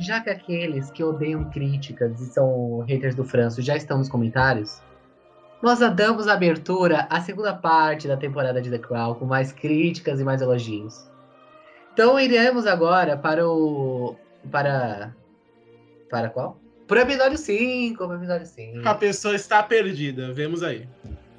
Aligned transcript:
Então, 0.00 0.16
já 0.16 0.20
que 0.20 0.30
aqueles 0.30 0.90
que 0.90 1.04
odeiam 1.04 1.44
críticas 1.50 2.20
e 2.20 2.26
são 2.26 2.80
haters 2.88 3.14
do 3.14 3.22
Franço 3.24 3.60
já 3.60 3.76
estão 3.76 3.98
nos 3.98 4.08
comentários, 4.08 4.80
nós 5.62 5.78
damos 5.94 6.26
abertura 6.26 7.06
à 7.10 7.20
segunda 7.20 7.52
parte 7.54 8.08
da 8.08 8.16
temporada 8.16 8.62
de 8.62 8.70
The 8.70 8.78
Crown 8.78 9.14
com 9.14 9.26
mais 9.26 9.52
críticas 9.52 10.18
e 10.18 10.24
mais 10.24 10.40
elogios. 10.40 11.06
Então 11.92 12.18
iremos 12.18 12.66
agora 12.66 13.16
para 13.16 13.46
o. 13.46 14.16
Para. 14.50 15.14
Para 16.08 16.30
qual? 16.30 16.58
Para 16.88 17.00
o 17.00 17.02
episódio 17.02 17.36
5. 17.38 17.98
Para 17.98 18.16
o 18.16 18.18
episódio 18.18 18.46
5. 18.46 18.88
A 18.88 18.94
pessoa 18.94 19.34
está 19.34 19.62
perdida, 19.62 20.32
vemos 20.32 20.62
aí. 20.62 20.88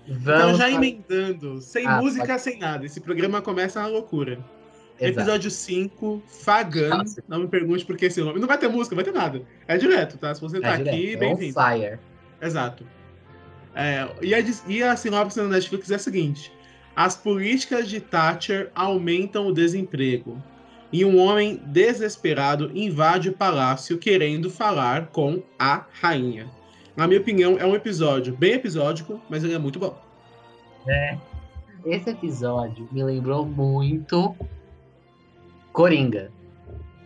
Vamos 0.07 0.55
então, 0.55 0.55
já 0.55 0.69
emendando, 0.69 1.61
sem 1.61 1.85
Ah, 1.87 2.01
música, 2.01 2.25
pode- 2.27 2.41
sem 2.41 2.59
nada. 2.59 2.85
Esse 2.85 2.99
programa 3.01 3.41
começa 3.41 3.81
na 3.81 3.87
loucura. 3.87 4.39
Exato. 5.01 5.19
Episódio 5.19 5.49
5, 5.51 6.21
Fagan. 6.27 6.89
Nossa. 6.89 7.23
Não 7.27 7.39
me 7.39 7.47
pergunte 7.47 7.83
por 7.83 7.97
que 7.97 8.05
esse 8.05 8.21
nome. 8.21 8.39
Não 8.39 8.47
vai 8.47 8.57
ter 8.57 8.67
música, 8.67 8.95
não 8.95 9.03
vai 9.03 9.11
ter 9.11 9.17
nada. 9.17 9.41
É 9.67 9.77
direto, 9.77 10.17
tá? 10.17 10.33
Se 10.33 10.39
você 10.39 10.57
É 10.57 10.61
tá 10.61 10.75
direto, 10.77 10.93
aqui, 10.93 11.13
é 11.13 11.17
bem-vindo. 11.17 11.53
fire. 11.53 11.99
Exato. 12.41 12.85
É, 13.73 14.07
e, 14.21 14.35
a, 14.35 14.39
e 14.67 14.83
a 14.83 14.95
sinopse 14.95 15.39
na 15.41 15.47
Netflix 15.47 15.89
é 15.89 15.95
a 15.95 15.99
seguinte: 15.99 16.51
as 16.95 17.15
políticas 17.15 17.89
de 17.89 17.99
Thatcher 17.99 18.69
aumentam 18.75 19.47
o 19.47 19.53
desemprego. 19.53 20.41
E 20.93 21.05
um 21.05 21.17
homem 21.17 21.61
desesperado 21.67 22.69
invade 22.75 23.29
o 23.29 23.33
palácio 23.33 23.97
querendo 23.97 24.49
falar 24.51 25.07
com 25.07 25.41
a 25.57 25.85
rainha. 25.93 26.51
Na 26.97 27.07
minha 27.07 27.21
opinião, 27.21 27.57
é 27.57 27.65
um 27.65 27.73
episódio 27.73 28.35
bem 28.35 28.53
episódico, 28.53 29.21
mas 29.29 29.41
ele 29.41 29.53
é 29.53 29.57
muito 29.57 29.79
bom. 29.79 29.97
Esse 31.85 32.09
episódio 32.09 32.89
me 32.91 33.01
lembrou 33.03 33.45
muito 33.45 34.35
Coringa. 35.73 36.31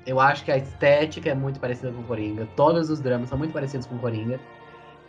Eu 0.05 0.19
acho 0.19 0.45
que 0.45 0.51
a 0.51 0.57
estética 0.57 1.29
é 1.29 1.35
muito 1.35 1.59
parecida 1.59 1.91
com 1.91 2.03
Coringa. 2.03 2.47
Todos 2.55 2.89
os 2.89 2.99
dramas 2.99 3.29
são 3.29 3.37
muito 3.37 3.53
parecidos 3.53 3.87
com 3.87 3.97
Coringa. 3.97 4.39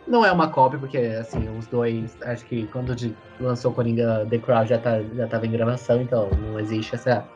Não 0.07 0.25
é 0.25 0.31
uma 0.31 0.49
cópia, 0.49 0.79
porque 0.79 0.97
assim, 0.97 1.47
os 1.57 1.67
dois. 1.67 2.17
Acho 2.21 2.45
que 2.45 2.65
quando 2.67 2.95
lançou 3.39 3.73
Coringa 3.73 4.25
The 4.29 4.37
Crown 4.37 4.65
já, 4.65 4.77
tá, 4.77 5.01
já 5.15 5.27
tava 5.27 5.45
em 5.45 5.51
gravação, 5.51 6.01
então 6.01 6.29
não 6.31 6.59
existe 6.59 6.95
essa 6.95 7.27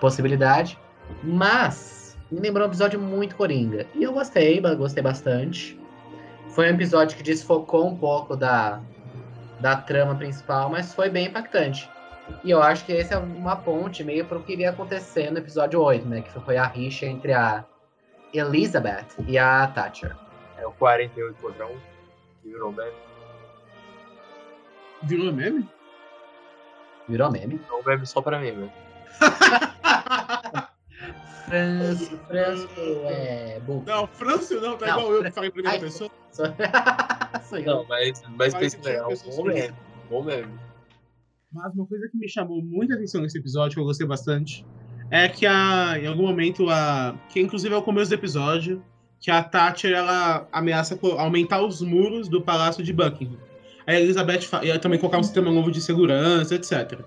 possibilidade. 0.00 0.78
Mas 1.22 2.16
me 2.30 2.40
lembrou 2.40 2.64
um 2.64 2.70
episódio 2.70 2.98
muito 2.98 3.36
Coringa. 3.36 3.86
E 3.94 4.02
eu 4.02 4.12
gostei, 4.12 4.60
gostei 4.60 5.02
bastante. 5.02 5.78
Foi 6.48 6.70
um 6.70 6.74
episódio 6.74 7.16
que 7.16 7.22
desfocou 7.22 7.88
um 7.88 7.96
pouco 7.96 8.36
da, 8.36 8.80
da 9.60 9.76
trama 9.76 10.14
principal, 10.14 10.70
mas 10.70 10.94
foi 10.94 11.10
bem 11.10 11.26
impactante. 11.26 11.90
E 12.44 12.50
eu 12.50 12.62
acho 12.62 12.84
que 12.84 12.92
esse 12.92 13.12
é 13.12 13.18
uma 13.18 13.56
ponte 13.56 14.02
meio 14.02 14.24
para 14.24 14.38
o 14.38 14.42
que 14.42 14.52
iria 14.52 14.70
acontecer 14.70 15.30
no 15.30 15.38
episódio 15.38 15.80
8, 15.80 16.06
né? 16.06 16.22
Que 16.22 16.40
foi 16.40 16.56
a 16.56 16.66
rixa 16.66 17.06
entre 17.06 17.32
a 17.32 17.64
Elizabeth 18.32 19.06
e 19.26 19.38
a 19.38 19.66
Thatcher. 19.68 20.16
É 20.56 20.66
o 20.66 20.72
48 20.72 21.40
contra 21.40 21.66
1. 21.66 21.68
Que 22.42 22.48
virou 22.48 22.72
meme. 22.72 22.92
Virou 25.02 25.32
meme? 25.32 25.68
Virou 27.08 27.30
meme. 27.30 27.60
É 27.68 27.72
um 27.72 27.82
meme 27.84 28.06
só 28.06 28.20
pra 28.22 28.38
mim, 28.38 28.52
velho. 28.52 28.72
Franço, 31.48 32.18
Franço 32.28 32.68
é 33.08 33.60
burro. 33.60 33.84
Não, 33.86 34.06
Francio 34.06 34.60
não, 34.60 34.78
tá 34.78 34.86
Não, 34.86 35.00
igual 35.00 35.14
eu 35.14 35.24
que 35.24 35.30
falei 35.32 35.50
em 35.50 35.52
primeira 35.52 35.76
Ai, 35.76 35.80
pessoa. 35.80 36.10
Sou, 36.32 36.46
sou. 36.46 37.62
Não, 37.62 37.84
mas, 37.84 38.22
mas 38.38 38.54
Faz 38.54 38.74
pensa 38.74 38.90
é 38.90 39.06
um 39.06 39.14
bom 39.36 39.44
meme. 39.44 39.74
Bom 40.08 40.22
meme. 40.22 40.58
Mas 41.52 41.74
uma 41.74 41.86
coisa 41.86 42.08
que 42.08 42.16
me 42.16 42.28
chamou 42.28 42.62
muita 42.62 42.94
atenção 42.94 43.20
nesse 43.20 43.38
episódio, 43.38 43.74
que 43.74 43.80
eu 43.80 43.84
gostei 43.84 44.06
bastante, 44.06 44.64
é 45.10 45.28
que 45.28 45.44
a, 45.44 45.98
em 46.00 46.06
algum 46.06 46.22
momento, 46.26 46.70
a, 46.70 47.14
que 47.28 47.40
inclusive 47.40 47.74
é 47.74 47.76
o 47.76 47.82
começo 47.82 48.10
do 48.10 48.14
episódio, 48.14 48.82
que 49.20 49.30
a 49.30 49.42
Thatcher 49.42 49.92
ela 49.92 50.48
ameaça 50.50 50.98
aumentar 51.18 51.62
os 51.62 51.82
muros 51.82 52.28
do 52.28 52.40
Palácio 52.40 52.82
de 52.82 52.92
Buckingham. 52.92 53.38
A 53.86 53.94
Elizabeth 53.94 54.42
fa- 54.42 54.64
e 54.64 54.76
também 54.78 54.98
colocar 54.98 55.18
um 55.18 55.22
sistema 55.22 55.50
novo 55.50 55.70
de 55.70 55.80
segurança, 55.80 56.54
etc. 56.54 57.00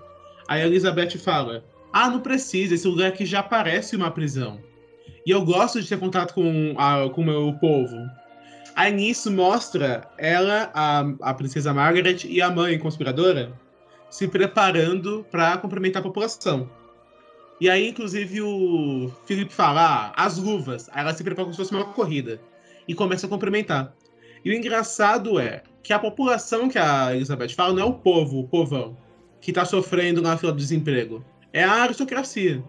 Aí 0.46 0.62
a 0.62 0.66
Elizabeth 0.66 1.18
fala: 1.18 1.64
Ah, 1.92 2.08
não 2.08 2.20
precisa, 2.20 2.74
esse 2.74 2.86
lugar 2.86 3.08
aqui 3.08 3.26
já 3.26 3.42
parece 3.42 3.96
uma 3.96 4.10
prisão. 4.10 4.60
E 5.26 5.30
eu 5.30 5.44
gosto 5.44 5.82
de 5.82 5.88
ter 5.88 5.98
contato 5.98 6.32
com, 6.34 6.74
a, 6.78 7.10
com 7.10 7.20
o 7.22 7.24
meu 7.24 7.52
povo. 7.54 7.96
Aí 8.76 8.92
nisso 8.92 9.30
mostra 9.32 10.06
ela, 10.16 10.70
a, 10.72 11.00
a 11.22 11.34
princesa 11.34 11.74
Margaret 11.74 12.18
e 12.24 12.40
a 12.40 12.50
mãe 12.50 12.78
conspiradora 12.78 13.52
se 14.10 14.28
preparando 14.28 15.26
para 15.30 15.56
cumprimentar 15.58 16.00
a 16.00 16.04
população. 16.04 16.70
E 17.60 17.70
aí, 17.70 17.88
inclusive, 17.88 18.42
o 18.42 19.10
Felipe 19.24 19.52
fala, 19.52 20.12
ah, 20.16 20.24
as 20.24 20.36
luvas. 20.36 20.88
Aí 20.92 21.00
ela 21.00 21.14
se 21.14 21.24
prepara 21.24 21.44
como 21.44 21.54
se 21.54 21.58
fosse 21.58 21.74
uma 21.74 21.84
corrida. 21.84 22.40
E 22.86 22.94
começa 22.94 23.26
a 23.26 23.28
cumprimentar. 23.28 23.94
E 24.44 24.50
o 24.50 24.54
engraçado 24.54 25.40
é 25.40 25.62
que 25.82 25.92
a 25.92 25.98
população 25.98 26.68
que 26.68 26.78
a 26.78 27.14
Elizabeth 27.14 27.50
fala 27.50 27.72
não 27.72 27.82
é 27.82 27.84
o 27.84 27.94
povo, 27.94 28.40
o 28.40 28.48
povão, 28.48 28.96
que 29.40 29.52
tá 29.52 29.64
sofrendo 29.64 30.20
na 30.20 30.36
fila 30.36 30.52
do 30.52 30.58
desemprego. 30.58 31.24
É 31.52 31.64
a 31.64 31.82
aristocracia. 31.82 32.62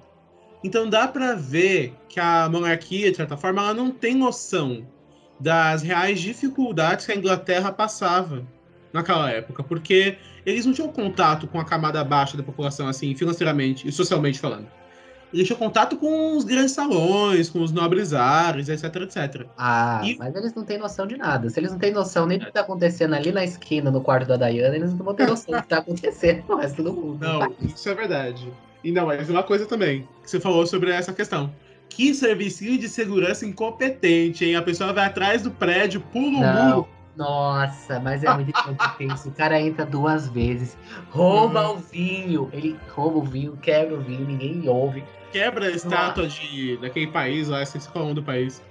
Então 0.64 0.90
dá 0.90 1.08
para 1.08 1.36
ver 1.36 1.94
que 2.10 2.20
a 2.20 2.50
monarquia, 2.50 3.12
de 3.12 3.18
certa 3.18 3.38
forma, 3.38 3.62
ela 3.62 3.74
não 3.74 3.92
tem 3.92 4.16
noção 4.16 4.88
das 5.40 5.84
reais 5.84 6.20
dificuldades 6.20 7.06
que 7.06 7.12
a 7.12 7.16
Inglaterra 7.16 7.72
passava 7.72 8.46
naquela 8.98 9.30
época, 9.32 9.64
porque 9.64 10.18
eles 10.46 10.66
não 10.66 10.74
tinham 10.74 10.90
contato 10.92 11.48
com 11.48 11.60
a 11.60 11.66
camada 11.66 12.04
baixa 12.04 12.36
da 12.36 12.44
população, 12.44 12.88
assim, 12.88 13.16
financeiramente 13.16 13.88
e 13.88 13.92
socialmente 13.92 14.40
falando. 14.40 14.68
Eles 15.34 15.46
tinham 15.46 15.60
contato 15.60 15.98
com 15.98 16.38
os 16.38 16.46
grandes 16.46 16.72
salões, 16.72 17.50
com 17.50 17.62
os 17.62 17.72
nobres 17.72 18.14
ares, 18.14 18.70
etc, 18.70 18.96
etc. 19.02 19.46
Ah, 19.58 20.02
E- 20.04 20.16
mas 20.18 20.34
eles 20.34 20.54
não 20.54 20.64
têm 20.64 20.78
noção 20.78 21.06
de 21.06 21.18
nada. 21.18 21.50
Se 21.50 21.60
eles 21.60 21.72
não 21.72 21.78
têm 21.78 21.92
noção 21.92 22.26
nem 22.26 22.40
do 22.40 22.46
que 22.46 22.52
tá 22.54 22.62
acontecendo 22.62 23.14
ali 23.14 23.32
na 23.34 23.44
esquina, 23.44 23.92
no 23.92 24.00
quarto 24.00 24.26
da 24.26 24.38
Diana, 24.50 24.76
eles 24.76 24.92
não 24.94 25.04
vão 25.04 25.14
ter 25.14 25.28
noção 25.28 25.54
do 25.56 25.62
que 25.62 25.68
tá 25.68 25.80
acontecendo 25.80 26.44
no 26.48 26.56
resto 26.56 26.82
do 26.82 26.94
mundo. 26.94 27.20
Não, 27.22 27.54
isso 27.62 27.90
é 27.90 27.94
verdade. 27.94 28.50
E 28.84 28.92
não, 28.92 29.08
mas 29.08 29.30
uma 29.30 29.44
coisa 29.44 29.66
também, 29.66 30.08
que 30.24 30.32
você 30.32 30.40
falou 30.40 30.66
sobre 30.66 30.92
essa 30.92 31.12
questão. 31.12 31.54
Que 31.90 32.14
servicinho 32.14 32.78
de 32.78 32.88
segurança 32.88 33.46
incompetente, 33.46 34.46
hein? 34.46 34.56
A 34.56 34.62
pessoa 34.62 34.94
vai 34.94 35.06
atrás 35.08 35.42
do 35.42 35.52
prédio, 35.52 36.00
pula 36.00 36.38
o 36.38 36.42
muro. 36.72 36.88
Nossa, 37.18 38.00
mas 38.00 38.24
é 38.24 38.34
muito 38.34 38.50
incompetência. 38.62 39.30
O 39.30 39.34
cara 39.34 39.60
entra 39.60 39.86
duas 39.86 40.30
vezes, 40.30 40.78
rouba 41.10 41.70
Uhum. 41.70 41.76
o 41.76 41.78
vinho. 41.80 42.50
Ele 42.54 42.78
rouba 42.90 43.18
o 43.18 43.24
vinho, 43.24 43.58
quebra 43.58 43.96
o 43.98 44.02
vinho, 44.02 44.26
ninguém 44.26 44.68
ouve. 44.70 45.04
quebra 45.32 45.66
a 45.68 45.72
estátua 45.72 46.28
de, 46.28 46.78
daquele 46.78 47.08
país 47.08 47.48
lá, 47.50 47.62
esqueci 47.62 47.90
qual 47.90 48.04
é 48.04 48.06
o 48.06 48.10
nome 48.10 48.22
do 48.22 48.26
país. 48.26 48.62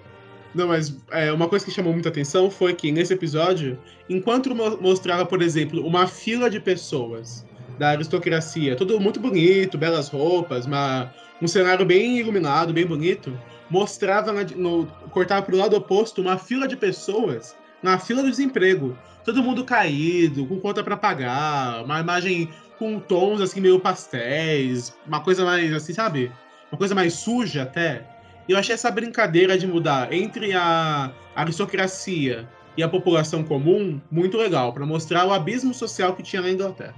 Não, 0.55 0.69
mas 0.69 0.97
é, 1.11 1.31
uma 1.33 1.49
coisa 1.49 1.65
que 1.65 1.71
chamou 1.71 1.93
muita 1.93 2.09
atenção 2.09 2.51
foi 2.51 2.73
que 2.73 2.91
nesse 2.91 3.13
episódio, 3.13 3.79
enquanto 4.09 4.55
mo- 4.55 4.79
mostrava, 4.81 5.27
por 5.27 5.43
exemplo, 5.43 5.87
uma 5.87 6.07
fila 6.07 6.49
de 6.49 6.59
pessoas 6.59 7.45
da 7.79 7.91
aristocracia, 7.91 8.75
tudo 8.75 8.99
muito 8.99 9.21
bonito, 9.21 9.77
belas 9.77 10.09
roupas, 10.09 10.65
uma, 10.65 11.13
um 11.43 11.47
cenário 11.47 11.85
bem 11.85 12.19
iluminado, 12.19 12.73
bem 12.73 12.87
bonito, 12.87 13.39
mostrava, 13.69 14.33
na- 14.33 14.45
no, 14.57 14.87
cortava 15.11 15.43
pro 15.45 15.57
lado 15.59 15.77
oposto 15.77 16.23
uma 16.23 16.39
fila 16.39 16.67
de 16.67 16.75
pessoas 16.77 17.55
na 17.87 17.99
fila 18.01 18.21
do 18.21 18.31
desemprego. 18.31 18.99
Todo 19.25 19.43
mundo 19.43 19.65
caído, 19.65 20.45
com 20.47 20.59
conta 20.59 20.83
pra 20.83 20.97
pagar, 20.97 21.85
uma 21.85 22.01
imagem 22.01 22.51
com 22.79 22.99
tons 22.99 23.41
assim 23.41 23.61
meio 23.61 23.81
pastéis, 23.81 24.95
uma 25.07 25.21
coisa 25.21 25.45
mais 25.45 25.73
assim, 25.73 25.93
sabe? 25.93 26.33
Uma 26.71 26.79
coisa 26.79 26.95
mais 26.95 27.15
suja 27.15 27.63
até. 27.63 28.05
E 28.49 28.53
eu 28.53 28.59
achei 28.59 28.75
essa 28.75 28.91
brincadeira 28.91 29.57
de 29.57 29.67
mudar 29.67 30.13
entre 30.13 30.53
a 30.53 31.13
aristocracia 31.35 32.49
e 32.77 32.83
a 32.83 32.89
população 32.89 33.43
comum 33.43 34.01
muito 34.11 34.37
legal, 34.37 34.73
para 34.73 34.85
mostrar 34.85 35.25
o 35.27 35.33
abismo 35.33 35.73
social 35.73 36.15
que 36.15 36.23
tinha 36.23 36.43
na 36.43 36.51
Inglaterra. 36.51 36.95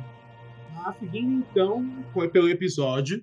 Mas, 0.75 0.99
seguindo 0.99 1.45
então 1.51 1.87
foi 2.13 2.29
pelo 2.29 2.49
episódio, 2.49 3.23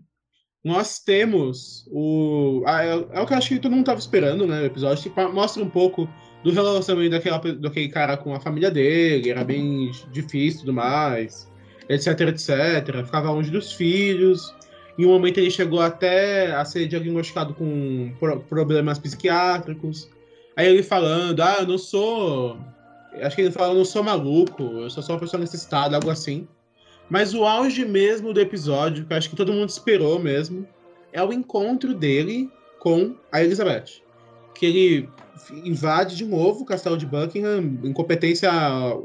nós 0.63 0.99
temos 0.99 1.85
o. 1.91 2.63
ah, 2.65 2.83
É, 2.83 2.95
o 2.95 3.25
que 3.25 3.33
eu 3.33 3.37
acho 3.37 3.49
que 3.49 3.59
todo 3.59 3.71
mundo 3.71 3.81
estava 3.81 3.99
esperando, 3.99 4.47
né? 4.47 4.61
O 4.61 4.65
episódio 4.65 5.11
que 5.11 5.21
mostra 5.27 5.61
um 5.63 5.69
pouco 5.69 6.09
do 6.45 6.51
relacionamento 6.51 7.09
daquela, 7.09 7.39
daquele 7.39 7.89
cara 7.89 8.15
com 8.15 8.35
a 8.35 8.39
família 8.39 8.69
dele, 8.69 9.31
era 9.31 9.43
bem 9.43 9.89
difícil 10.11 10.59
e 10.59 10.61
tudo 10.61 10.73
mais, 10.73 11.51
etc, 11.89 12.21
etc. 12.21 13.03
Ficava 13.03 13.31
longe 13.31 13.49
dos 13.49 13.73
filhos. 13.73 14.53
Em 14.95 15.05
um 15.05 15.09
momento 15.09 15.39
ele 15.39 15.49
chegou 15.49 15.81
até 15.81 16.51
a 16.51 16.63
ser 16.63 16.87
diagnosticado 16.87 17.55
com 17.55 18.13
pro- 18.19 18.41
problemas 18.41 18.99
psiquiátricos. 18.99 20.07
Aí 20.55 20.67
ele 20.67 20.83
falando, 20.83 21.41
ah, 21.41 21.57
eu 21.61 21.67
não 21.67 21.79
sou. 21.79 22.59
Acho 23.23 23.35
que 23.35 23.41
ele 23.41 23.51
fala, 23.51 23.73
eu 23.73 23.77
não 23.77 23.85
sou 23.85 24.03
maluco, 24.03 24.61
eu 24.61 24.89
sou 24.91 25.01
só 25.01 25.13
uma 25.13 25.19
pessoa 25.19 25.41
necessitada, 25.41 25.95
algo 25.95 26.11
assim. 26.11 26.47
Mas 27.09 27.33
o 27.33 27.43
auge 27.43 27.83
mesmo 27.85 28.33
do 28.33 28.39
episódio, 28.39 29.03
que 29.05 29.13
acho 29.15 29.31
que 29.31 29.35
todo 29.35 29.51
mundo 29.51 29.69
esperou 29.69 30.19
mesmo, 30.19 30.67
é 31.11 31.23
o 31.23 31.33
encontro 31.33 31.95
dele 31.95 32.51
com 32.79 33.15
a 33.31 33.43
Elizabeth. 33.43 34.03
Que 34.53 34.65
ele 34.67 35.09
invade 35.63 36.15
de 36.15 36.25
novo 36.25 36.61
o 36.63 36.65
castelo 36.65 36.97
de 36.97 37.05
Buckingham, 37.05 37.59
incompetência 37.83 38.51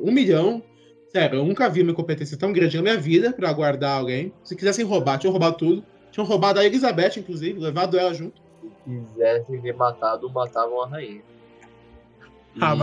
um 0.02 0.10
milhão. 0.12 0.62
Sério, 1.08 1.38
eu 1.40 1.44
nunca 1.44 1.68
vi 1.68 1.82
uma 1.82 1.90
incompetência 1.90 2.38
tão 2.38 2.52
grande 2.52 2.76
na 2.76 2.82
minha 2.82 2.96
vida 2.96 3.32
pra 3.32 3.48
aguardar 3.50 3.98
alguém. 3.98 4.32
Se 4.44 4.54
quisessem 4.54 4.84
roubar, 4.84 5.18
tinham 5.18 5.32
roubado 5.32 5.56
tudo. 5.56 5.84
Tinham 6.12 6.26
roubado 6.26 6.60
a 6.60 6.64
Elizabeth, 6.64 7.18
inclusive, 7.18 7.58
levado 7.58 7.98
ela 7.98 8.14
junto. 8.14 8.40
se 8.84 8.90
quisessem 8.90 9.60
ter 9.60 9.74
matado, 9.74 10.30
matavam 10.30 10.82
a 10.82 10.88
rainha. 10.88 11.22
Ah, 12.60 12.74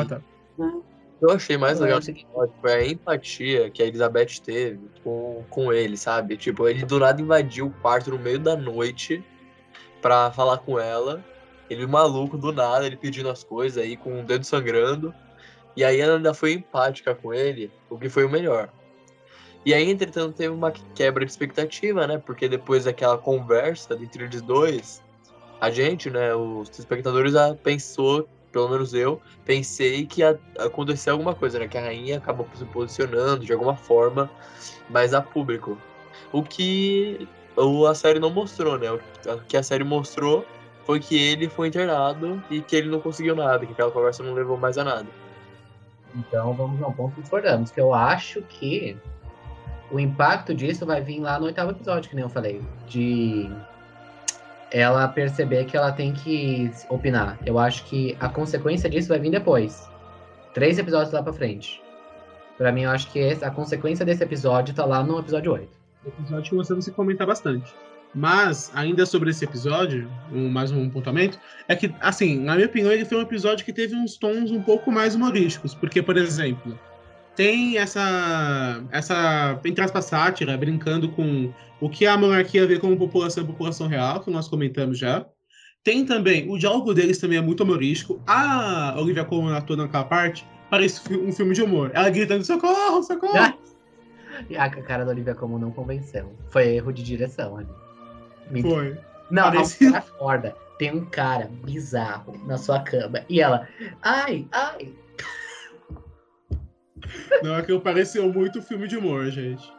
E. 0.60 0.64
Eu 1.20 1.32
achei 1.32 1.58
mais 1.58 1.80
legal 1.80 1.98
acho 1.98 2.14
que- 2.14 2.26
foi 2.62 2.74
a 2.74 2.86
empatia 2.88 3.70
que 3.72 3.82
a 3.82 3.86
Elizabeth 3.88 4.40
teve 4.44 4.80
com, 5.04 5.44
com 5.50 5.74
ele, 5.74 5.98
sabe? 5.98 6.38
Tipo, 6.38 6.68
ele 6.68 6.86
do 6.86 7.00
nada 7.00 7.20
invadiu 7.22 7.68
o 7.68 7.72
quarto 7.82 8.12
no 8.12 8.20
meio 8.20 8.38
da 8.40 8.56
noite 8.56 9.24
pra 10.02 10.32
falar 10.32 10.60
com 10.60 10.80
ela. 10.80 11.24
Ele 11.70 11.86
maluco, 11.86 12.38
do 12.38 12.52
nada, 12.52 12.86
ele 12.86 12.98
pedindo 12.98 13.30
as 13.30 13.44
coisas 13.44 13.82
aí, 13.82 13.98
com 13.98 14.22
o 14.22 14.24
dedo 14.24 14.46
sangrando. 14.46 15.14
E 15.76 15.84
aí 15.84 16.00
ela 16.00 16.16
ainda 16.16 16.34
foi 16.34 16.54
empática 16.54 17.14
com 17.14 17.34
ele, 17.34 17.72
o 17.90 17.98
que 17.98 18.10
foi 18.10 18.26
o 18.26 18.30
melhor. 18.30 18.70
E 19.66 19.74
aí, 19.74 19.90
entretanto, 19.92 20.36
teve 20.36 20.54
uma 20.54 20.72
quebra 20.72 21.26
de 21.26 21.32
expectativa, 21.32 22.08
né? 22.08 22.18
Porque 22.18 22.48
depois 22.48 22.86
daquela 22.86 23.18
conversa 23.18 23.94
entre 23.96 24.24
eles 24.24 24.42
dois, 24.42 25.04
a 25.60 25.70
gente, 25.70 26.10
né, 26.10 26.34
os 26.34 26.70
espectadores, 26.80 27.36
ah, 27.36 27.56
pensou, 27.62 28.28
pelo 28.52 28.70
menos 28.70 28.94
eu, 28.94 29.22
pensei 29.44 30.06
que 30.06 30.22
ia 30.22 30.40
acontecer 30.58 31.10
alguma 31.10 31.36
coisa, 31.36 31.60
né? 31.60 31.68
Que 31.68 31.78
a 31.78 31.82
rainha 31.82 32.18
acabou 32.18 32.48
se 32.56 32.64
posicionando 32.66 33.46
de 33.46 33.52
alguma 33.52 33.76
forma 33.76 34.32
mais 34.90 35.14
a 35.14 35.22
público. 35.22 35.78
O 36.32 36.42
que 36.42 37.28
a 37.90 37.94
série 37.94 38.20
não 38.20 38.30
mostrou, 38.30 38.78
né? 38.78 38.90
O 38.92 39.00
que 39.48 39.58
a 39.58 39.64
série 39.64 39.84
mostrou 39.84 40.46
foi 40.88 41.02
que 41.02 41.22
ele 41.22 41.50
foi 41.50 41.68
internado 41.68 42.42
e 42.50 42.62
que 42.62 42.74
ele 42.74 42.90
não 42.90 43.02
conseguiu 43.02 43.36
nada, 43.36 43.66
que 43.66 43.74
aquela 43.74 43.92
conversa 43.92 44.24
não 44.24 44.34
levou 44.34 44.58
mais 44.58 44.78
a 44.78 44.86
nada. 44.86 45.06
Então 46.16 46.54
vamos 46.54 46.82
a 46.82 46.88
um 46.88 46.94
ponto 46.94 47.16
que 47.16 47.22
discordamos, 47.22 47.70
que 47.72 47.82
eu 47.82 47.94
acho 47.94 48.42
que 48.44 48.98
o 49.92 50.00
impacto 50.00 50.56
disso 50.56 50.86
vai 50.86 51.02
vir 51.02 51.20
lá 51.20 51.38
no 51.38 51.48
oitavo 51.48 51.72
episódio, 51.72 52.10
que 52.10 52.16
nem 52.16 52.24
eu 52.24 52.30
falei. 52.30 52.62
De 52.88 53.52
ela 54.72 55.06
perceber 55.10 55.66
que 55.66 55.76
ela 55.76 55.92
tem 55.92 56.14
que 56.14 56.72
opinar. 56.88 57.38
Eu 57.46 57.60
acho 57.60 57.84
que 57.84 58.16
a 58.22 58.30
consequência 58.30 58.90
disso 58.90 59.10
vai 59.10 59.20
vir 59.20 59.30
depois. 59.30 59.90
Três 60.54 60.80
episódios 60.80 61.12
lá 61.12 61.22
pra 61.22 61.34
frente. 61.34 61.84
Pra 62.58 62.72
mim, 62.72 62.84
eu 62.84 62.92
acho 62.92 63.12
que 63.12 63.38
a 63.44 63.52
consequência 63.52 64.06
desse 64.06 64.24
episódio 64.24 64.74
tá 64.74 64.86
lá 64.86 65.04
no 65.04 65.20
episódio 65.20 65.52
8. 65.52 65.70
episódio 66.08 66.50
que 66.50 66.56
você 66.56 66.74
você 66.74 66.92
comenta 66.92 67.26
bastante. 67.26 67.76
Mas, 68.18 68.72
ainda 68.74 69.06
sobre 69.06 69.30
esse 69.30 69.46
episódio, 69.46 70.10
um, 70.34 70.50
mais 70.50 70.72
um 70.72 70.90
pontuamento, 70.90 71.38
é 71.68 71.76
que, 71.76 71.94
assim, 72.00 72.40
na 72.40 72.56
minha 72.56 72.66
opinião, 72.66 72.92
ele 72.92 73.06
foi 73.06 73.20
um 73.20 73.22
episódio 73.22 73.64
que 73.64 73.72
teve 73.72 73.96
uns 73.96 74.18
tons 74.18 74.50
um 74.50 74.60
pouco 74.60 74.92
mais 74.92 75.14
humorísticos. 75.14 75.76
Porque, 75.76 76.02
por 76.02 76.18
exemplo, 76.18 76.78
tem 77.36 77.78
essa, 77.78 78.84
essa 78.90 79.62
entre 79.64 79.84
aspas, 79.84 80.06
sátira, 80.06 80.58
brincando 80.58 81.10
com 81.10 81.54
o 81.80 81.88
que 81.88 82.08
a 82.08 82.18
monarquia 82.18 82.66
vê 82.66 82.80
como 82.80 82.98
população 82.98 83.46
população 83.46 83.86
real, 83.88 84.22
que 84.22 84.32
nós 84.32 84.48
comentamos 84.48 84.98
já. 84.98 85.24
Tem 85.84 86.04
também, 86.04 86.50
o 86.50 86.58
diálogo 86.58 86.96
deles 86.96 87.20
também 87.20 87.38
é 87.38 87.42
muito 87.42 87.62
humorístico. 87.62 88.20
A 88.26 88.96
Olivia 88.98 89.26
Colman 89.26 89.56
atua 89.56 89.78
naquela 89.78 90.06
parte, 90.06 90.44
parece 90.72 91.02
um 91.14 91.32
filme 91.32 91.54
de 91.54 91.62
humor. 91.62 91.92
Ela 91.94 92.10
gritando, 92.10 92.44
socorro, 92.44 93.04
socorro! 93.04 93.54
E 94.52 94.56
a 94.56 94.70
cara 94.70 95.04
da 95.04 95.10
Olivia 95.10 95.34
como 95.34 95.58
não 95.58 95.72
convenceu. 95.72 96.32
Foi 96.52 96.76
erro 96.76 96.94
de 96.94 97.02
direção 97.02 97.58
ali. 97.58 97.87
Mentira. 98.50 98.76
Foi. 98.76 98.98
Não, 99.30 99.44
Parecia- 99.44 99.98
a 99.98 100.02
corda. 100.02 100.56
Tem 100.78 100.94
um 100.94 101.06
cara 101.06 101.50
bizarro 101.64 102.38
na 102.46 102.58
sua 102.58 102.80
cama. 102.82 103.24
E 103.28 103.42
ela, 103.42 103.68
ai, 104.02 104.48
ai. 104.52 104.94
Não, 107.44 107.56
aquilo 107.56 107.82
pareceu 107.82 108.32
muito 108.32 108.62
filme 108.62 108.88
de 108.88 108.98
humor, 108.98 109.26
gente. 109.30 109.72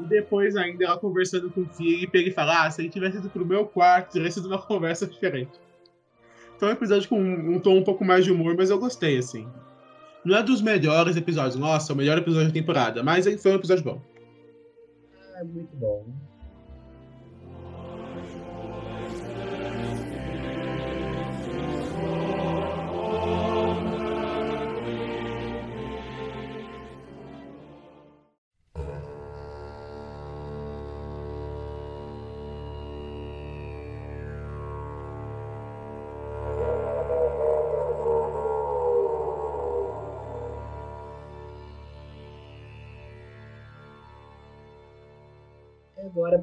E 0.00 0.04
depois 0.04 0.56
ainda 0.56 0.84
ela 0.84 0.98
conversando 0.98 1.50
com 1.50 1.62
o 1.62 1.66
Felipe, 1.66 2.16
ele 2.18 2.30
fala, 2.32 2.64
ah, 2.64 2.70
se 2.70 2.82
ele 2.82 2.88
tivesse 2.88 3.18
ido 3.18 3.28
pro 3.30 3.44
meu 3.44 3.66
quarto, 3.66 4.12
teria 4.12 4.30
sido 4.30 4.46
uma 4.46 4.58
conversa 4.62 5.06
diferente. 5.06 5.60
Então 6.56 6.68
é 6.68 6.72
um 6.72 6.74
episódio 6.74 7.08
com 7.08 7.20
um, 7.20 7.54
um 7.54 7.60
tom 7.60 7.76
um 7.78 7.84
pouco 7.84 8.04
mais 8.04 8.24
de 8.24 8.32
humor, 8.32 8.54
mas 8.56 8.70
eu 8.70 8.78
gostei, 8.78 9.18
assim. 9.18 9.48
Não 10.24 10.36
é 10.36 10.42
dos 10.42 10.60
melhores 10.60 11.16
episódios, 11.16 11.56
nossa, 11.56 11.92
o 11.92 11.96
melhor 11.96 12.18
episódio 12.18 12.48
da 12.48 12.54
temporada, 12.54 13.02
mas 13.02 13.26
ele 13.26 13.38
foi 13.38 13.52
um 13.52 13.56
episódio 13.56 13.84
bom. 13.84 14.02
É 15.36 15.44
muito 15.44 15.76
bom. 15.76 16.06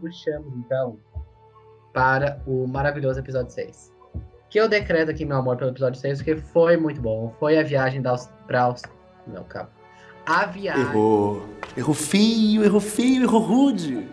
Puxamos, 0.06 0.54
então, 0.58 1.00
para 1.94 2.40
o 2.46 2.68
maravilhoso 2.68 3.20
episódio 3.20 3.52
6. 3.52 3.92
Que 4.50 4.60
eu 4.60 4.70
decreto 4.70 5.10
aqui 5.10 5.26
meu 5.26 5.38
amor 5.38 5.58
pelo 5.58 5.72
episódio 5.72 6.00
6, 6.00 6.20
porque 6.20 6.36
foi 6.38 6.78
muito 6.78 7.02
bom. 7.02 7.34
Foi 7.40 7.58
a 7.58 7.64
viagem 7.64 8.02
da 8.02 8.16
pra 8.46 8.64
Aus... 8.64 8.84
Não, 9.26 9.44
calma. 9.44 9.72
A 10.26 10.46
viagem... 10.46 10.84
Errou. 10.84 11.44
Errou 11.76 11.96
feio, 11.96 12.64
errou 12.64 12.80
feio, 12.80 13.24
errou 13.24 13.42
rude. 13.42 14.08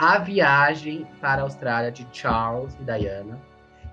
a 0.00 0.18
viagem 0.18 1.06
para 1.20 1.42
a 1.42 1.44
Austrália 1.44 1.92
de 1.92 2.06
Charles 2.10 2.74
e 2.80 2.84
Diana. 2.84 3.38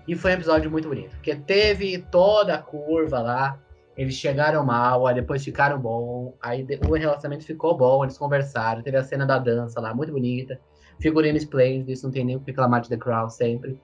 E 0.07 0.15
foi 0.15 0.31
um 0.31 0.35
episódio 0.35 0.71
muito 0.71 0.87
bonito, 0.87 1.11
porque 1.17 1.35
teve 1.35 1.97
toda 2.09 2.55
a 2.55 2.61
curva 2.61 3.19
lá. 3.19 3.59
Eles 3.97 4.13
chegaram 4.13 4.63
mal, 4.63 5.05
aí 5.05 5.15
depois 5.15 5.43
ficaram 5.43 5.77
bom, 5.79 6.33
aí 6.41 6.65
o 6.87 6.93
relacionamento 6.93 7.45
ficou 7.45 7.75
bom, 7.75 8.03
eles 8.03 8.17
conversaram, 8.17 8.81
teve 8.83 8.95
a 8.95 9.03
cena 9.03 9.25
da 9.25 9.39
dança 9.39 9.81
lá, 9.81 9.93
muito 9.93 10.13
bonita. 10.13 10.61
Figurino 10.99 11.37
esplêndido, 11.37 11.91
isso 11.91 12.05
não 12.05 12.11
tem 12.11 12.25
nem 12.25 12.35
o 12.35 12.39
que 12.39 12.51
reclamar 12.51 12.81
de 12.81 12.89
The 12.89 12.97
Crown 12.97 13.29
sempre. 13.29 13.79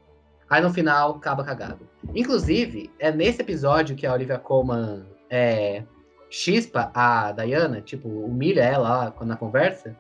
Aí 0.50 0.62
no 0.62 0.74
final, 0.74 1.16
acaba 1.16 1.44
cagado. 1.44 1.88
Inclusive, 2.14 2.92
é 3.00 3.12
nesse 3.12 3.42
episódio 3.42 3.96
que 3.96 4.06
a 4.06 4.14
Olivia 4.14 4.38
Colman 4.38 5.06
é, 5.30 5.84
chispa 6.30 6.92
a 6.94 7.32
Diana, 7.32 7.82
tipo, 7.82 8.08
humilha 8.08 8.62
ela 8.62 8.90
lá 8.90 9.26
na 9.26 9.36
conversa 9.36 9.96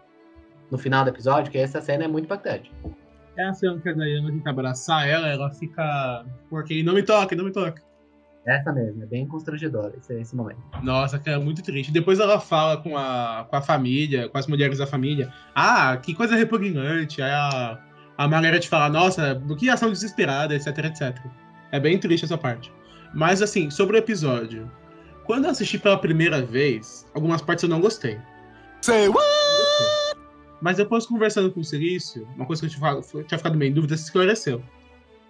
no 0.70 0.77
final 0.77 1.03
do 1.03 1.12
episódio, 1.12 1.51
que 1.51 1.58
essa 1.58 1.82
cena 1.82 2.05
é 2.05 2.08
muito 2.08 2.25
impactante. 2.25 2.72
É 3.38 3.46
a 3.46 3.53
cena 3.53 3.79
que 3.79 3.89
a 3.89 3.93
Diana 3.93 4.32
tenta 4.32 4.50
abraçar 4.50 5.08
ela, 5.08 5.27
ela 5.27 5.51
fica. 5.51 6.25
Porque 6.50 6.84
não 6.84 6.93
me 6.93 7.03
toque, 7.03 7.36
não 7.36 7.46
me 7.46 7.51
toque. 7.51 7.82
Essa 8.45 8.73
mesmo, 8.73 9.03
é 9.03 9.05
bem 9.05 9.25
constrangedora 9.25 9.93
esse, 9.97 10.13
esse 10.19 10.35
momento. 10.35 10.59
Nossa, 10.81 11.17
que 11.17 11.29
é 11.29 11.38
muito 11.38 11.63
triste. 11.63 11.91
Depois 11.91 12.19
ela 12.19 12.39
fala 12.39 12.77
com 12.77 12.97
a, 12.97 13.47
com 13.50 13.55
a 13.55 13.62
família, 13.62 14.27
com 14.27 14.38
as 14.38 14.47
mulheres 14.47 14.79
da 14.79 14.88
família. 14.88 15.31
Ah, 15.55 15.95
que 15.97 16.13
coisa 16.13 16.35
repugnante. 16.35 17.21
Aí 17.21 17.31
a, 17.31 17.79
a 18.17 18.27
Margaret 18.27 18.63
fala, 18.63 18.89
nossa, 18.89 19.41
que 19.57 19.69
ação 19.69 19.89
desesperada, 19.89 20.53
etc, 20.53 20.77
etc. 20.79 21.17
É 21.71 21.79
bem 21.79 21.97
triste 21.97 22.25
essa 22.25 22.38
parte. 22.38 22.71
Mas 23.13 23.41
assim, 23.41 23.69
sobre 23.69 23.95
o 23.95 24.00
episódio. 24.00 24.69
Quando 25.25 25.45
eu 25.45 25.51
assisti 25.51 25.77
pela 25.77 25.97
primeira 25.97 26.41
vez, 26.41 27.05
algumas 27.13 27.41
partes 27.41 27.63
eu 27.63 27.69
não 27.69 27.79
gostei. 27.79 28.19
Say 28.81 29.07
what? 29.07 29.23
Mas 30.62 30.77
depois, 30.77 31.05
conversando 31.05 31.51
com 31.51 31.62
o 31.62 31.63
Silício, 31.63 32.27
uma 32.35 32.45
coisa 32.45 32.62
que 32.62 32.67
eu 32.67 33.01
tinha 33.01 33.23
tinha 33.23 33.38
ficado 33.38 33.57
meio 33.57 33.71
em 33.71 33.73
dúvida 33.73 33.95
se 33.95 34.03
esclareceu. 34.03 34.62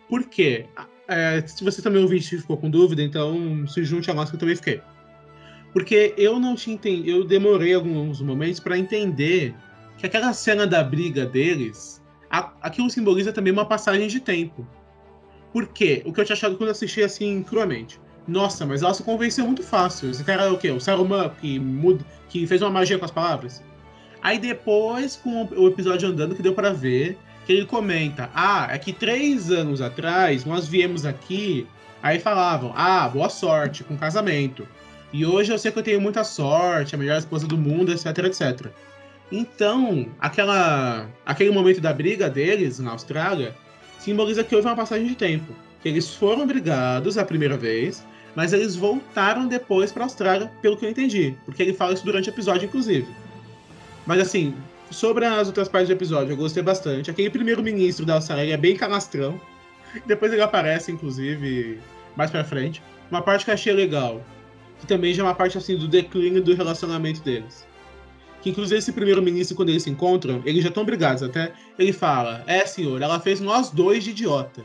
Por 0.09 0.23
quê? 0.25 0.67
É, 1.07 1.41
se 1.45 1.63
você 1.63 1.81
também 1.81 2.01
ouvinte 2.01 2.37
ficou 2.37 2.57
com 2.57 2.69
dúvida, 2.69 3.01
então 3.01 3.67
se 3.67 3.83
junte 3.83 4.09
a 4.09 4.13
nós 4.13 4.29
que 4.29 4.35
eu 4.35 4.39
também 4.39 4.55
fiquei. 4.55 4.81
Porque 5.73 6.13
eu 6.17 6.39
não 6.39 6.55
tinha 6.55 6.79
eu 7.05 7.23
demorei 7.25 7.73
alguns 7.73 8.21
momentos 8.21 8.59
para 8.59 8.77
entender 8.77 9.55
que 9.97 10.05
aquela 10.05 10.31
cena 10.33 10.65
da 10.67 10.83
briga 10.83 11.25
deles, 11.25 12.01
a- 12.29 12.53
aquilo 12.61 12.89
simboliza 12.89 13.33
também 13.33 13.51
uma 13.51 13.65
passagem 13.65 14.07
de 14.07 14.19
tempo. 14.19 14.67
Por 15.51 15.67
quê? 15.67 16.01
O 16.05 16.13
que 16.13 16.21
eu 16.21 16.25
tinha 16.25 16.35
achado 16.35 16.57
quando 16.57 16.69
assisti 16.69 17.01
assim 17.01 17.43
cruamente. 17.43 17.99
Nossa, 18.27 18.65
mas 18.65 18.81
ela 18.81 18.93
se 18.93 19.03
convenceu 19.03 19.45
muito 19.45 19.63
fácil. 19.63 20.09
Esse 20.09 20.23
cara 20.23 20.43
é 20.43 20.49
o 20.49 20.57
quê? 20.57 20.71
O 20.71 20.79
Saruman 20.79 21.29
que, 21.41 21.59
muda, 21.59 22.05
que 22.29 22.47
fez 22.47 22.61
uma 22.61 22.71
magia 22.71 22.97
com 22.97 23.05
as 23.05 23.11
palavras? 23.11 23.61
Aí 24.21 24.39
depois, 24.39 25.17
com 25.17 25.43
o 25.45 25.67
episódio 25.67 26.07
andando, 26.07 26.33
que 26.33 26.41
deu 26.41 26.53
pra 26.53 26.71
ver, 26.71 27.17
que 27.45 27.53
ele 27.53 27.65
comenta: 27.65 28.29
Ah, 28.33 28.67
é 28.71 28.77
que 28.77 28.93
três 28.93 29.51
anos 29.51 29.81
atrás 29.81 30.45
nós 30.45 30.67
viemos 30.67 31.05
aqui, 31.05 31.67
aí 32.01 32.19
falavam: 32.19 32.73
Ah, 32.75 33.07
boa 33.07 33.29
sorte 33.29 33.83
com 33.83 33.97
casamento. 33.97 34.67
E 35.11 35.25
hoje 35.25 35.51
eu 35.51 35.59
sei 35.59 35.71
que 35.71 35.77
eu 35.77 35.83
tenho 35.83 36.01
muita 36.01 36.23
sorte, 36.23 36.95
a 36.95 36.97
melhor 36.97 37.17
esposa 37.17 37.47
do 37.47 37.57
mundo, 37.57 37.91
etc, 37.91 38.17
etc. 38.25 38.67
Então, 39.31 40.07
aquela, 40.19 41.07
aquele 41.25 41.51
momento 41.51 41.79
da 41.79 41.93
briga 41.93 42.29
deles 42.29 42.79
na 42.79 42.91
Austrália 42.91 43.55
simboliza 43.99 44.43
que 44.43 44.55
houve 44.55 44.67
uma 44.67 44.75
passagem 44.75 45.07
de 45.07 45.15
tempo. 45.15 45.53
Que 45.81 45.89
eles 45.89 46.15
foram 46.15 46.47
brigados 46.47 47.17
a 47.17 47.25
primeira 47.25 47.57
vez, 47.57 48.05
mas 48.35 48.53
eles 48.53 48.75
voltaram 48.75 49.47
depois 49.47 49.91
pra 49.91 50.03
Austrália, 50.03 50.51
pelo 50.61 50.77
que 50.77 50.85
eu 50.85 50.89
entendi. 50.89 51.35
Porque 51.45 51.61
ele 51.61 51.73
fala 51.73 51.93
isso 51.93 52.05
durante 52.05 52.29
o 52.29 52.31
episódio, 52.31 52.65
inclusive. 52.65 53.07
Mas 54.05 54.19
assim, 54.19 54.55
sobre 54.93 55.25
as 55.25 55.47
outras 55.47 55.67
partes 55.67 55.89
do 55.89 55.93
episódio, 55.93 56.33
eu 56.33 56.37
gostei 56.37 56.61
bastante. 56.63 57.09
Aquele 57.09 57.29
primeiro-ministro 57.29 58.05
da 58.05 58.15
Austrália 58.15 58.53
é 58.53 58.57
bem 58.57 58.75
canastrão. 58.75 59.39
Depois 60.05 60.31
ele 60.31 60.41
aparece, 60.41 60.91
inclusive, 60.91 61.79
mais 62.15 62.31
pra 62.31 62.43
frente. 62.43 62.81
Uma 63.11 63.21
parte 63.21 63.45
que 63.45 63.51
eu 63.51 63.55
achei 63.55 63.73
legal, 63.73 64.23
que 64.79 64.87
também 64.87 65.13
já 65.13 65.23
é 65.23 65.25
uma 65.25 65.35
parte 65.35 65.57
assim 65.57 65.77
do 65.77 65.87
declínio 65.87 66.41
do 66.41 66.53
relacionamento 66.53 67.21
deles. 67.21 67.67
Que 68.41 68.49
inclusive 68.49 68.77
esse 68.77 68.91
primeiro-ministro, 68.91 69.55
quando 69.55 69.69
eles 69.69 69.83
se 69.83 69.89
encontram, 69.89 70.41
eles 70.45 70.63
já 70.63 70.69
estão 70.69 70.83
brigados 70.83 71.23
até. 71.23 71.53
Ele 71.77 71.93
fala: 71.93 72.43
É, 72.47 72.65
senhor, 72.65 73.01
ela 73.01 73.19
fez 73.19 73.39
nós 73.39 73.69
dois 73.69 74.03
de 74.03 74.11
idiota. 74.11 74.63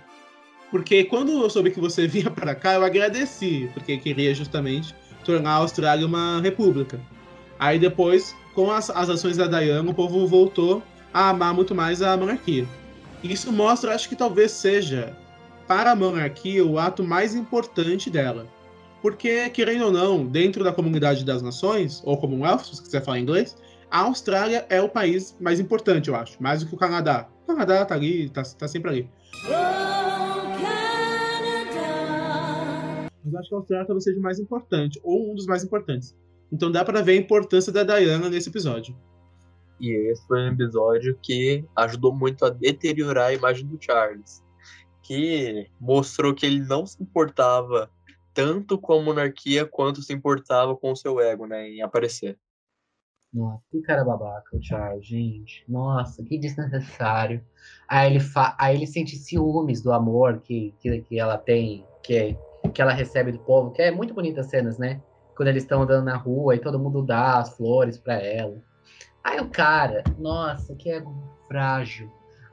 Porque 0.70 1.04
quando 1.04 1.32
eu 1.32 1.49
soube 1.49 1.70
que 1.70 1.80
você 1.80 2.06
vinha 2.08 2.30
para 2.30 2.54
cá, 2.54 2.75
eu 2.75 2.85
agradeci, 2.85 3.70
porque 3.73 3.97
queria 3.99 4.35
justamente 4.35 4.94
tornar 5.25 5.50
a 5.50 5.54
Austrália 5.56 6.06
uma 6.06 6.40
república. 6.40 7.00
Aí 7.58 7.78
depois, 7.78 8.36
com 8.54 8.70
as, 8.70 8.90
as 8.90 9.08
ações 9.08 9.36
da 9.36 9.46
Diana, 9.46 9.90
o 9.90 9.94
povo 9.94 10.26
voltou 10.26 10.82
a 11.12 11.30
amar 11.30 11.54
muito 11.54 11.74
mais 11.74 12.02
a 12.02 12.16
monarquia. 12.16 12.66
Isso 13.22 13.52
mostra, 13.52 13.94
acho 13.94 14.08
que 14.08 14.14
talvez 14.14 14.52
seja, 14.52 15.16
para 15.66 15.92
a 15.92 15.96
monarquia, 15.96 16.64
o 16.64 16.78
ato 16.78 17.02
mais 17.02 17.34
importante 17.34 18.08
dela. 18.08 18.46
Porque, 19.02 19.48
querendo 19.50 19.86
ou 19.86 19.92
não, 19.92 20.26
dentro 20.26 20.62
da 20.62 20.72
comunidade 20.72 21.24
das 21.24 21.42
nações, 21.42 22.02
ou 22.04 22.16
Commonwealth, 22.16 22.64
se 22.64 22.76
você 22.76 22.82
quiser 22.82 23.04
falar 23.04 23.18
inglês, 23.18 23.56
a 23.90 24.00
Austrália 24.00 24.66
é 24.68 24.80
o 24.80 24.88
país 24.88 25.36
mais 25.40 25.58
importante, 25.58 26.08
eu 26.08 26.16
acho, 26.16 26.40
mais 26.42 26.60
do 26.60 26.68
que 26.68 26.74
o 26.74 26.78
Canadá. 26.78 27.28
O 27.44 27.46
Canadá 27.46 27.84
tá 27.84 27.94
ali, 27.94 28.28
tá, 28.28 28.42
tá 28.42 28.68
sempre 28.68 28.90
ali. 28.90 29.10
Mas 33.24 33.34
acho 33.34 33.48
que 33.48 33.54
a 33.54 33.58
Austrália 33.58 33.86
talvez 33.86 34.04
seja 34.04 34.18
o 34.18 34.22
mais 34.22 34.38
importante, 34.38 35.00
ou 35.02 35.32
um 35.32 35.34
dos 35.34 35.46
mais 35.46 35.64
importantes. 35.64 36.14
Então 36.50 36.70
dá 36.70 36.84
para 36.84 37.02
ver 37.02 37.12
a 37.12 37.16
importância 37.16 37.72
da 37.72 37.82
Diana 37.82 38.28
nesse 38.28 38.48
episódio. 38.48 38.96
E 39.80 39.90
esse 40.10 40.26
foi 40.26 40.40
um 40.40 40.52
episódio 40.52 41.16
que 41.22 41.64
ajudou 41.76 42.14
muito 42.14 42.44
a 42.44 42.50
deteriorar 42.50 43.28
a 43.28 43.34
imagem 43.34 43.66
do 43.66 43.78
Charles. 43.80 44.42
Que 45.02 45.70
mostrou 45.80 46.34
que 46.34 46.44
ele 46.44 46.60
não 46.60 46.84
se 46.84 47.02
importava 47.02 47.90
tanto 48.34 48.78
com 48.78 48.92
a 48.94 49.02
monarquia 49.02 49.66
quanto 49.66 50.02
se 50.02 50.12
importava 50.12 50.76
com 50.76 50.92
o 50.92 50.96
seu 50.96 51.20
ego, 51.20 51.46
né? 51.46 51.68
Em 51.68 51.82
aparecer. 51.82 52.38
Nossa, 53.32 53.62
que 53.70 53.80
cara 53.82 54.04
babaca 54.04 54.56
o 54.56 54.62
Charles, 54.62 55.06
gente. 55.06 55.64
Nossa, 55.68 56.22
que 56.22 56.38
desnecessário. 56.38 57.44
Aí 57.86 58.10
ele, 58.10 58.20
fa... 58.20 58.56
Aí 58.58 58.76
ele 58.76 58.86
sente 58.86 59.16
ciúmes 59.16 59.82
do 59.82 59.92
amor 59.92 60.40
que, 60.40 60.74
que, 60.80 61.02
que 61.02 61.18
ela 61.18 61.36
tem, 61.36 61.84
que, 62.02 62.36
que 62.72 62.80
ela 62.80 62.92
recebe 62.92 63.32
do 63.32 63.38
povo, 63.40 63.70
que 63.72 63.82
é 63.82 63.90
muito 63.90 64.14
bonita 64.14 64.40
as 64.40 64.46
cenas, 64.46 64.78
né? 64.78 65.02
Quando 65.38 65.50
eles 65.50 65.62
estão 65.62 65.83
andando 65.83 66.04
na 66.04 66.16
rua 66.16 66.57
e 66.57 66.59
todo 66.59 66.80
mundo 66.80 67.00
dá 67.00 67.38
as 67.38 67.57
flores 67.57 67.97
para 67.97 68.14
ela. 68.14 68.57
Aí 69.23 69.38
o 69.38 69.49
cara, 69.49 70.02
nossa, 70.18 70.75
que 70.75 70.90
ego 70.90 71.14
frágil. 71.47 72.11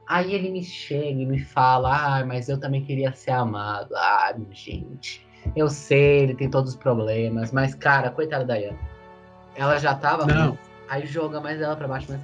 Aí 0.08 0.32
ele 0.32 0.50
me 0.50 0.62
chega 0.62 1.20
e 1.20 1.26
me 1.26 1.40
fala, 1.40 2.20
ah, 2.20 2.24
mas 2.24 2.48
eu 2.48 2.60
também 2.60 2.84
queria 2.84 3.12
ser 3.12 3.32
amado. 3.32 3.92
Ah, 3.96 4.32
gente, 4.52 5.26
eu 5.56 5.68
sei, 5.68 6.20
ele 6.20 6.36
tem 6.36 6.48
todos 6.48 6.74
os 6.74 6.76
problemas, 6.76 7.50
mas, 7.50 7.74
cara, 7.74 8.08
coitada 8.12 8.44
da 8.44 8.56
Diana. 8.56 8.78
Ela 9.56 9.78
já 9.78 9.92
tava. 9.96 10.24
Não. 10.24 10.56
Aí 10.88 11.06
joga 11.06 11.40
mais 11.40 11.60
ela 11.60 11.74
pra 11.74 11.88
baixo, 11.88 12.06
mas 12.08 12.20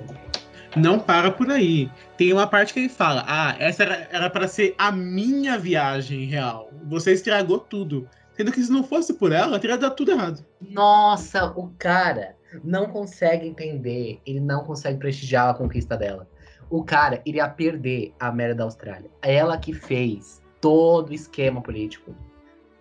Não 0.76 0.96
para 0.96 1.32
por 1.32 1.50
aí. 1.50 1.90
Tem 2.16 2.32
uma 2.32 2.46
parte 2.46 2.72
que 2.72 2.78
ele 2.78 2.88
fala: 2.88 3.24
Ah, 3.26 3.56
essa 3.58 3.82
era, 3.82 4.08
era 4.12 4.30
para 4.30 4.46
ser 4.46 4.76
a 4.78 4.92
minha 4.92 5.58
viagem 5.58 6.26
real. 6.26 6.70
Você 6.84 7.14
estragou 7.14 7.58
tudo. 7.58 8.08
Sendo 8.42 8.50
que 8.50 8.64
se 8.64 8.72
não 8.72 8.82
fosse 8.82 9.14
por 9.14 9.30
ela, 9.30 9.60
teria 9.60 9.78
dado 9.78 9.94
tudo 9.94 10.10
errado. 10.10 10.44
Nossa, 10.60 11.52
o 11.56 11.68
cara 11.78 12.34
não 12.64 12.88
consegue 12.88 13.46
entender, 13.46 14.20
ele 14.26 14.40
não 14.40 14.64
consegue 14.64 14.98
prestigiar 14.98 15.50
a 15.50 15.54
conquista 15.54 15.96
dela. 15.96 16.28
O 16.68 16.82
cara 16.82 17.22
iria 17.24 17.48
perder 17.48 18.12
a 18.18 18.32
merda 18.32 18.56
da 18.56 18.64
Austrália. 18.64 19.08
É 19.22 19.36
ela 19.36 19.56
que 19.56 19.72
fez 19.72 20.42
todo 20.60 21.10
o 21.10 21.14
esquema 21.14 21.62
político. 21.62 22.12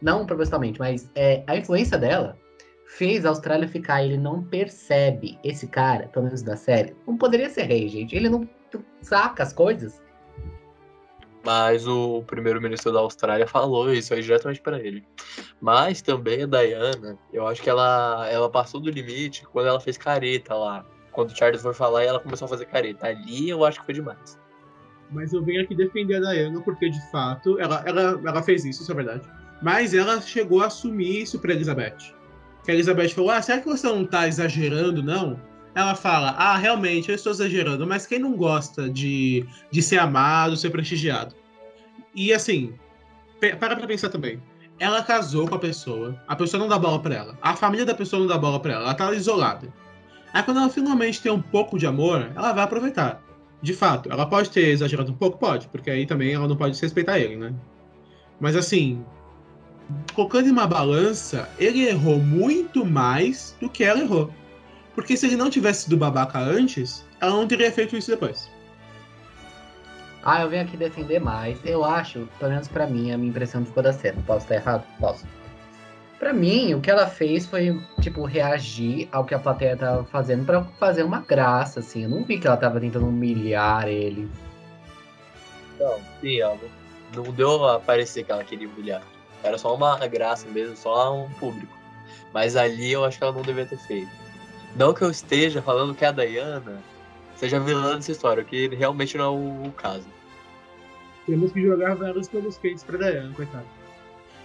Não 0.01 0.25
propositalmente, 0.25 0.79
mas 0.79 1.07
é, 1.13 1.43
a 1.45 1.55
influência 1.55 1.95
dela 1.95 2.35
fez 2.87 3.23
a 3.23 3.29
Austrália 3.29 3.67
ficar. 3.67 4.03
Ele 4.03 4.17
não 4.17 4.41
percebe 4.41 5.37
esse 5.43 5.67
cara, 5.67 6.07
pelo 6.07 6.25
menos 6.25 6.41
da 6.41 6.57
série. 6.57 6.95
Não 7.05 7.15
poderia 7.15 7.51
ser 7.51 7.65
rei, 7.65 7.87
gente. 7.87 8.15
Ele 8.15 8.29
não 8.29 8.49
saca 9.03 9.43
as 9.43 9.53
coisas. 9.53 10.01
Mas 11.43 11.87
o 11.87 12.23
primeiro-ministro 12.23 12.91
da 12.91 12.99
Austrália 12.99 13.47
falou 13.47 13.91
isso 13.91 14.13
aí 14.13 14.21
diretamente 14.21 14.61
para 14.61 14.79
ele. 14.79 15.03
Mas 15.59 16.01
também 16.01 16.43
a 16.43 16.45
Diana, 16.45 17.17
eu 17.33 17.47
acho 17.47 17.61
que 17.61 17.69
ela, 17.69 18.27
ela 18.29 18.49
passou 18.49 18.79
do 18.79 18.89
limite 18.89 19.45
quando 19.47 19.67
ela 19.67 19.79
fez 19.79 19.97
careta 19.97 20.53
lá. 20.53 20.85
Quando 21.11 21.31
o 21.31 21.35
Charles 21.35 21.61
foi 21.61 21.73
falar 21.73 22.03
ela 22.03 22.19
começou 22.19 22.45
a 22.45 22.49
fazer 22.49 22.65
careta. 22.65 23.07
Ali 23.07 23.49
eu 23.49 23.65
acho 23.65 23.79
que 23.79 23.85
foi 23.85 23.95
demais. 23.95 24.39
Mas 25.09 25.33
eu 25.33 25.43
venho 25.43 25.61
aqui 25.61 25.75
defender 25.75 26.15
a 26.15 26.31
Diana 26.31 26.61
porque, 26.61 26.89
de 26.89 27.11
fato, 27.11 27.59
ela, 27.59 27.83
ela, 27.85 28.21
ela 28.23 28.43
fez 28.43 28.63
isso, 28.63 28.81
isso 28.81 28.91
é 28.91 28.95
verdade. 28.95 29.29
Mas 29.61 29.93
ela 29.93 30.21
chegou 30.21 30.61
a 30.61 30.67
assumir 30.67 31.23
isso 31.23 31.37
pra 31.39 31.53
Elizabeth. 31.53 31.97
Que 32.63 32.71
a 32.71 32.73
Elizabeth 32.73 33.09
falou: 33.09 33.31
Ah, 33.31 33.41
será 33.41 33.59
que 33.59 33.67
você 33.67 33.87
não 33.87 34.05
tá 34.05 34.27
exagerando, 34.27 35.03
não? 35.03 35.39
Ela 35.73 35.95
fala: 35.95 36.31
Ah, 36.37 36.57
realmente, 36.57 37.09
eu 37.09 37.15
estou 37.15 37.31
exagerando, 37.31 37.87
mas 37.87 38.05
quem 38.05 38.19
não 38.19 38.33
gosta 38.33 38.89
de, 38.89 39.45
de 39.71 39.81
ser 39.81 39.99
amado, 39.99 40.57
ser 40.57 40.69
prestigiado? 40.69 41.35
E 42.13 42.33
assim, 42.33 42.73
para 43.39 43.75
pra 43.75 43.87
pensar 43.87 44.09
também. 44.09 44.41
Ela 44.79 45.03
casou 45.03 45.47
com 45.47 45.53
a 45.53 45.59
pessoa, 45.59 46.19
a 46.27 46.35
pessoa 46.35 46.59
não 46.59 46.67
dá 46.67 46.77
bola 46.77 46.99
pra 46.99 47.13
ela, 47.13 47.37
a 47.39 47.55
família 47.55 47.85
da 47.85 47.93
pessoa 47.93 48.19
não 48.19 48.27
dá 48.27 48.35
bola 48.35 48.59
pra 48.59 48.73
ela, 48.73 48.83
ela 48.85 48.93
tá 48.95 49.13
isolada. 49.13 49.71
Aí 50.33 50.41
quando 50.41 50.57
ela 50.57 50.69
finalmente 50.69 51.21
tem 51.21 51.31
um 51.31 51.41
pouco 51.41 51.77
de 51.77 51.85
amor, 51.85 52.31
ela 52.35 52.51
vai 52.51 52.63
aproveitar. 52.63 53.21
De 53.61 53.73
fato, 53.73 54.11
ela 54.11 54.25
pode 54.25 54.49
ter 54.49 54.69
exagerado 54.69 55.11
um 55.11 55.15
pouco? 55.15 55.37
Pode, 55.37 55.67
porque 55.67 55.91
aí 55.91 56.07
também 56.07 56.33
ela 56.33 56.47
não 56.47 56.55
pode 56.55 56.81
respeitar 56.81 57.19
ele, 57.19 57.35
né? 57.35 57.53
Mas 58.39 58.55
assim, 58.55 59.05
colocando 60.15 60.47
em 60.47 60.51
uma 60.51 60.65
balança, 60.65 61.47
ele 61.59 61.87
errou 61.87 62.17
muito 62.17 62.83
mais 62.83 63.55
do 63.61 63.69
que 63.69 63.83
ela 63.83 63.99
errou. 63.99 64.33
Porque 65.01 65.17
se 65.17 65.25
ele 65.25 65.35
não 65.35 65.49
tivesse 65.49 65.85
sido 65.85 65.97
babaca 65.97 66.37
antes, 66.37 67.03
ela 67.19 67.31
não 67.31 67.47
teria 67.47 67.71
feito 67.71 67.97
isso 67.97 68.11
depois. 68.11 68.47
Ah, 70.23 70.43
eu 70.43 70.49
venho 70.49 70.61
aqui 70.61 70.77
defender 70.77 71.19
mais. 71.19 71.57
Eu 71.65 71.83
acho, 71.83 72.29
pelo 72.37 72.51
menos 72.51 72.67
pra 72.67 72.85
mim, 72.85 73.11
a 73.11 73.17
minha 73.17 73.31
impressão 73.31 73.65
ficou 73.65 73.81
da 73.81 73.91
cena. 73.91 74.21
Posso 74.27 74.45
estar 74.45 74.55
errado? 74.57 74.85
Posso. 74.99 75.25
Pra 76.19 76.31
mim, 76.33 76.75
o 76.75 76.81
que 76.81 76.91
ela 76.91 77.07
fez 77.07 77.47
foi, 77.47 77.81
tipo, 77.99 78.23
reagir 78.25 79.09
ao 79.11 79.25
que 79.25 79.33
a 79.33 79.39
plateia 79.39 79.75
tava 79.75 80.03
fazendo 80.03 80.45
para 80.45 80.63
fazer 80.79 81.01
uma 81.01 81.21
graça, 81.21 81.79
assim. 81.79 82.03
Eu 82.03 82.09
não 82.09 82.23
vi 82.23 82.37
que 82.37 82.45
ela 82.45 82.55
tava 82.55 82.79
tentando 82.79 83.07
humilhar 83.07 83.87
ele. 83.87 84.29
Não, 85.79 85.99
sim, 86.21 86.39
ela 86.41 86.59
não, 87.15 87.23
não 87.23 87.33
deu 87.33 87.67
a 87.67 87.79
parecer 87.79 88.23
que 88.23 88.31
ela 88.31 88.43
queria 88.43 88.69
humilhar. 88.69 89.01
Era 89.41 89.57
só 89.57 89.73
uma 89.73 89.97
graça 90.05 90.47
mesmo, 90.47 90.77
só 90.77 91.25
um 91.25 91.29
público. 91.31 91.75
Mas 92.31 92.55
ali 92.55 92.91
eu 92.91 93.03
acho 93.03 93.17
que 93.17 93.23
ela 93.23 93.33
não 93.33 93.41
devia 93.41 93.65
ter 93.65 93.79
feito. 93.79 94.30
Não 94.75 94.93
que 94.93 95.01
eu 95.01 95.11
esteja 95.11 95.61
falando 95.61 95.93
que 95.93 96.05
a 96.05 96.11
Diana 96.11 96.81
seja 97.35 97.59
vilã 97.59 97.95
dessa 97.95 98.11
história, 98.11 98.43
que 98.43 98.67
realmente 98.69 99.17
não 99.17 99.25
é 99.25 99.67
o, 99.67 99.71
caso. 99.71 100.05
Temos 101.25 101.51
que 101.51 101.61
jogar 101.61 101.95
velas 101.95 102.27
pelos 102.27 102.57
peitos 102.57 102.83
pra 102.83 102.97
Diana, 102.97 103.33
coitado. 103.33 103.65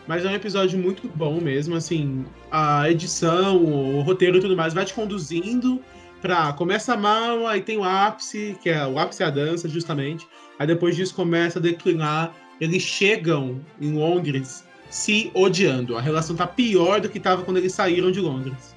Mas 0.06 0.24
é 0.24 0.28
um 0.28 0.34
episódio 0.34 0.78
muito 0.78 1.08
bom 1.14 1.40
mesmo, 1.40 1.74
assim, 1.74 2.24
a 2.50 2.88
edição, 2.88 3.56
o 3.56 4.00
roteiro 4.02 4.38
e 4.38 4.40
tudo 4.40 4.56
mais 4.56 4.72
vai 4.72 4.84
te 4.84 4.94
conduzindo 4.94 5.82
pra. 6.22 6.52
Começa 6.52 6.96
mal, 6.96 7.46
aí 7.46 7.60
tem 7.60 7.76
o 7.76 7.84
ápice, 7.84 8.56
que 8.62 8.70
é 8.70 8.86
o 8.86 8.98
ápice 8.98 9.22
é 9.22 9.26
a 9.26 9.30
dança, 9.30 9.68
justamente. 9.68 10.26
Aí 10.58 10.66
depois 10.66 10.94
disso 10.94 11.14
começa 11.14 11.58
a 11.58 11.62
declinar. 11.62 12.32
Eles 12.60 12.82
chegam 12.82 13.60
em 13.80 13.92
Londres 13.92 14.64
se 14.88 15.30
odiando. 15.34 15.96
A 15.96 16.00
relação 16.00 16.36
tá 16.36 16.46
pior 16.46 17.00
do 17.00 17.08
que 17.08 17.20
tava 17.20 17.42
quando 17.42 17.58
eles 17.58 17.72
saíram 17.72 18.10
de 18.10 18.20
Londres. 18.20 18.75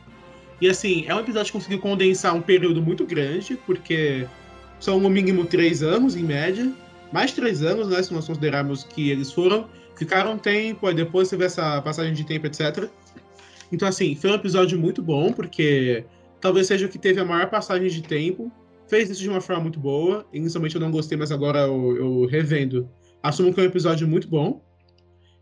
E 0.61 0.67
assim, 0.67 1.05
é 1.07 1.15
um 1.15 1.19
episódio 1.19 1.47
que 1.47 1.57
conseguiu 1.57 1.79
condensar 1.79 2.35
um 2.35 2.41
período 2.41 2.81
muito 2.81 3.05
grande, 3.05 3.57
porque 3.65 4.27
são 4.79 4.99
no 4.99 5.09
mínimo 5.09 5.45
três 5.45 5.81
anos, 5.81 6.15
em 6.15 6.23
média. 6.23 6.71
Mais 7.11 7.31
três 7.31 7.63
anos, 7.63 7.87
né? 7.87 8.03
Se 8.03 8.13
nós 8.13 8.27
considerarmos 8.27 8.83
que 8.83 9.09
eles 9.09 9.31
foram, 9.31 9.67
ficaram 9.95 10.33
um 10.33 10.37
tempo, 10.37 10.85
aí 10.87 10.93
depois 10.93 11.29
teve 11.29 11.45
essa 11.45 11.81
passagem 11.81 12.13
de 12.13 12.23
tempo, 12.23 12.45
etc. 12.45 12.89
Então, 13.71 13.87
assim, 13.87 14.15
foi 14.15 14.31
um 14.31 14.35
episódio 14.35 14.77
muito 14.77 15.01
bom, 15.01 15.31
porque 15.31 16.05
talvez 16.41 16.67
seja 16.67 16.85
o 16.85 16.89
que 16.89 16.97
teve 16.97 17.19
a 17.19 17.25
maior 17.25 17.49
passagem 17.49 17.87
de 17.87 18.01
tempo. 18.01 18.51
Fez 18.87 19.09
isso 19.09 19.21
de 19.21 19.29
uma 19.29 19.41
forma 19.41 19.63
muito 19.63 19.79
boa. 19.79 20.25
Inicialmente 20.33 20.75
eu 20.75 20.81
não 20.81 20.91
gostei, 20.91 21.17
mas 21.17 21.31
agora 21.31 21.59
eu, 21.59 21.95
eu 21.95 22.25
revendo. 22.25 22.89
Assumo 23.21 23.53
que 23.53 23.59
é 23.59 23.63
um 23.63 23.67
episódio 23.67 24.07
muito 24.07 24.27
bom. 24.27 24.61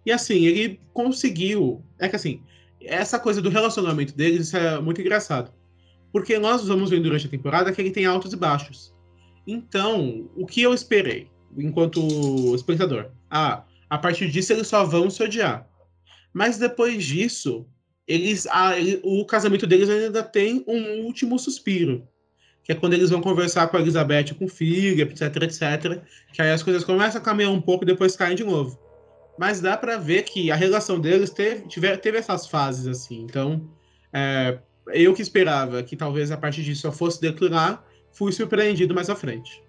E 0.05 0.11
assim, 0.11 0.45
ele 0.45 0.79
conseguiu. 0.93 1.83
É 1.99 2.07
que 2.07 2.15
assim, 2.15 2.41
essa 2.81 3.19
coisa 3.19 3.41
do 3.41 3.49
relacionamento 3.49 4.15
deles 4.15 4.53
é 4.53 4.79
muito 4.79 5.01
engraçado. 5.01 5.51
Porque 6.11 6.39
nós 6.39 6.65
vamos 6.67 6.89
ver 6.89 7.01
durante 7.01 7.27
a 7.27 7.29
temporada 7.29 7.71
que 7.71 7.81
ele 7.81 7.91
tem 7.91 8.05
altos 8.05 8.33
e 8.33 8.37
baixos. 8.37 8.95
Então, 9.45 10.29
o 10.35 10.45
que 10.45 10.61
eu 10.61 10.73
esperei, 10.73 11.29
enquanto 11.57 12.55
espectador? 12.55 13.11
Ah, 13.29 13.63
a 13.89 13.97
partir 13.97 14.29
disso 14.29 14.53
eles 14.53 14.67
só 14.67 14.83
vão 14.83 15.09
se 15.09 15.23
odiar. 15.23 15.67
Mas 16.33 16.57
depois 16.57 17.03
disso, 17.03 17.65
eles, 18.07 18.47
ah, 18.51 18.77
ele, 18.77 18.99
o 19.03 19.25
casamento 19.25 19.65
deles 19.65 19.89
ainda 19.89 20.23
tem 20.23 20.63
um 20.67 21.05
último 21.05 21.37
suspiro. 21.39 22.07
Que 22.63 22.73
é 22.73 22.75
quando 22.75 22.93
eles 22.93 23.09
vão 23.09 23.21
conversar 23.21 23.67
com 23.67 23.77
a 23.77 23.79
Elizabeth, 23.79 24.33
com 24.37 24.45
o 24.45 24.49
filho, 24.49 25.01
etc, 25.01 25.21
etc. 25.43 26.01
Que 26.33 26.41
aí 26.41 26.51
as 26.51 26.61
coisas 26.61 26.83
começam 26.83 27.21
a 27.21 27.23
caminhar 27.23 27.51
um 27.51 27.61
pouco 27.61 27.85
e 27.85 27.87
depois 27.87 28.15
caem 28.17 28.35
de 28.35 28.43
novo. 28.43 28.77
Mas 29.37 29.61
dá 29.61 29.77
pra 29.77 29.97
ver 29.97 30.23
que 30.23 30.51
a 30.51 30.55
relação 30.55 30.99
deles 30.99 31.29
teve, 31.29 31.67
tiver, 31.67 31.97
teve 31.97 32.17
essas 32.17 32.47
fases, 32.47 32.87
assim. 32.87 33.21
Então, 33.23 33.61
é, 34.11 34.57
eu 34.87 35.13
que 35.13 35.21
esperava 35.21 35.83
que 35.83 35.95
talvez 35.95 36.31
a 36.31 36.37
partir 36.37 36.63
disso 36.63 36.81
só 36.81 36.91
fosse 36.91 37.21
declinar, 37.21 37.83
fui 38.11 38.31
surpreendido 38.31 38.95
mais 38.95 39.09
à 39.09 39.15
frente. 39.15 39.63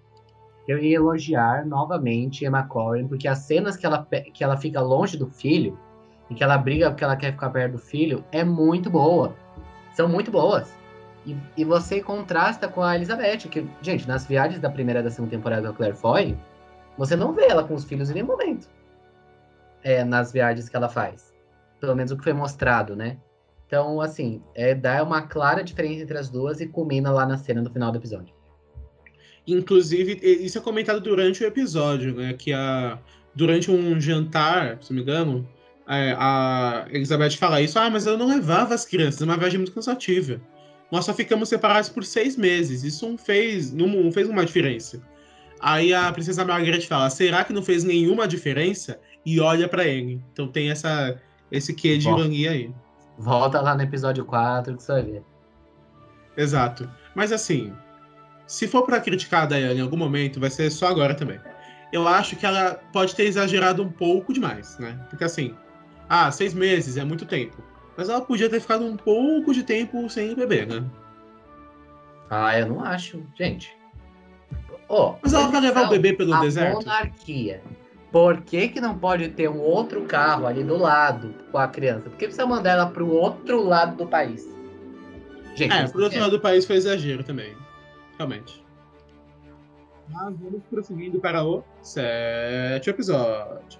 Eu 0.67 0.79
ia 0.79 0.95
elogiar 0.95 1.65
novamente 1.65 2.45
Emma 2.45 2.63
Corrin, 2.63 3.07
porque 3.07 3.27
as 3.27 3.39
cenas 3.39 3.75
que 3.75 3.85
ela, 3.85 4.07
que 4.33 4.43
ela 4.43 4.57
fica 4.57 4.81
longe 4.81 5.17
do 5.17 5.27
filho, 5.27 5.77
e 6.29 6.35
que 6.35 6.43
ela 6.43 6.57
briga 6.57 6.89
porque 6.89 7.03
ela 7.03 7.15
quer 7.15 7.31
ficar 7.31 7.49
perto 7.49 7.73
do 7.73 7.79
filho, 7.79 8.23
é 8.31 8.43
muito 8.43 8.89
boa. 8.89 9.35
São 9.93 10.07
muito 10.07 10.29
boas. 10.29 10.71
E, 11.25 11.35
e 11.57 11.65
você 11.65 12.01
contrasta 12.01 12.67
com 12.67 12.81
a 12.81 12.95
Elizabeth, 12.95 13.49
que, 13.49 13.67
gente, 13.81 14.07
nas 14.07 14.25
viagens 14.25 14.61
da 14.61 14.69
primeira 14.69 14.99
e 14.99 15.03
da 15.03 15.09
segunda 15.09 15.31
temporada 15.31 15.63
da 15.63 15.73
Claire 15.73 15.95
Foy, 15.95 16.37
você 16.97 17.15
não 17.15 17.33
vê 17.33 17.47
ela 17.47 17.63
com 17.63 17.73
os 17.73 17.83
filhos 17.83 18.09
em 18.09 18.13
nenhum 18.13 18.27
momento. 18.27 18.67
É, 19.83 20.03
nas 20.03 20.31
viagens 20.31 20.67
que 20.67 20.75
ela 20.75 20.89
faz. 20.89 21.33
Pelo 21.79 21.95
menos 21.95 22.11
o 22.11 22.17
que 22.17 22.23
foi 22.23 22.33
mostrado, 22.33 22.95
né? 22.95 23.17
Então, 23.65 24.01
assim, 24.01 24.41
é, 24.55 24.73
dá 24.73 25.03
uma 25.03 25.21
clara 25.21 25.63
diferença 25.63 26.01
entre 26.01 26.17
as 26.17 26.29
duas 26.29 26.59
e 26.59 26.67
culmina 26.67 27.11
lá 27.11 27.25
na 27.25 27.37
cena 27.37 27.61
do 27.61 27.69
final 27.69 27.91
do 27.91 27.97
episódio. 27.97 28.33
Inclusive, 29.47 30.19
isso 30.23 30.57
é 30.57 30.61
comentado 30.61 30.99
durante 30.99 31.43
o 31.43 31.47
episódio, 31.47 32.15
né? 32.15 32.33
Que 32.33 32.51
a, 32.51 32.99
durante 33.33 33.71
um 33.71 33.99
jantar, 33.99 34.81
se 34.81 34.91
não 34.91 34.97
me 34.97 35.03
engano, 35.03 35.47
é, 35.87 36.15
a 36.17 36.87
Elizabeth 36.91 37.37
fala 37.37 37.61
isso. 37.61 37.79
Ah, 37.79 37.89
mas 37.89 38.05
eu 38.05 38.17
não 38.17 38.27
levava 38.27 38.73
as 38.73 38.85
crianças, 38.85 39.21
é 39.21 39.25
uma 39.25 39.37
viagem 39.37 39.57
muito 39.57 39.71
cansativa. 39.73 40.41
Nós 40.91 41.05
só 41.05 41.13
ficamos 41.13 41.49
separados 41.49 41.89
por 41.89 42.03
seis 42.03 42.35
meses. 42.35 42.83
Isso 42.83 43.07
não 43.07 43.17
fez, 43.17 43.71
não 43.71 44.11
fez 44.11 44.27
uma 44.27 44.45
diferença. 44.45 45.01
Aí 45.59 45.93
a 45.93 46.11
princesa 46.11 46.45
Margaret 46.45 46.81
fala: 46.81 47.09
será 47.09 47.43
que 47.43 47.53
não 47.53 47.61
fez 47.61 47.83
nenhuma 47.83 48.27
diferença? 48.27 48.99
E 49.25 49.39
olha 49.39 49.67
pra 49.67 49.85
ele. 49.85 50.21
Então 50.31 50.47
tem 50.47 50.69
essa, 50.71 51.19
esse 51.51 51.73
quê 51.73 51.97
de 51.97 52.07
ironia 52.07 52.51
aí. 52.51 52.73
Volta 53.17 53.61
lá 53.61 53.75
no 53.75 53.81
episódio 53.81 54.23
4 54.25 54.77
que 54.77 54.83
você 54.83 54.91
vai 54.93 55.03
ver. 55.03 55.23
Exato. 56.37 56.89
Mas 57.13 57.31
assim, 57.31 57.73
se 58.47 58.67
for 58.67 58.83
pra 58.83 58.99
criticar 59.01 59.43
a 59.43 59.45
Diana 59.45 59.73
em 59.73 59.81
algum 59.81 59.97
momento, 59.97 60.39
vai 60.39 60.49
ser 60.49 60.69
só 60.69 60.87
agora 60.87 61.13
também. 61.13 61.39
Eu 61.91 62.07
acho 62.07 62.35
que 62.35 62.45
ela 62.45 62.79
pode 62.93 63.15
ter 63.15 63.23
exagerado 63.25 63.83
um 63.83 63.89
pouco 63.91 64.31
demais, 64.31 64.77
né? 64.79 64.97
Porque 65.09 65.23
assim, 65.23 65.55
ah, 66.07 66.31
seis 66.31 66.53
meses 66.53 66.97
é 66.97 67.03
muito 67.03 67.25
tempo. 67.25 67.61
Mas 67.97 68.07
ela 68.07 68.21
podia 68.21 68.49
ter 68.49 68.61
ficado 68.61 68.85
um 68.85 68.95
pouco 68.95 69.53
de 69.53 69.63
tempo 69.63 70.09
sem 70.09 70.33
beber, 70.33 70.65
né? 70.67 70.83
Ah, 72.29 72.57
eu 72.57 72.67
não 72.67 72.81
acho, 72.83 73.21
gente. 73.35 73.75
Ó, 74.87 75.15
Mas 75.21 75.33
ela 75.33 75.47
vai 75.47 75.61
levar 75.61 75.87
o 75.87 75.89
bebê 75.89 76.13
pelo 76.13 76.33
a 76.33 76.39
deserto? 76.39 76.75
monarquia. 76.77 77.61
Por 78.11 78.41
que, 78.41 78.69
que 78.69 78.81
não 78.81 78.97
pode 78.97 79.29
ter 79.29 79.47
um 79.49 79.59
outro 79.59 80.01
carro 80.05 80.47
ali 80.47 80.63
do 80.63 80.77
lado 80.77 81.33
com 81.51 81.57
a 81.59 81.67
criança? 81.67 82.09
Por 82.09 82.17
que 82.17 82.25
precisa 82.25 82.45
mandar 82.45 82.71
ela 82.71 82.87
pro 82.87 83.07
outro 83.07 83.61
lado 83.63 83.95
do 83.97 84.07
país? 84.07 84.47
Gente, 85.55 85.73
É, 85.73 85.87
por 85.87 86.01
outro 86.01 86.17
é- 86.17 86.21
lado 86.21 86.31
do 86.31 86.39
país 86.39 86.65
foi 86.65 86.77
exagero 86.77 87.23
também. 87.23 87.55
Realmente. 88.17 88.65
Mas 90.09 90.35
vamos 90.39 90.63
prosseguindo 90.69 91.19
para 91.19 91.43
o 91.43 91.63
sétimo 91.83 92.95
episódio. 92.95 93.79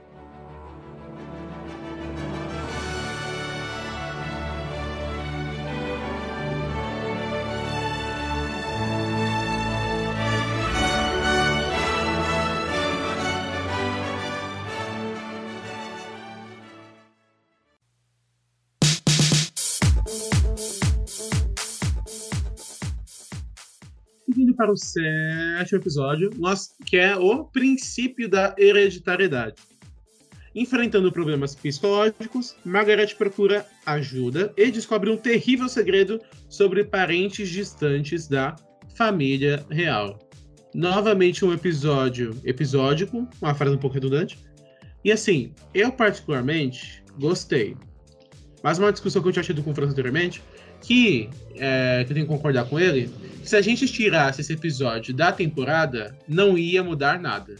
Para 24.59 24.73
o 24.73 24.75
sétimo 24.75 25.79
episódio, 25.79 26.31
nós, 26.35 26.75
que 26.85 26.97
é 26.97 27.15
o 27.15 27.45
princípio 27.45 28.27
da 28.27 28.53
hereditariedade. 28.57 29.55
Enfrentando 30.53 31.13
problemas 31.13 31.55
psicológicos, 31.55 32.57
Margaret 32.65 33.15
procura 33.17 33.65
ajuda 33.85 34.53
e 34.57 34.69
descobre 34.69 35.09
um 35.09 35.15
terrível 35.15 35.69
segredo 35.69 36.19
sobre 36.49 36.83
parentes 36.83 37.47
distantes 37.47 38.27
da 38.27 38.53
família 38.95 39.65
real. 39.71 40.19
Novamente 40.75 41.45
um 41.45 41.53
episódio 41.53 42.35
episódico, 42.43 43.25
uma 43.41 43.55
frase 43.55 43.77
um 43.77 43.79
pouco 43.79 43.93
redundante. 43.93 44.37
E 45.05 45.11
assim, 45.13 45.53
eu 45.73 45.89
particularmente 45.89 47.01
gostei. 47.17 47.77
Mas 48.61 48.77
uma 48.77 48.91
discussão 48.91 49.21
que 49.21 49.29
eu 49.29 49.31
tinha 49.31 49.43
tido 49.43 49.63
com 49.63 49.71
o 49.71 49.73
França 49.73 49.93
anteriormente, 49.93 50.43
que, 50.81 51.29
é, 51.55 52.03
que 52.05 52.11
eu 52.11 52.15
tenho 52.15 52.27
que 52.27 52.33
concordar 52.33 52.65
com 52.65 52.79
ele, 52.79 53.09
se 53.43 53.55
a 53.55 53.61
gente 53.61 53.87
tirasse 53.87 54.41
esse 54.41 54.53
episódio 54.53 55.13
da 55.13 55.31
temporada, 55.31 56.15
não 56.27 56.57
ia 56.57 56.83
mudar 56.83 57.19
nada. 57.19 57.55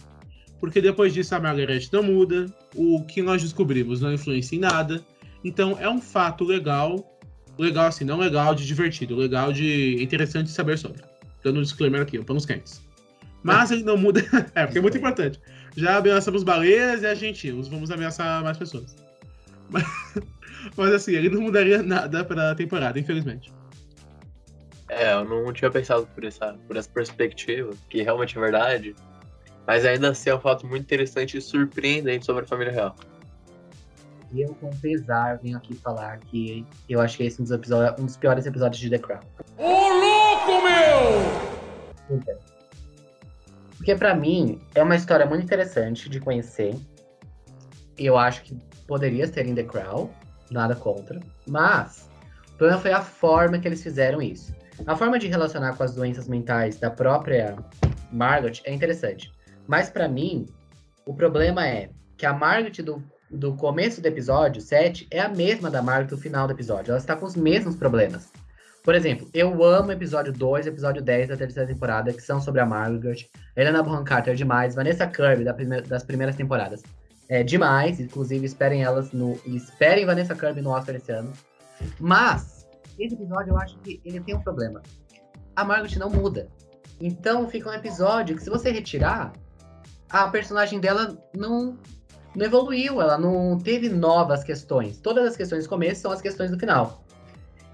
Porque 0.59 0.81
depois 0.81 1.13
disso 1.13 1.33
a 1.33 1.39
Margaret 1.39 1.87
não 1.91 2.03
muda, 2.03 2.45
o 2.75 3.03
que 3.05 3.21
nós 3.21 3.41
descobrimos 3.41 4.01
não 4.01 4.13
influencia 4.13 4.57
em 4.57 4.61
nada. 4.61 5.03
Então 5.43 5.77
é 5.79 5.89
um 5.89 6.01
fato 6.01 6.43
legal, 6.43 7.17
legal 7.57 7.87
assim, 7.87 8.03
não 8.03 8.17
legal 8.17 8.53
de 8.53 8.65
divertido, 8.65 9.15
legal 9.15 9.53
de 9.53 10.01
interessante 10.01 10.47
de 10.47 10.51
saber 10.51 10.77
sobre. 10.77 11.01
Dando 11.43 11.59
um 11.59 11.63
disclaimer 11.63 12.01
aqui, 12.01 12.19
um 12.19 12.23
panos 12.23 12.45
quentes. 12.45 12.81
Mas 13.41 13.71
ele 13.71 13.83
não 13.83 13.97
muda. 13.97 14.21
é, 14.53 14.65
porque 14.65 14.79
é 14.79 14.81
muito 14.81 14.97
importante. 14.97 15.39
Já 15.77 15.97
ameaçamos 15.97 16.43
baleias 16.43 17.03
e 17.03 17.07
argentinos, 17.07 17.69
vamos 17.69 17.89
ameaçar 17.89 18.43
mais 18.43 18.57
pessoas. 18.57 18.95
Mas, 20.75 20.93
assim, 20.93 21.13
ele 21.13 21.29
não 21.29 21.41
mudaria 21.41 21.81
nada 21.81 22.23
pra 22.23 22.55
temporada, 22.55 22.99
infelizmente. 22.99 23.51
É, 24.89 25.13
eu 25.13 25.23
não 25.23 25.53
tinha 25.53 25.69
pensado 25.69 26.07
por 26.07 26.23
essa, 26.23 26.57
por 26.67 26.75
essa 26.75 26.89
perspectiva, 26.89 27.71
que 27.89 28.01
realmente 28.01 28.37
é 28.37 28.41
verdade. 28.41 28.95
Mas 29.67 29.85
ainda 29.85 30.09
assim 30.09 30.31
é 30.31 30.35
um 30.35 30.39
fato 30.39 30.65
muito 30.65 30.81
interessante 30.81 31.37
e 31.37 31.41
surpreendente 31.41 32.25
sobre 32.25 32.43
a 32.43 32.47
família 32.47 32.73
real. 32.73 32.95
E 34.31 34.41
eu, 34.41 34.53
com 34.55 34.69
pesar, 34.77 35.39
venho 35.41 35.57
aqui 35.57 35.75
falar 35.75 36.19
que 36.19 36.65
eu 36.87 36.99
acho 36.99 37.17
que 37.17 37.23
esse 37.23 37.39
é 37.39 37.41
um 37.41 37.43
dos, 37.43 37.51
episódios, 37.51 37.99
um 37.99 38.05
dos 38.05 38.17
piores 38.17 38.45
episódios 38.45 38.79
de 38.81 38.89
The 38.89 38.97
Crown. 38.97 39.21
Ô 39.57 39.67
louco, 39.67 40.63
meu! 40.63 42.17
Então. 42.17 42.37
Porque 43.77 43.95
pra 43.95 44.15
mim 44.15 44.59
é 44.75 44.83
uma 44.83 44.95
história 44.95 45.25
muito 45.25 45.43
interessante 45.43 46.09
de 46.09 46.19
conhecer. 46.19 46.75
Eu 47.97 48.17
acho 48.17 48.43
que 48.43 48.55
poderia 48.87 49.27
ser 49.27 49.45
em 49.45 49.55
The 49.55 49.63
Crown, 49.63 50.09
nada 50.51 50.75
contra. 50.75 51.19
Mas 51.47 52.09
o 52.53 52.57
problema 52.57 52.81
foi 52.81 52.91
a 52.91 53.01
forma 53.01 53.59
que 53.59 53.67
eles 53.67 53.81
fizeram 53.83 54.21
isso. 54.21 54.53
A 54.87 54.95
forma 54.95 55.19
de 55.19 55.27
relacionar 55.27 55.75
com 55.75 55.83
as 55.83 55.93
doenças 55.93 56.27
mentais 56.27 56.79
da 56.79 56.89
própria 56.89 57.55
Margaret 58.11 58.61
é 58.65 58.73
interessante. 58.73 59.31
Mas 59.67 59.89
pra 59.89 60.07
mim, 60.07 60.45
o 61.05 61.13
problema 61.13 61.67
é 61.67 61.89
que 62.17 62.25
a 62.25 62.33
Margaret 62.33 62.81
do, 62.83 63.03
do 63.29 63.53
começo 63.55 64.01
do 64.01 64.05
episódio 64.07 64.61
7 64.61 65.07
é 65.11 65.19
a 65.19 65.29
mesma 65.29 65.69
da 65.69 65.81
Margaret 65.81 66.07
do 66.07 66.17
final 66.17 66.47
do 66.47 66.53
episódio. 66.53 66.91
Ela 66.91 66.99
está 66.99 67.15
com 67.15 67.25
os 67.25 67.35
mesmos 67.35 67.75
problemas. 67.75 68.29
Por 68.83 68.95
exemplo, 68.95 69.29
eu 69.33 69.61
amo 69.63 69.91
episódio 69.91 70.31
2 70.31 70.65
e 70.65 70.69
episódio 70.69 71.01
10 71.01 71.27
da 71.29 71.37
terceira 71.37 71.67
temporada, 71.67 72.13
que 72.13 72.21
são 72.21 72.39
sobre 72.41 72.61
a 72.61 72.65
Margaret. 72.65 73.27
Helena 73.55 73.83
Bonham 73.83 74.03
Carter 74.05 74.33
demais. 74.35 74.73
Vanessa 74.73 75.05
Kirby, 75.05 75.43
da 75.43 75.53
prime- 75.53 75.81
das 75.81 76.03
primeiras 76.03 76.35
temporadas. 76.35 76.81
É 77.29 77.43
demais. 77.43 77.99
Inclusive, 77.99 78.45
esperem 78.45 78.83
elas 78.83 79.11
no. 79.11 79.39
Esperem 79.45 80.05
Vanessa 80.05 80.35
Kirby 80.35 80.61
no 80.61 80.71
Oscar 80.71 80.95
esse 80.95 81.11
ano. 81.11 81.31
Mas, 81.99 82.67
esse 82.97 83.13
episódio 83.13 83.51
eu 83.51 83.57
acho 83.57 83.77
que 83.79 84.01
ele 84.03 84.19
tem 84.19 84.35
um 84.35 84.41
problema. 84.41 84.81
A 85.55 85.63
Margaret 85.63 85.97
não 85.97 86.09
muda. 86.09 86.49
Então 86.99 87.47
fica 87.47 87.69
um 87.69 87.73
episódio 87.73 88.35
que, 88.35 88.43
se 88.43 88.49
você 88.49 88.71
retirar, 88.71 89.31
a 90.09 90.27
personagem 90.27 90.79
dela 90.79 91.17
não, 91.35 91.77
não 92.35 92.45
evoluiu, 92.45 93.01
ela 93.01 93.17
não 93.17 93.57
teve 93.57 93.87
novas 93.87 94.43
questões. 94.43 94.97
Todas 94.97 95.25
as 95.27 95.37
questões 95.37 95.63
do 95.63 95.69
começo 95.69 96.01
são 96.01 96.11
as 96.11 96.21
questões 96.21 96.51
do 96.51 96.59
final. 96.59 97.03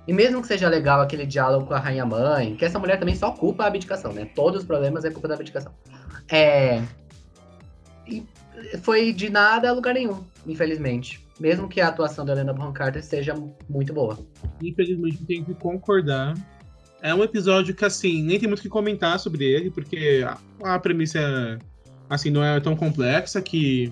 E 0.08 0.14
mesmo 0.14 0.42
que 0.42 0.48
seja 0.48 0.70
legal 0.70 1.02
aquele 1.02 1.26
diálogo 1.26 1.66
com 1.66 1.74
a 1.74 1.80
rainha 1.80 2.06
mãe, 2.06 2.56
que 2.56 2.64
essa 2.64 2.78
mulher 2.78 3.00
também 3.00 3.16
só 3.16 3.32
culpa 3.32 3.64
a 3.64 3.68
abdicação, 3.68 4.14
né? 4.14 4.30
Todos 4.36 4.62
os 4.62 4.68
problemas 4.68 5.04
é 5.04 5.10
culpa 5.10 5.28
da 5.28 5.34
abdicação. 5.34 5.74
É. 6.30 6.84
Foi 8.82 9.12
de 9.14 9.30
nada 9.30 9.70
a 9.70 9.74
lugar 9.74 9.94
nenhum, 9.94 10.24
infelizmente. 10.46 11.26
Mesmo 11.40 11.68
que 11.68 11.82
a 11.82 11.90
atuação 11.90 12.26
da 12.26 12.34
Helena 12.34 12.54
Bonham 12.54 12.72
Carter 12.72 13.04
seja 13.04 13.36
muito 13.70 13.94
boa. 13.94 14.18
Infelizmente, 14.62 15.26
tenho 15.26 15.44
que 15.44 15.54
concordar. 15.54 16.34
É 17.02 17.14
um 17.14 17.24
episódio 17.24 17.76
que, 17.76 17.84
assim, 17.84 18.24
nem 18.24 18.40
tem 18.40 18.48
muito 18.48 18.60
o 18.60 18.62
que 18.64 18.70
comentar 18.70 19.20
sobre 19.20 19.44
ele, 19.44 19.70
porque 19.70 20.26
a, 20.26 20.76
a 20.76 20.80
premissa, 20.80 21.60
assim, 22.10 22.30
não 22.30 22.44
é 22.44 22.60
tão 22.60 22.76
complexa 22.76 23.42
que 23.42 23.92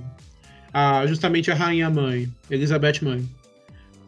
a, 0.74 1.06
justamente 1.06 1.52
a 1.52 1.56
rainha 1.56 1.90
mãe, 1.90 2.28
Elizabeth 2.50 3.02
mãe, 3.04 3.28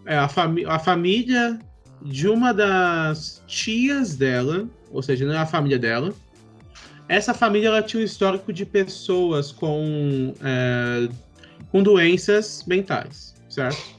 é 0.06 0.18
a, 0.18 0.28
fami 0.28 0.66
a 0.66 0.80
família 0.80 1.60
de 2.02 2.28
uma 2.28 2.54
das 2.54 3.44
tias 3.48 4.16
dela, 4.16 4.68
ou 4.92 5.02
seja, 5.02 5.26
não 5.26 5.34
é 5.34 5.38
a 5.38 5.46
família 5.46 5.78
dela. 5.78 6.14
Essa 7.08 7.34
família 7.34 7.68
ela 7.68 7.84
tinha 7.84 8.02
um 8.02 8.06
histórico 8.06 8.52
de 8.52 8.66
pessoas 8.66 9.52
com 9.52 10.34
é, 10.44 11.08
com 11.72 11.84
doenças 11.84 12.64
mentais, 12.68 13.36
certo? 13.50 13.96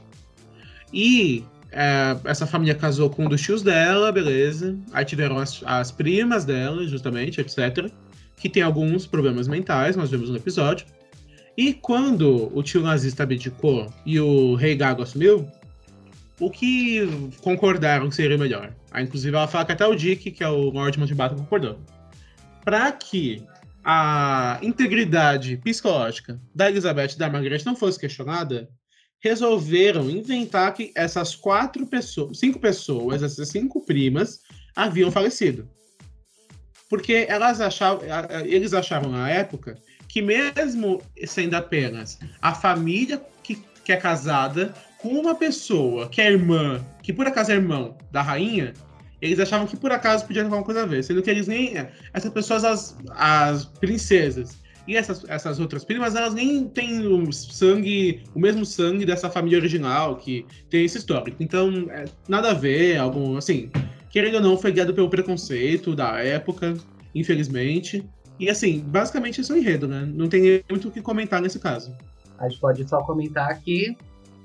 E 0.93 1.43
é, 1.71 2.17
essa 2.25 2.47
família 2.47 2.75
casou 2.75 3.09
com 3.09 3.25
um 3.25 3.29
dos 3.29 3.41
tios 3.41 3.61
dela, 3.61 4.11
beleza. 4.11 4.77
Aí 4.91 5.05
tiveram 5.05 5.37
as, 5.37 5.61
as 5.65 5.91
primas 5.91 6.43
dela, 6.45 6.85
justamente, 6.87 7.39
etc. 7.39 7.91
Que 8.35 8.49
tem 8.49 8.63
alguns 8.63 9.05
problemas 9.05 9.47
mentais, 9.47 9.95
nós 9.95 10.09
vemos 10.09 10.29
no 10.29 10.37
episódio. 10.37 10.85
E 11.55 11.73
quando 11.73 12.51
o 12.55 12.61
tio 12.61 12.81
nazista 12.81 13.23
abdicou 13.23 13.91
e 14.05 14.19
o 14.19 14.55
rei 14.55 14.75
Gago 14.75 15.01
assumiu, 15.01 15.47
o 16.39 16.51
que 16.51 17.07
concordaram 17.41 18.09
que 18.09 18.15
seria 18.15 18.37
melhor? 18.37 18.71
Aí, 18.91 19.03
inclusive, 19.03 19.35
ela 19.35 19.47
fala 19.47 19.65
que 19.65 19.71
até 19.71 19.85
o 19.85 19.95
Dick, 19.95 20.31
que 20.31 20.43
é 20.43 20.49
o 20.49 20.69
Lord 20.69 20.99
Mountbatten, 20.99 21.37
concordou. 21.37 21.79
Para 22.67 22.91
que 22.91 23.41
a 23.81 24.59
integridade 24.61 25.55
psicológica 25.55 26.37
da 26.53 26.69
Elizabeth 26.69 27.13
e 27.13 27.17
da 27.17 27.29
Margaret 27.29 27.63
não 27.65 27.77
fosse 27.77 27.97
questionada, 27.97 28.67
resolveram 29.21 30.09
inventar 30.09 30.73
que 30.73 30.91
essas 30.93 31.33
quatro 31.33 31.87
pessoas, 31.87 32.39
cinco 32.39 32.59
pessoas, 32.59 33.23
essas 33.23 33.47
cinco 33.47 33.85
primas, 33.85 34.41
haviam 34.75 35.09
falecido. 35.09 35.69
Porque 36.89 37.25
elas 37.29 37.61
achavam, 37.61 38.03
eles 38.43 38.73
achavam 38.73 39.13
na 39.13 39.29
época 39.29 39.77
que 40.09 40.21
mesmo 40.21 41.01
sendo 41.25 41.53
apenas 41.53 42.19
a 42.41 42.53
família 42.53 43.25
que, 43.41 43.63
que 43.85 43.93
é 43.93 43.95
casada 43.95 44.73
com 44.97 45.17
uma 45.17 45.35
pessoa 45.35 46.09
que 46.09 46.19
é 46.19 46.29
irmã, 46.29 46.85
que 47.01 47.13
por 47.13 47.27
acaso 47.27 47.49
é 47.49 47.55
irmão 47.55 47.97
da 48.11 48.21
rainha, 48.21 48.73
eles 49.21 49.39
achavam 49.39 49.65
que 49.65 49.75
por 49.75 49.91
acaso 49.91 50.25
podia 50.25 50.41
ter 50.41 50.45
alguma 50.45 50.63
coisa 50.63 50.83
a 50.83 50.85
ver, 50.85 51.03
sendo 51.03 51.21
que 51.21 51.29
eles 51.29 51.47
nem. 51.47 51.73
Essas 52.13 52.31
pessoas, 52.31 52.63
as, 52.63 52.97
as 53.09 53.65
princesas 53.65 54.57
e 54.87 54.95
essas, 54.95 55.25
essas 55.27 55.59
outras 55.59 55.83
primas, 55.83 56.15
elas 56.15 56.33
nem 56.33 56.65
têm 56.69 57.05
o 57.05 57.31
sangue, 57.33 58.23
o 58.33 58.39
mesmo 58.39 58.65
sangue 58.65 59.05
dessa 59.05 59.29
família 59.29 59.57
original 59.57 60.15
que 60.15 60.45
tem 60.69 60.85
esse 60.85 60.97
histórico. 60.97 61.43
Então, 61.43 61.87
é, 61.89 62.05
nada 62.27 62.51
a 62.51 62.53
ver, 62.53 62.97
algum. 62.97 63.35
Assim, 63.35 63.69
querendo 64.09 64.35
ou 64.35 64.41
não, 64.41 64.57
foi 64.57 64.71
guiado 64.71 64.93
pelo 64.93 65.09
preconceito 65.09 65.95
da 65.95 66.19
época, 66.19 66.75
infelizmente. 67.13 68.07
E 68.39 68.49
assim, 68.49 68.79
basicamente 68.79 69.41
isso 69.41 69.51
é 69.51 69.55
o 69.55 69.59
enredo, 69.59 69.87
né? 69.87 70.07
Não 70.13 70.29
tem 70.29 70.63
muito 70.69 70.87
o 70.87 70.91
que 70.91 71.01
comentar 71.01 71.41
nesse 71.41 71.59
caso. 71.59 71.93
A 72.37 72.47
gente 72.47 72.61
pode 72.61 72.87
só 72.87 73.01
comentar 73.01 73.59
que 73.61 73.97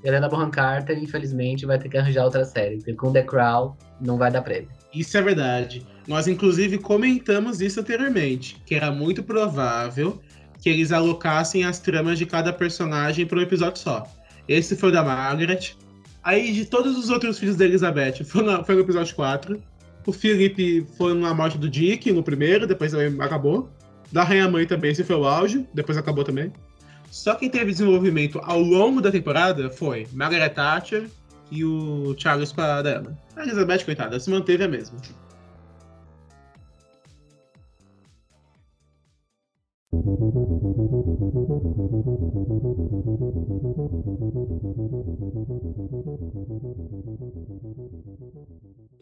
Helena 0.05 0.29
Bonham 0.29 0.51
Carter, 0.51 0.99
infelizmente, 0.99 1.65
vai 1.65 1.79
ter 1.79 1.89
que 1.89 1.97
arranjar 1.97 2.25
outra 2.25 2.45
série, 2.45 2.77
porque 2.77 2.95
com 2.95 3.13
The 3.13 3.23
Crown 3.23 3.77
não 4.01 4.19
vai 4.19 4.31
dar 4.31 4.43
prêmio. 4.43 4.69
Isso 4.93 5.17
é 5.17 5.23
verdade. 5.23 5.87
Nós, 6.07 6.27
inclusive, 6.27 6.79
comentamos 6.79 7.61
isso 7.61 7.81
anteriormente, 7.81 8.61
que 8.67 8.75
era 8.75 8.91
muito 8.91 9.23
provável 9.23 10.21
que 10.61 10.69
eles 10.69 10.93
alocassem 10.93 11.65
as 11.65 11.81
tramas 11.81 12.19
de 12.19 12.27
cada 12.27 12.53
personagem 12.53 13.27
para 13.27 13.39
um 13.39 13.43
episódio 13.43 13.81
só. 13.81 14.07
Esse 14.49 14.77
foi 14.77 14.91
o 14.91 14.93
da 14.93 15.03
Margaret. 15.03 15.73
Aí, 16.23 16.53
de 16.53 16.65
todos 16.65 16.97
os 16.97 17.11
outros 17.11 17.39
filhos 17.39 17.57
da 17.57 17.65
Elizabeth, 17.65 18.23
foi 18.27 18.43
no, 18.43 18.65
foi 18.65 18.75
no 18.75 18.81
episódio 18.81 19.15
4. 19.15 19.61
O 20.07 20.13
Felipe 20.13 20.87
foi 20.97 21.15
na 21.15 21.33
morte 21.33 21.57
do 21.57 21.69
Dick, 21.69 22.11
no 22.13 22.23
primeiro, 22.23 22.67
depois 22.67 22.93
acabou. 22.95 23.71
Da 24.11 24.25
Rainha 24.25 24.49
Mãe 24.49 24.67
também, 24.67 24.91
esse 24.91 25.05
foi 25.05 25.17
o 25.17 25.25
auge, 25.25 25.67
depois 25.73 25.97
acabou 25.97 26.23
também. 26.23 26.53
Só 27.13 27.35
quem 27.35 27.51
teve 27.51 27.73
desenvolvimento 27.73 28.41
ao 28.43 28.59
longo 28.59 28.99
da 28.99 29.13
temporada 29.13 29.71
foi 29.71 30.09
Margaret 30.15 30.49
Thatcher 30.49 31.11
e 31.51 31.63
o 31.63 32.15
Charles 32.17 32.53
com 32.53 32.63
a 32.63 32.81
Diana. 32.81 33.19
A 33.37 33.43
Elizabeth, 33.43 33.85
coitada, 33.85 34.19
se 34.19 34.31
manteve 34.31 34.65
a 34.65 34.69
mesma. 34.69 34.99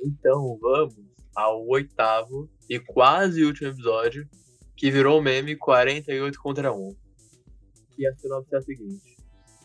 Então 0.03 0.59
vamos 0.61 0.97
ao 1.37 1.65
oitavo 1.69 2.51
e 2.69 2.81
quase 2.81 3.45
último 3.45 3.69
episódio, 3.69 4.29
que 4.77 4.91
virou 4.91 5.23
meme 5.23 5.55
48 5.55 6.43
contra 6.43 6.73
1. 6.73 7.10
E 8.01 8.07
a 8.07 8.17
sinopse 8.17 8.55
é 8.55 8.59
a 8.59 8.63
seguinte: 8.63 9.17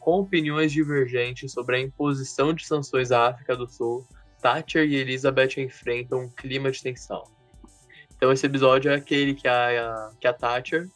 Com 0.01 0.19
opiniões 0.19 0.73
divergentes 0.73 1.53
sobre 1.53 1.77
a 1.77 1.79
imposição 1.79 2.53
de 2.53 2.65
sanções 2.67 3.13
à 3.13 3.29
África 3.29 3.55
do 3.55 3.65
Sul, 3.65 4.05
Thatcher 4.41 4.85
e 4.85 4.95
Elizabeth 4.95 5.57
enfrentam 5.57 6.19
um 6.19 6.29
clima 6.29 6.69
de 6.69 6.83
tensão. 6.83 7.23
Então 8.13 8.33
esse 8.33 8.45
episódio 8.45 8.91
é 8.91 8.95
aquele 8.95 9.33
que 9.33 9.47
a, 9.47 10.11
que 10.19 10.27
a 10.27 10.33
Thatcher 10.33 10.89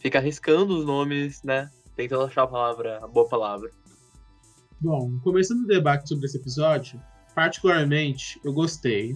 fica 0.00 0.18
arriscando 0.18 0.78
os 0.78 0.86
nomes, 0.86 1.42
né? 1.42 1.70
Tentando 1.94 2.24
achar 2.24 2.44
a 2.44 2.48
palavra, 2.48 2.98
a 3.04 3.06
boa 3.06 3.28
palavra. 3.28 3.70
Bom, 4.80 5.18
começando 5.22 5.64
o 5.64 5.66
debate 5.66 6.08
sobre 6.08 6.24
esse 6.24 6.38
episódio, 6.38 7.00
particularmente 7.34 8.40
eu 8.42 8.54
gostei. 8.54 9.14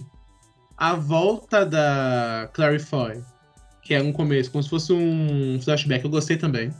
A 0.77 0.95
volta 0.95 1.65
da 1.65 2.49
Clary 2.53 2.79
Foy, 2.79 3.23
que 3.81 3.93
é 3.93 4.01
um 4.01 4.11
começo, 4.11 4.51
como 4.51 4.63
se 4.63 4.69
fosse 4.69 4.93
um 4.93 5.59
flashback, 5.61 6.03
eu 6.03 6.11
gostei 6.11 6.37
também. 6.37 6.71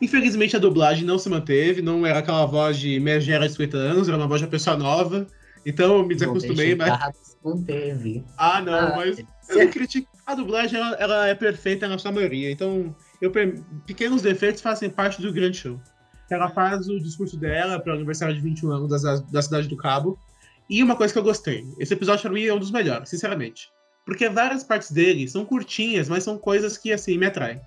Infelizmente 0.00 0.56
a 0.56 0.58
dublagem 0.58 1.04
não 1.04 1.18
se 1.18 1.28
manteve, 1.28 1.82
não 1.82 2.06
era 2.06 2.20
aquela 2.20 2.46
voz 2.46 2.78
de 2.78 3.00
megera 3.00 3.46
de 3.46 3.52
50 3.52 3.76
anos, 3.76 4.08
era 4.08 4.16
uma 4.16 4.26
voz 4.26 4.40
de 4.40 4.46
uma 4.46 4.50
pessoa 4.50 4.76
nova. 4.76 5.26
Então 5.64 5.96
eu 5.96 6.06
me 6.06 6.14
desacostumei, 6.14 6.74
mas. 6.74 7.36
Manteve. 7.44 8.24
Ah, 8.36 8.60
não, 8.60 8.74
ah, 8.74 8.94
mas 8.96 9.18
eu 9.48 9.58
não 9.58 9.70
critico. 9.70 10.08
A 10.26 10.34
dublagem 10.34 10.78
ela, 10.78 10.94
ela, 10.96 11.28
é 11.28 11.34
perfeita 11.34 11.88
na 11.88 11.98
sua 11.98 12.12
maioria, 12.12 12.50
então 12.50 12.94
eu, 13.20 13.32
pequenos 13.86 14.22
defeitos 14.22 14.60
fazem 14.60 14.90
parte 14.90 15.22
do 15.22 15.32
grande 15.32 15.56
show. 15.56 15.80
Ela 16.30 16.50
faz 16.50 16.88
o 16.88 16.98
discurso 17.00 17.38
dela 17.38 17.80
para 17.80 17.92
o 17.92 17.96
aniversário 17.96 18.34
de 18.34 18.40
21 18.40 18.70
anos 18.70 19.02
da, 19.02 19.16
da 19.16 19.40
Cidade 19.40 19.68
do 19.68 19.76
Cabo. 19.76 20.18
E 20.68 20.82
uma 20.82 20.96
coisa 20.96 21.12
que 21.12 21.18
eu 21.18 21.22
gostei: 21.22 21.64
esse 21.78 21.94
episódio 21.94 22.22
para 22.22 22.32
mim 22.32 22.44
é 22.44 22.52
um 22.52 22.58
dos 22.58 22.70
melhores, 22.70 23.08
sinceramente. 23.08 23.70
Porque 24.04 24.28
várias 24.28 24.64
partes 24.64 24.90
dele 24.90 25.28
são 25.28 25.44
curtinhas, 25.44 26.08
mas 26.08 26.24
são 26.24 26.38
coisas 26.38 26.78
que, 26.78 26.92
assim, 26.92 27.18
me 27.18 27.26
atraem. 27.26 27.60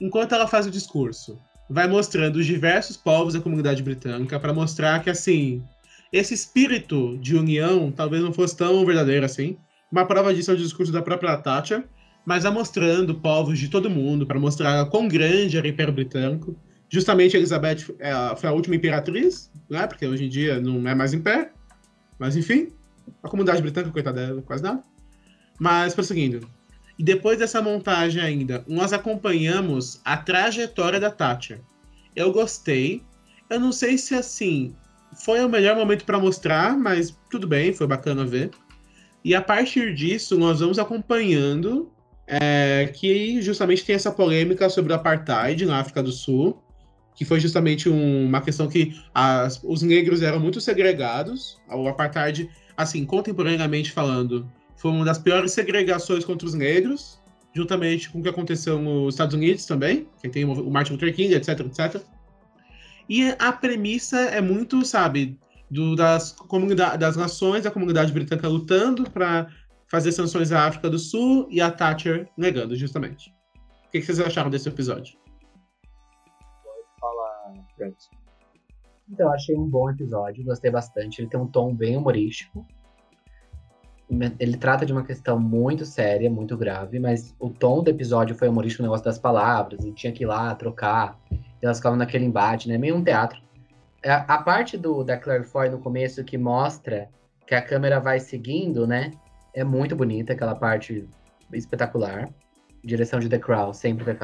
Enquanto 0.00 0.34
ela 0.34 0.46
faz 0.46 0.66
o 0.66 0.70
discurso, 0.70 1.38
vai 1.68 1.86
mostrando 1.86 2.36
os 2.36 2.46
diversos 2.46 2.96
povos 2.96 3.34
da 3.34 3.40
comunidade 3.40 3.82
britânica 3.82 4.38
para 4.38 4.54
mostrar 4.54 5.02
que, 5.02 5.10
assim, 5.10 5.62
esse 6.12 6.32
espírito 6.32 7.18
de 7.18 7.36
união 7.36 7.90
talvez 7.90 8.22
não 8.22 8.32
fosse 8.32 8.56
tão 8.56 8.84
verdadeiro 8.86 9.26
assim. 9.26 9.56
Uma 9.90 10.06
prova 10.06 10.32
disso 10.32 10.50
é 10.50 10.54
o 10.54 10.56
discurso 10.56 10.92
da 10.92 11.02
própria 11.02 11.36
Thatcher, 11.36 11.84
mas 12.24 12.44
vai 12.44 12.52
mostrando 12.52 13.14
povos 13.14 13.58
de 13.58 13.68
todo 13.68 13.90
mundo 13.90 14.26
para 14.26 14.38
mostrar 14.38 14.84
quão 14.86 15.08
grande 15.08 15.56
era 15.56 15.66
o 15.66 15.70
Império 15.70 15.92
Britânico. 15.92 16.56
Justamente 16.90 17.36
Elizabeth 17.36 17.94
é, 17.98 18.12
foi 18.36 18.48
a 18.48 18.52
última 18.52 18.76
imperatriz, 18.76 19.50
né? 19.68 19.86
Porque 19.86 20.06
hoje 20.06 20.24
em 20.24 20.28
dia 20.28 20.60
não 20.60 20.88
é 20.88 20.94
mais 20.94 21.12
império. 21.12 21.50
Mas 22.18 22.36
enfim, 22.36 22.68
a 23.22 23.28
comunidade 23.28 23.60
britânica, 23.60 23.92
coitada 23.92 24.26
dela, 24.26 24.42
quase 24.42 24.62
nada. 24.62 24.82
Mas 25.58 25.94
prosseguindo. 25.94 26.48
E 26.98 27.04
depois 27.04 27.38
dessa 27.38 27.62
montagem 27.62 28.20
ainda, 28.20 28.64
nós 28.66 28.92
acompanhamos 28.92 30.00
a 30.04 30.16
trajetória 30.16 30.98
da 30.98 31.10
Thatcher. 31.10 31.60
Eu 32.16 32.32
gostei. 32.32 33.02
Eu 33.48 33.60
não 33.60 33.70
sei 33.70 33.96
se 33.96 34.14
assim 34.14 34.74
foi 35.24 35.44
o 35.44 35.48
melhor 35.48 35.76
momento 35.76 36.04
para 36.04 36.18
mostrar, 36.18 36.76
mas 36.76 37.16
tudo 37.30 37.46
bem, 37.46 37.72
foi 37.72 37.86
bacana 37.86 38.24
ver. 38.24 38.50
E 39.24 39.34
a 39.34 39.40
partir 39.40 39.94
disso, 39.94 40.38
nós 40.38 40.60
vamos 40.60 40.78
acompanhando 40.78 41.90
é, 42.26 42.90
que 42.94 43.40
justamente 43.40 43.84
tem 43.84 43.94
essa 43.94 44.12
polêmica 44.12 44.68
sobre 44.68 44.92
o 44.92 44.96
apartheid 44.96 45.64
na 45.64 45.78
África 45.80 46.02
do 46.02 46.12
Sul, 46.12 46.62
que 47.14 47.24
foi 47.24 47.40
justamente 47.40 47.88
um, 47.88 48.26
uma 48.26 48.40
questão 48.40 48.68
que 48.68 49.00
as, 49.14 49.60
os 49.64 49.82
negros 49.82 50.22
eram 50.22 50.38
muito 50.38 50.60
segregados. 50.60 51.58
O 51.68 51.88
apartheid, 51.88 52.48
assim, 52.76 53.04
contemporaneamente 53.04 53.90
falando, 53.90 54.50
foi 54.78 54.92
uma 54.92 55.04
das 55.04 55.18
piores 55.18 55.52
segregações 55.52 56.24
contra 56.24 56.46
os 56.46 56.54
negros, 56.54 57.20
juntamente 57.54 58.08
com 58.10 58.20
o 58.20 58.22
que 58.22 58.28
aconteceu 58.28 58.78
nos 58.78 59.14
Estados 59.14 59.34
Unidos 59.34 59.66
também, 59.66 60.08
que 60.20 60.28
tem 60.28 60.44
o 60.44 60.70
Martin 60.70 60.92
Luther 60.92 61.14
King, 61.14 61.34
etc, 61.34 61.60
etc. 61.60 62.02
E 63.08 63.34
a 63.38 63.52
premissa 63.52 64.18
é 64.18 64.40
muito, 64.40 64.84
sabe, 64.84 65.36
do, 65.68 65.96
das, 65.96 66.36
das 66.98 67.16
nações 67.16 67.64
da 67.64 67.70
comunidade 67.70 68.12
britânica 68.12 68.48
lutando 68.48 69.10
para 69.10 69.48
fazer 69.88 70.12
sanções 70.12 70.52
à 70.52 70.66
África 70.66 70.88
do 70.88 70.98
Sul 70.98 71.48
e 71.50 71.60
a 71.60 71.70
Thatcher 71.70 72.28
negando, 72.36 72.76
justamente. 72.76 73.34
O 73.86 73.90
que, 73.90 74.00
que 74.00 74.06
vocês 74.06 74.20
acharam 74.20 74.48
desse 74.48 74.68
episódio? 74.68 75.18
Pode 76.62 77.00
falar, 77.00 77.54
Francis. 77.74 78.10
Então, 79.10 79.32
achei 79.32 79.56
um 79.56 79.66
bom 79.66 79.90
episódio, 79.90 80.44
gostei 80.44 80.70
bastante. 80.70 81.20
Ele 81.20 81.28
tem 81.28 81.40
um 81.40 81.46
tom 81.46 81.74
bem 81.74 81.96
humorístico 81.96 82.64
ele 84.38 84.56
trata 84.56 84.86
de 84.86 84.92
uma 84.92 85.04
questão 85.04 85.38
muito 85.38 85.84
séria, 85.84 86.30
muito 86.30 86.56
grave, 86.56 86.98
mas 86.98 87.34
o 87.38 87.50
tom 87.50 87.82
do 87.82 87.90
episódio 87.90 88.34
foi 88.34 88.48
humorístico, 88.48 88.82
o 88.82 88.86
negócio 88.86 89.04
das 89.04 89.18
palavras, 89.18 89.84
e 89.84 89.92
tinha 89.92 90.12
que 90.12 90.24
ir 90.24 90.26
lá 90.26 90.54
trocar, 90.54 91.18
e 91.30 91.38
elas 91.62 91.76
ficavam 91.78 91.98
naquele 91.98 92.24
embate, 92.24 92.68
né? 92.68 92.78
Meio 92.78 92.96
um 92.96 93.04
teatro. 93.04 93.38
A, 94.04 94.08
é, 94.08 94.24
a 94.26 94.38
parte 94.38 94.78
do 94.78 95.04
da 95.04 95.16
Claire 95.18 95.44
Foy 95.44 95.68
no 95.68 95.78
começo 95.78 96.24
que 96.24 96.38
mostra 96.38 97.08
que 97.46 97.54
a 97.54 97.60
câmera 97.62 98.00
vai 98.00 98.18
seguindo, 98.18 98.86
né? 98.86 99.12
É 99.54 99.62
muito 99.64 99.94
bonita, 99.94 100.32
aquela 100.32 100.54
parte 100.54 101.06
espetacular. 101.52 102.30
Direção 102.84 103.18
de 103.18 103.28
The 103.28 103.38
Crown, 103.38 103.72
sempre. 103.74 104.16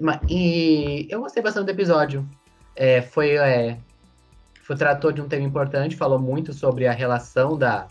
Ma- 0.00 0.20
E 0.28 1.06
eu 1.10 1.20
gostei 1.20 1.42
bastante 1.42 1.66
do 1.66 1.70
episódio. 1.70 2.28
É, 2.74 3.02
foi, 3.02 3.36
é, 3.36 3.78
foi 4.62 4.76
tratou 4.76 5.12
de 5.12 5.20
um 5.20 5.28
tema 5.28 5.46
importante, 5.46 5.96
falou 5.96 6.18
muito 6.18 6.52
sobre 6.52 6.86
a 6.86 6.92
relação 6.92 7.56
da, 7.56 7.86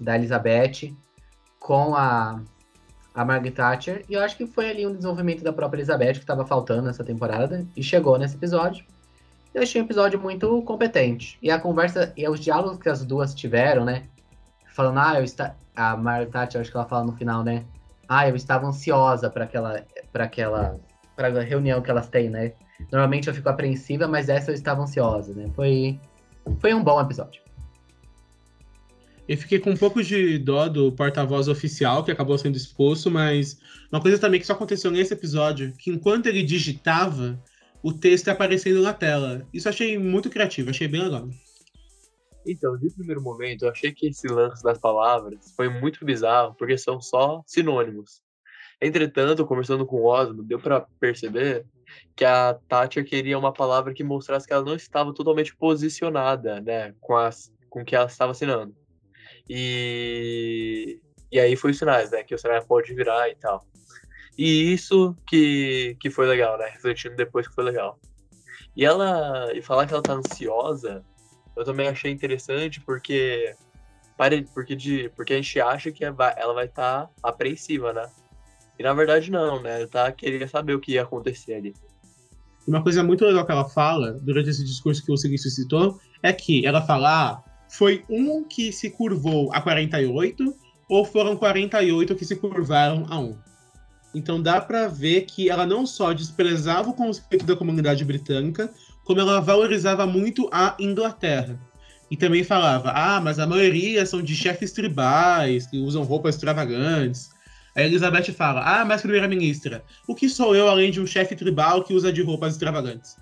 da 0.00 0.16
Elizabeth 0.16 0.94
com 1.58 1.94
a, 1.94 2.40
a 3.14 3.24
Margaret 3.24 3.52
Thatcher. 3.52 4.04
E 4.08 4.14
eu 4.14 4.20
acho 4.20 4.36
que 4.36 4.46
foi 4.46 4.70
ali 4.70 4.86
um 4.86 4.94
desenvolvimento 4.94 5.42
da 5.42 5.52
própria 5.52 5.78
Elizabeth 5.78 6.14
que 6.14 6.18
estava 6.18 6.44
faltando 6.44 6.82
nessa 6.82 7.04
temporada 7.04 7.66
e 7.76 7.82
chegou 7.82 8.18
nesse 8.18 8.36
episódio. 8.36 8.84
Eu 9.54 9.62
achei 9.62 9.80
um 9.80 9.84
episódio 9.84 10.18
muito 10.18 10.62
competente. 10.62 11.38
E 11.42 11.50
a 11.50 11.58
conversa 11.58 12.12
e 12.16 12.26
os 12.28 12.40
diálogos 12.40 12.78
que 12.78 12.88
as 12.88 13.04
duas 13.04 13.34
tiveram, 13.34 13.84
né? 13.84 14.04
Falando, 14.74 14.98
ah, 14.98 15.18
eu 15.18 15.24
está. 15.24 15.54
A 15.74 15.96
Margaret 15.96 16.30
Thatcher, 16.30 16.60
acho 16.60 16.70
que 16.70 16.76
ela 16.76 16.86
fala 16.86 17.04
no 17.04 17.12
final, 17.12 17.42
né? 17.42 17.64
Ah, 18.08 18.28
eu 18.28 18.36
estava 18.36 18.66
ansiosa 18.66 19.30
para 19.30 19.44
aquela, 19.44 19.82
para 20.12 20.24
aquela, 20.24 20.78
para 21.16 21.28
a 21.28 21.42
reunião 21.42 21.80
que 21.80 21.90
elas 21.90 22.08
têm, 22.08 22.28
né? 22.28 22.52
Normalmente 22.90 23.28
eu 23.28 23.34
fico 23.34 23.48
apreensiva, 23.48 24.08
mas 24.08 24.28
essa 24.28 24.50
eu 24.50 24.54
estava 24.54 24.82
ansiosa, 24.82 25.32
né? 25.34 25.50
Foi, 25.54 25.98
foi 26.58 26.74
um 26.74 26.82
bom 26.82 27.00
episódio. 27.00 27.42
Eu 29.32 29.38
fiquei 29.38 29.58
com 29.58 29.70
um 29.70 29.76
pouco 29.78 30.02
de 30.02 30.36
dó 30.36 30.68
do 30.68 30.92
porta-voz 30.92 31.48
oficial, 31.48 32.04
que 32.04 32.10
acabou 32.10 32.36
sendo 32.36 32.54
expulso, 32.54 33.10
mas 33.10 33.58
uma 33.90 33.98
coisa 33.98 34.18
também 34.18 34.38
que 34.38 34.46
só 34.46 34.52
aconteceu 34.52 34.90
nesse 34.90 35.14
episódio, 35.14 35.72
que 35.78 35.90
enquanto 35.90 36.26
ele 36.26 36.42
digitava, 36.42 37.42
o 37.82 37.94
texto 37.94 38.28
aparecendo 38.28 38.82
na 38.82 38.92
tela. 38.92 39.48
Isso 39.50 39.70
achei 39.70 39.96
muito 39.96 40.28
criativo, 40.28 40.68
achei 40.68 40.86
bem 40.86 41.04
legal. 41.04 41.30
Então, 42.46 42.76
de 42.76 42.90
primeiro 42.90 43.22
momento, 43.22 43.62
eu 43.64 43.70
achei 43.70 43.90
que 43.90 44.08
esse 44.08 44.28
lance 44.28 44.62
das 44.62 44.76
palavras 44.76 45.54
foi 45.56 45.70
muito 45.70 46.04
bizarro, 46.04 46.54
porque 46.54 46.76
são 46.76 47.00
só 47.00 47.42
sinônimos. 47.46 48.20
Entretanto, 48.82 49.46
conversando 49.46 49.86
com 49.86 49.96
o 49.96 50.04
Osmo, 50.04 50.42
deu 50.42 50.60
pra 50.60 50.82
perceber 51.00 51.64
que 52.14 52.26
a 52.26 52.52
Thatcher 52.68 53.02
queria 53.06 53.38
uma 53.38 53.50
palavra 53.50 53.94
que 53.94 54.04
mostrasse 54.04 54.46
que 54.46 54.52
ela 54.52 54.62
não 54.62 54.74
estava 54.74 55.14
totalmente 55.14 55.56
posicionada, 55.56 56.60
né, 56.60 56.94
com, 57.00 57.16
as, 57.16 57.50
com 57.70 57.82
que 57.82 57.96
ela 57.96 58.04
estava 58.04 58.32
assinando. 58.32 58.81
E, 59.48 61.00
e 61.30 61.40
aí 61.40 61.56
foi 61.56 61.72
os 61.72 61.78
sinais, 61.78 62.10
né, 62.10 62.22
que 62.22 62.34
o 62.34 62.38
cenário 62.38 62.66
pode 62.66 62.92
virar 62.94 63.28
e 63.28 63.34
tal. 63.34 63.64
E 64.36 64.72
isso 64.72 65.16
que, 65.26 65.96
que 66.00 66.10
foi 66.10 66.26
legal, 66.26 66.58
né, 66.58 66.68
refletindo 66.72 67.16
depois 67.16 67.46
que 67.46 67.54
foi 67.54 67.64
legal. 67.64 67.98
E 68.76 68.84
ela, 68.84 69.52
e 69.54 69.60
falar 69.60 69.86
que 69.86 69.92
ela 69.92 70.02
tá 70.02 70.14
ansiosa, 70.14 71.04
eu 71.56 71.64
também 71.64 71.88
achei 71.88 72.10
interessante 72.10 72.80
porque 72.80 73.54
porque 74.54 74.76
de 74.76 75.10
porque 75.16 75.32
a 75.32 75.36
gente 75.36 75.60
acha 75.60 75.90
que 75.90 76.04
ela 76.04 76.54
vai 76.54 76.66
estar 76.66 77.10
apreensiva, 77.22 77.92
né? 77.92 78.08
E 78.78 78.82
na 78.82 78.92
verdade 78.94 79.30
não, 79.30 79.60
né? 79.60 79.80
Ela 79.80 79.88
tá 79.88 80.12
queria 80.12 80.46
saber 80.46 80.74
o 80.74 80.80
que 80.80 80.92
ia 80.92 81.02
acontecer 81.02 81.54
ali. 81.54 81.74
Uma 82.66 82.82
coisa 82.82 83.02
muito 83.02 83.24
legal 83.24 83.44
que 83.44 83.50
ela 83.50 83.68
fala, 83.68 84.12
durante 84.12 84.50
esse 84.50 84.64
discurso 84.64 85.04
que 85.04 85.10
o 85.10 85.16
Silvio 85.16 85.38
citou, 85.38 85.98
é 86.22 86.32
que 86.32 86.64
ela 86.64 86.80
fala, 86.82 87.32
ah, 87.32 87.51
foi 87.72 88.04
um 88.06 88.44
que 88.44 88.70
se 88.70 88.90
curvou 88.90 89.50
a 89.52 89.60
48, 89.60 90.54
ou 90.90 91.06
foram 91.06 91.34
48 91.34 92.14
que 92.14 92.24
se 92.24 92.36
curvaram 92.36 93.06
a 93.08 93.18
1. 93.18 93.34
Então 94.14 94.42
dá 94.42 94.60
pra 94.60 94.88
ver 94.88 95.22
que 95.22 95.48
ela 95.48 95.64
não 95.64 95.86
só 95.86 96.12
desprezava 96.12 96.90
o 96.90 96.92
conceito 96.92 97.46
da 97.46 97.56
comunidade 97.56 98.04
britânica, 98.04 98.70
como 99.04 99.20
ela 99.20 99.40
valorizava 99.40 100.06
muito 100.06 100.50
a 100.52 100.76
Inglaterra. 100.78 101.58
E 102.10 102.16
também 102.16 102.44
falava, 102.44 102.90
ah, 102.90 103.18
mas 103.22 103.38
a 103.38 103.46
maioria 103.46 104.04
são 104.04 104.20
de 104.20 104.36
chefes 104.36 104.72
tribais, 104.72 105.66
que 105.66 105.78
usam 105.78 106.02
roupas 106.02 106.34
extravagantes. 106.34 107.30
A 107.74 107.82
Elizabeth 107.82 108.34
fala, 108.34 108.60
ah, 108.60 108.84
mas 108.84 109.00
primeira-ministra, 109.00 109.82
o 110.06 110.14
que 110.14 110.28
sou 110.28 110.54
eu 110.54 110.68
além 110.68 110.90
de 110.90 111.00
um 111.00 111.06
chefe 111.06 111.34
tribal 111.34 111.82
que 111.82 111.94
usa 111.94 112.12
de 112.12 112.20
roupas 112.20 112.52
extravagantes? 112.52 113.16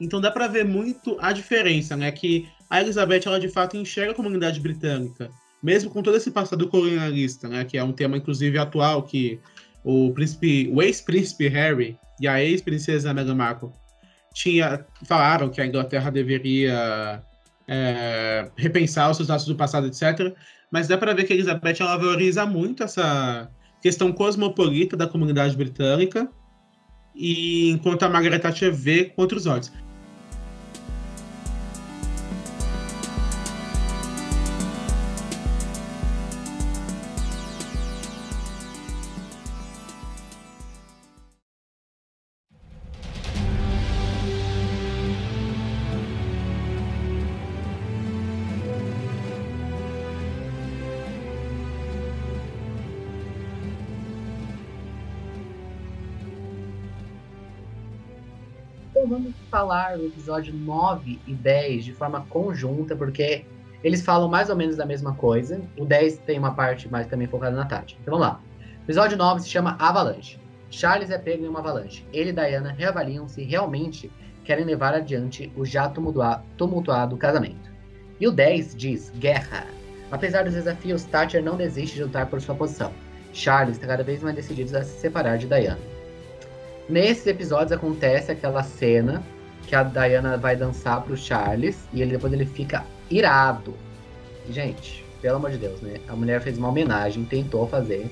Então 0.00 0.22
dá 0.22 0.30
pra 0.30 0.48
ver 0.48 0.64
muito 0.64 1.18
a 1.20 1.32
diferença, 1.32 1.94
né? 1.94 2.10
Que 2.10 2.48
a 2.70 2.80
Elizabeth, 2.80 3.22
ela 3.26 3.40
de 3.40 3.48
fato 3.48 3.76
enxerga 3.76 4.12
a 4.12 4.14
comunidade 4.14 4.60
britânica, 4.60 5.28
mesmo 5.60 5.90
com 5.90 6.02
todo 6.02 6.16
esse 6.16 6.30
passado 6.30 6.68
colonialista, 6.68 7.48
né? 7.48 7.64
Que 7.64 7.76
é 7.76 7.84
um 7.84 7.92
tema, 7.92 8.16
inclusive, 8.16 8.56
atual, 8.56 9.02
que 9.02 9.40
o 9.84 10.12
príncipe, 10.12 10.70
o 10.72 10.80
ex-príncipe 10.80 11.48
Harry 11.48 11.98
e 12.20 12.28
a 12.28 12.42
ex-princesa 12.42 13.12
Meghan 13.12 13.34
Markle 13.34 13.70
tinha, 14.32 14.86
falaram 15.04 15.48
que 15.48 15.60
a 15.60 15.66
Inglaterra 15.66 16.10
deveria 16.10 17.22
é, 17.66 18.48
repensar 18.56 19.10
os 19.10 19.16
seus 19.16 19.28
laços 19.28 19.48
do 19.48 19.56
passado, 19.56 19.88
etc. 19.88 20.32
Mas 20.70 20.86
dá 20.86 20.96
pra 20.96 21.12
ver 21.12 21.24
que 21.24 21.32
a 21.32 21.36
Elizabeth, 21.36 21.76
ela 21.80 21.96
valoriza 21.96 22.46
muito 22.46 22.84
essa 22.84 23.50
questão 23.82 24.12
cosmopolita 24.12 24.96
da 24.96 25.08
comunidade 25.08 25.56
britânica, 25.56 26.28
e 27.14 27.70
enquanto 27.70 28.04
a 28.04 28.08
Margaret 28.08 28.38
Thatcher 28.38 28.72
vê 28.72 29.06
com 29.06 29.22
outros 29.22 29.46
olhos. 29.46 29.72
Falar 59.50 59.98
do 59.98 60.06
episódio 60.06 60.54
9 60.54 61.18
e 61.26 61.34
10 61.34 61.84
de 61.84 61.92
forma 61.92 62.24
conjunta, 62.30 62.96
porque 62.96 63.44
eles 63.82 64.02
falam 64.02 64.28
mais 64.28 64.48
ou 64.48 64.56
menos 64.56 64.76
da 64.76 64.86
mesma 64.86 65.14
coisa. 65.14 65.60
O 65.76 65.84
10 65.84 66.18
tem 66.18 66.38
uma 66.38 66.54
parte 66.54 66.88
mais 66.88 67.06
também 67.06 67.26
focada 67.26 67.56
na 67.56 67.64
Tati. 67.64 67.98
Então 68.00 68.16
vamos 68.16 68.26
lá. 68.26 68.40
O 68.80 68.84
episódio 68.84 69.16
9 69.18 69.40
se 69.40 69.48
chama 69.48 69.76
Avalanche. 69.78 70.38
Charles 70.70 71.10
é 71.10 71.18
pego 71.18 71.44
em 71.44 71.48
uma 71.48 71.58
avalanche. 71.58 72.06
Ele 72.12 72.30
e 72.30 72.32
Diana 72.32 72.72
reavaliam 72.76 73.26
se 73.28 73.42
realmente 73.42 74.10
querem 74.44 74.64
levar 74.64 74.94
adiante 74.94 75.52
o 75.56 75.64
já 75.64 75.88
tumultua- 75.88 76.42
tumultuado 76.56 77.16
casamento. 77.16 77.70
E 78.20 78.28
o 78.28 78.32
10 78.32 78.74
diz 78.76 79.10
guerra. 79.18 79.66
Apesar 80.10 80.44
dos 80.44 80.54
desafios, 80.54 81.04
Thatcher 81.04 81.42
não 81.42 81.56
desiste 81.56 81.96
de 81.96 82.04
lutar 82.04 82.26
por 82.26 82.40
sua 82.40 82.54
posição. 82.54 82.92
Charles 83.32 83.76
está 83.76 83.86
cada 83.86 84.02
vez 84.02 84.22
mais 84.22 84.34
decidido 84.34 84.76
a 84.76 84.82
se 84.82 84.98
separar 85.00 85.38
de 85.38 85.46
Diana. 85.46 85.78
Nesses 86.88 87.26
episódios 87.26 87.72
acontece 87.72 88.32
aquela 88.32 88.62
cena 88.62 89.22
que 89.66 89.74
a 89.74 89.82
Diana 89.82 90.36
vai 90.36 90.56
dançar 90.56 91.02
pro 91.02 91.16
Charles 91.16 91.78
e 91.92 92.02
ele 92.02 92.12
depois 92.12 92.32
ele 92.32 92.46
fica 92.46 92.84
irado. 93.10 93.74
E, 94.48 94.52
gente, 94.52 95.04
pelo 95.20 95.36
amor 95.36 95.50
de 95.50 95.58
Deus, 95.58 95.80
né? 95.80 95.94
A 96.08 96.16
mulher 96.16 96.40
fez 96.40 96.58
uma 96.58 96.68
homenagem, 96.68 97.24
tentou 97.24 97.66
fazer 97.66 98.10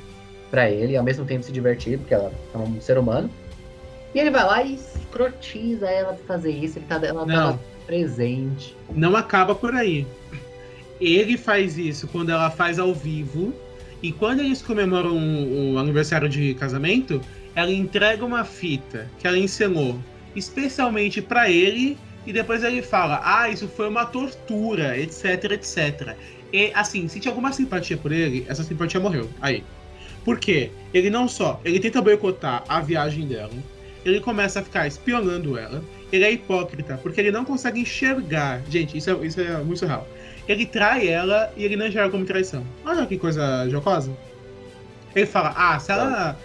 pra 0.50 0.70
ele, 0.70 0.92
e 0.92 0.96
ao 0.96 1.04
mesmo 1.04 1.24
tempo 1.24 1.44
se 1.44 1.52
divertir, 1.52 1.98
porque 1.98 2.14
ela 2.14 2.32
é 2.54 2.58
um 2.58 2.80
ser 2.80 2.98
humano. 2.98 3.30
E 4.14 4.18
ele 4.18 4.30
vai 4.30 4.44
lá 4.44 4.62
e 4.62 4.74
escrotiza 4.74 5.86
ela 5.86 6.14
pra 6.14 6.24
fazer 6.36 6.50
isso, 6.50 6.78
ele 6.78 6.86
tá, 6.86 7.00
ela 7.04 7.26
Não. 7.26 7.52
tá 7.52 7.58
presente. 7.86 8.76
Não 8.94 9.16
acaba 9.16 9.54
por 9.54 9.74
aí. 9.74 10.06
Ele 11.00 11.36
faz 11.36 11.76
isso 11.78 12.08
quando 12.08 12.30
ela 12.30 12.50
faz 12.50 12.78
ao 12.78 12.94
vivo, 12.94 13.52
e 14.02 14.12
quando 14.12 14.40
eles 14.40 14.62
comemoram 14.62 15.16
o, 15.16 15.74
o 15.74 15.78
aniversário 15.78 16.28
de 16.28 16.54
casamento, 16.54 17.20
ela 17.54 17.72
entrega 17.72 18.24
uma 18.24 18.44
fita 18.44 19.06
que 19.18 19.26
ela 19.26 19.38
encenou 19.38 19.98
especialmente 20.34 21.20
pra 21.20 21.50
ele, 21.50 21.98
e 22.26 22.32
depois 22.32 22.62
ele 22.62 22.82
fala: 22.82 23.20
Ah, 23.24 23.48
isso 23.48 23.68
foi 23.68 23.88
uma 23.88 24.04
tortura, 24.04 24.98
etc, 24.98 25.52
etc. 25.52 26.16
E 26.52 26.72
assim, 26.74 27.08
se 27.08 27.20
tinha 27.20 27.32
alguma 27.32 27.52
simpatia 27.52 27.96
por 27.96 28.12
ele, 28.12 28.44
essa 28.48 28.62
simpatia 28.62 29.00
morreu. 29.00 29.28
Aí. 29.40 29.64
Por 30.24 30.38
quê? 30.38 30.70
Ele 30.92 31.08
não 31.08 31.26
só, 31.26 31.60
ele 31.64 31.80
tenta 31.80 32.02
boicotar 32.02 32.62
a 32.68 32.80
viagem 32.80 33.26
dela, 33.26 33.52
ele 34.04 34.20
começa 34.20 34.60
a 34.60 34.62
ficar 34.62 34.86
espionando 34.86 35.56
ela, 35.56 35.82
ele 36.12 36.24
é 36.24 36.32
hipócrita, 36.32 36.98
porque 37.02 37.20
ele 37.20 37.30
não 37.30 37.44
consegue 37.44 37.80
enxergar. 37.80 38.62
Gente, 38.68 38.98
isso 38.98 39.10
é, 39.10 39.26
isso 39.26 39.40
é 39.40 39.56
muito 39.62 39.78
surreal. 39.78 40.06
Ele 40.46 40.66
trai 40.66 41.08
ela 41.08 41.52
e 41.56 41.64
ele 41.64 41.76
não 41.76 41.86
enxerga 41.86 42.10
como 42.10 42.24
traição. 42.24 42.64
Olha 42.84 43.06
que 43.06 43.18
coisa 43.18 43.68
jocosa. 43.68 44.10
Ele 45.14 45.26
fala, 45.26 45.54
ah, 45.56 45.78
se 45.78 45.92
ela, 45.92 46.38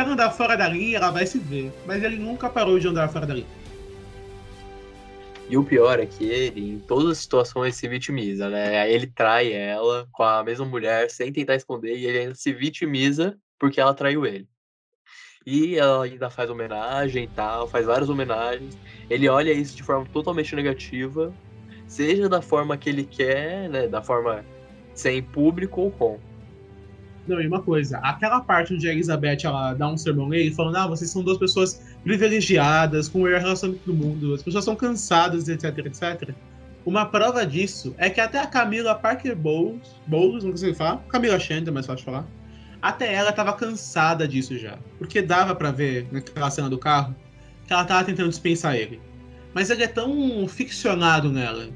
ela 0.00 0.12
andar 0.12 0.30
fora 0.30 0.56
da 0.56 0.68
linha, 0.68 0.96
ela 0.96 1.10
vai 1.10 1.26
se 1.26 1.38
ver. 1.38 1.72
Mas 1.86 2.02
ele 2.02 2.16
nunca 2.16 2.48
parou 2.48 2.78
de 2.78 2.88
andar 2.88 3.08
fora 3.08 3.26
da 3.26 3.34
linha. 3.34 3.46
E 5.50 5.56
o 5.56 5.64
pior 5.64 5.98
é 5.98 6.04
que 6.04 6.24
ele, 6.24 6.72
em 6.72 6.78
todas 6.78 7.12
as 7.12 7.18
situações, 7.18 7.74
se 7.74 7.88
vitimiza, 7.88 8.50
né? 8.50 8.90
Ele 8.92 9.06
trai 9.06 9.50
ela 9.50 10.06
com 10.12 10.22
a 10.22 10.44
mesma 10.44 10.66
mulher 10.66 11.10
sem 11.10 11.32
tentar 11.32 11.54
esconder 11.54 11.96
e 11.96 12.04
ele 12.04 12.18
ainda 12.18 12.34
se 12.34 12.52
vitimiza 12.52 13.38
porque 13.58 13.80
ela 13.80 13.94
traiu 13.94 14.26
ele. 14.26 14.46
E 15.46 15.76
ela 15.76 16.04
ainda 16.04 16.28
faz 16.28 16.50
homenagem 16.50 17.24
e 17.24 17.28
tal, 17.28 17.66
faz 17.66 17.86
várias 17.86 18.10
homenagens. 18.10 18.76
Ele 19.08 19.26
olha 19.26 19.50
isso 19.50 19.74
de 19.74 19.82
forma 19.82 20.06
totalmente 20.12 20.54
negativa, 20.54 21.32
seja 21.86 22.28
da 22.28 22.42
forma 22.42 22.76
que 22.76 22.90
ele 22.90 23.04
quer, 23.04 23.70
né? 23.70 23.88
Da 23.88 24.02
forma 24.02 24.44
sem 24.94 25.22
público 25.22 25.80
ou 25.80 25.90
com. 25.90 26.27
Não, 27.28 27.40
e 27.40 27.46
uma 27.46 27.62
coisa, 27.62 27.98
aquela 27.98 28.40
parte 28.40 28.72
onde 28.72 28.88
a 28.88 28.92
Elizabeth 28.92 29.38
ela 29.44 29.74
dá 29.74 29.86
um 29.86 29.98
sermão 29.98 30.28
nele, 30.28 30.50
falando, 30.50 30.76
ah, 30.76 30.86
vocês 30.86 31.10
são 31.10 31.22
duas 31.22 31.36
pessoas 31.36 31.80
privilegiadas, 32.02 33.08
com 33.08 33.20
o 33.20 33.22
melhor 33.24 33.40
relacionamento 33.40 33.84
do 33.84 33.94
mundo, 33.94 34.34
as 34.34 34.42
pessoas 34.42 34.64
são 34.64 34.74
cansadas, 34.74 35.46
etc, 35.48 35.78
etc. 35.84 36.30
Uma 36.86 37.04
prova 37.04 37.44
disso 37.44 37.94
é 37.98 38.08
que 38.08 38.18
até 38.18 38.38
a 38.38 38.46
Camila 38.46 38.94
Parker 38.94 39.36
Bowles, 39.36 39.94
Bowles 40.06 40.42
não 40.42 40.52
consigo 40.52 40.74
falar, 40.74 40.96
Camila 41.08 41.38
Chandler, 41.38 41.74
mais 41.74 41.84
fácil 41.84 42.06
falar, 42.06 42.26
até 42.80 43.12
ela 43.12 43.32
tava 43.32 43.52
cansada 43.52 44.26
disso 44.26 44.56
já. 44.56 44.78
Porque 44.98 45.20
dava 45.20 45.54
para 45.54 45.70
ver 45.70 46.06
naquela 46.10 46.50
cena 46.50 46.70
do 46.70 46.78
carro 46.78 47.14
que 47.66 47.72
ela 47.72 47.84
tava 47.84 48.04
tentando 48.04 48.30
dispensar 48.30 48.76
ele. 48.76 49.00
Mas 49.52 49.68
ele 49.68 49.82
é 49.82 49.88
tão 49.88 50.46
ficcionado 50.48 51.30
nela. 51.30 51.68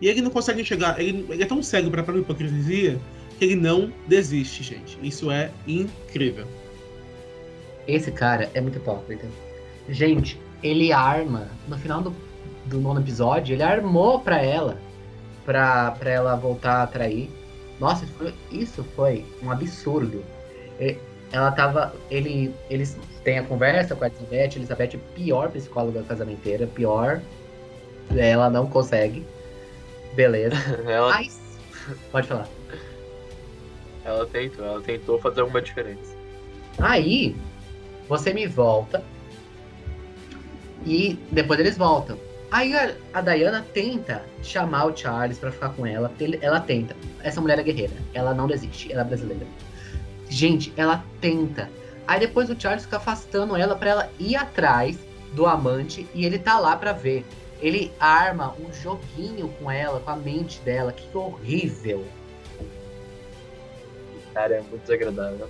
E 0.00 0.08
ele 0.08 0.22
não 0.22 0.30
consegue 0.30 0.60
enxergar. 0.60 0.98
Ele, 1.00 1.26
ele 1.28 1.42
é 1.42 1.46
tão 1.46 1.62
cego 1.62 1.90
pra 1.90 2.02
própria 2.02 2.22
hipocrisia 2.22 2.98
que 3.34 3.44
ele 3.44 3.56
não 3.56 3.92
desiste, 4.06 4.62
gente. 4.62 4.98
Isso 5.02 5.30
é 5.30 5.50
incrível. 5.66 6.46
Esse 7.86 8.10
cara 8.10 8.48
é 8.54 8.60
muito 8.60 8.78
hipócrita. 8.78 9.26
Gente, 9.88 10.40
ele 10.62 10.92
arma, 10.92 11.48
no 11.68 11.76
final 11.76 12.00
do, 12.00 12.14
do 12.66 12.80
nono 12.80 13.00
episódio, 13.00 13.54
ele 13.54 13.62
armou 13.62 14.20
pra 14.20 14.40
ela, 14.40 14.78
pra, 15.44 15.90
pra 15.92 16.10
ela 16.10 16.34
voltar 16.36 16.82
a 16.82 16.86
trair. 16.86 17.28
Nossa, 17.78 18.04
isso 18.04 18.14
foi, 18.14 18.34
isso 18.50 18.84
foi 18.96 19.24
um 19.42 19.50
absurdo. 19.50 20.24
E- 20.80 20.96
Ela 21.32 21.50
tava. 21.52 21.92
Ele, 22.10 22.54
eles 22.70 22.96
têm 23.24 23.38
a 23.38 23.42
conversa 23.42 23.94
com 23.96 24.04
a 24.04 24.06
Elizabeth. 24.06 24.56
Elizabeth 24.56 24.90
é 24.94 24.98
pior 25.14 25.50
psicóloga 25.50 26.02
casamenteira, 26.04 26.66
pior. 26.66 27.20
Ela 28.16 28.48
não 28.48 28.66
consegue. 28.66 29.26
Beleza. 30.14 30.54
Ela, 30.88 31.10
Mas. 31.10 31.38
Pode 32.10 32.28
falar. 32.28 32.48
Ela 34.04 34.26
tentou, 34.26 34.64
ela 34.64 34.80
tentou 34.80 35.18
fazer 35.18 35.40
alguma 35.40 35.62
diferença. 35.62 36.14
Aí, 36.78 37.34
você 38.08 38.32
me 38.34 38.46
volta. 38.46 39.02
E 40.84 41.18
depois 41.30 41.58
eles 41.58 41.78
voltam. 41.78 42.18
Aí 42.50 42.74
a, 42.74 42.94
a 43.12 43.20
Diana 43.20 43.66
tenta 43.72 44.22
chamar 44.42 44.84
o 44.86 44.96
Charles 44.96 45.38
pra 45.38 45.50
ficar 45.50 45.70
com 45.70 45.86
ela. 45.86 46.12
Ela 46.40 46.60
tenta. 46.60 46.94
Essa 47.22 47.40
mulher 47.40 47.58
é 47.58 47.62
guerreira. 47.62 47.94
Ela 48.12 48.34
não 48.34 48.46
desiste. 48.46 48.92
Ela 48.92 49.00
é 49.00 49.04
brasileira. 49.04 49.46
Gente, 50.28 50.72
ela 50.76 51.04
tenta. 51.20 51.70
Aí 52.06 52.20
depois 52.20 52.50
o 52.50 52.60
Charles 52.60 52.84
fica 52.84 52.98
afastando 52.98 53.56
ela 53.56 53.74
pra 53.74 53.90
ela 53.90 54.10
ir 54.18 54.36
atrás 54.36 54.98
do 55.32 55.46
amante. 55.46 56.06
E 56.14 56.24
ele 56.24 56.38
tá 56.38 56.58
lá 56.58 56.76
pra 56.76 56.92
ver. 56.92 57.24
Ele 57.60 57.90
arma 57.98 58.54
um 58.60 58.72
joguinho 58.72 59.48
com 59.58 59.70
ela, 59.70 60.00
com 60.00 60.10
a 60.10 60.16
mente 60.16 60.60
dela. 60.60 60.92
Que 60.92 61.16
horrível. 61.16 62.04
Cara, 64.34 64.56
é 64.56 64.60
muito 64.60 64.82
desagradável. 64.82 65.48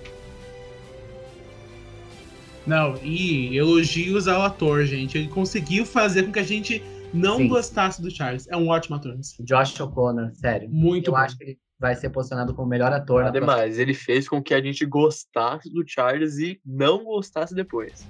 Não, 2.65 2.95
e 3.03 3.55
elogios 3.55 4.27
ao 4.27 4.41
ator, 4.41 4.85
gente. 4.85 5.17
Ele 5.17 5.27
conseguiu 5.27 5.85
fazer 5.85 6.23
com 6.23 6.31
que 6.31 6.39
a 6.39 6.43
gente 6.43 6.81
não 7.13 7.37
Sim. 7.37 7.47
gostasse 7.47 8.01
do 8.01 8.09
Charles. 8.09 8.47
É 8.47 8.57
um 8.57 8.69
ótimo 8.69 8.95
ator. 8.95 9.15
assim. 9.19 9.43
Josh 9.43 9.79
O'Connor, 9.79 10.31
sério. 10.33 10.69
Muito 10.69 11.09
Eu 11.09 11.13
bom. 11.13 11.19
acho 11.19 11.37
que 11.37 11.43
ele 11.43 11.59
vai 11.79 11.95
ser 11.95 12.09
posicionado 12.09 12.53
como 12.53 12.65
o 12.65 12.69
melhor 12.69 12.91
ator 12.91 13.23
na 13.23 13.31
próxima 13.31 13.53
Ademais, 13.53 13.77
ele 13.77 13.93
fez 13.93 14.27
com 14.27 14.41
que 14.41 14.53
a 14.53 14.61
gente 14.61 14.85
gostasse 14.85 15.71
do 15.71 15.83
Charles 15.85 16.37
e 16.37 16.59
não 16.65 17.03
gostasse 17.03 17.53
depois. 17.53 18.07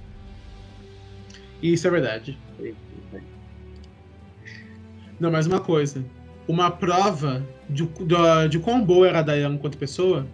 Isso 1.62 1.86
é 1.86 1.90
verdade. 1.90 2.38
Não, 5.18 5.30
mas 5.30 5.46
uma 5.46 5.60
coisa. 5.60 6.04
Uma 6.46 6.70
prova 6.70 7.44
de, 7.68 7.84
de, 7.84 8.48
de 8.50 8.58
quão 8.58 8.84
boa 8.84 9.08
era 9.08 9.18
a 9.18 9.22
Diana 9.22 9.54
enquanto 9.54 9.76
pessoa 9.76 10.26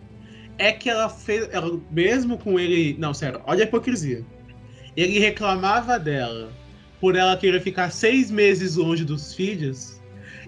é 0.59 0.73
que 0.73 0.89
ela 0.89 1.09
fez. 1.09 1.49
Ela, 1.53 1.81
mesmo 1.91 2.39
com 2.39 2.59
ele. 2.59 2.97
Não, 2.99 3.13
sério, 3.13 3.41
olha 3.47 3.65
a 3.65 3.67
hipocrisia. 3.67 4.25
Ele 4.97 5.19
reclamava 5.19 5.99
dela 5.99 6.53
por 7.01 7.17
ela 7.17 7.37
querer 7.37 7.61
ficar 7.61 7.91
seis 7.91 8.31
meses 8.31 8.77
longe 8.77 9.05
dos 9.05 9.35
filhos. 9.35 10.01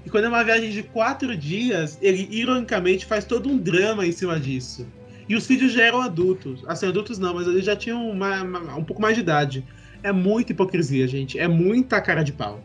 E 0.05 0.11
quando 0.11 0.25
é 0.25 0.29
uma 0.29 0.45
viagem 0.45 0.71
de 0.71 0.83
quatro 0.83 1.37
dias, 1.37 1.99
ele 2.03 2.29
ironicamente 2.31 3.07
faz 3.07 3.25
todo 3.25 3.49
um 3.49 3.57
drama 3.57 4.07
em 4.07 4.13
cima 4.13 4.39
disso. 4.39 4.87
E 5.27 5.35
os 5.35 5.47
filhos 5.47 5.73
já 5.73 5.85
eram 5.85 6.03
adultos. 6.03 6.63
Assim, 6.67 6.87
adultos 6.87 7.19
não, 7.19 7.35
mas 7.35 7.49
eles 7.49 7.65
já 7.65 7.75
tinham 7.75 8.09
uma- 8.11 8.43
uma- 8.43 8.77
um 8.77 8.85
pouco 8.85 9.01
mais 9.01 9.15
de 9.15 9.23
idade. 9.23 9.65
É 10.03 10.13
muita 10.13 10.53
hipocrisia, 10.53 11.09
gente. 11.09 11.39
É 11.39 11.49
muita 11.49 12.01
cara 12.03 12.23
de 12.23 12.33
pau. 12.33 12.63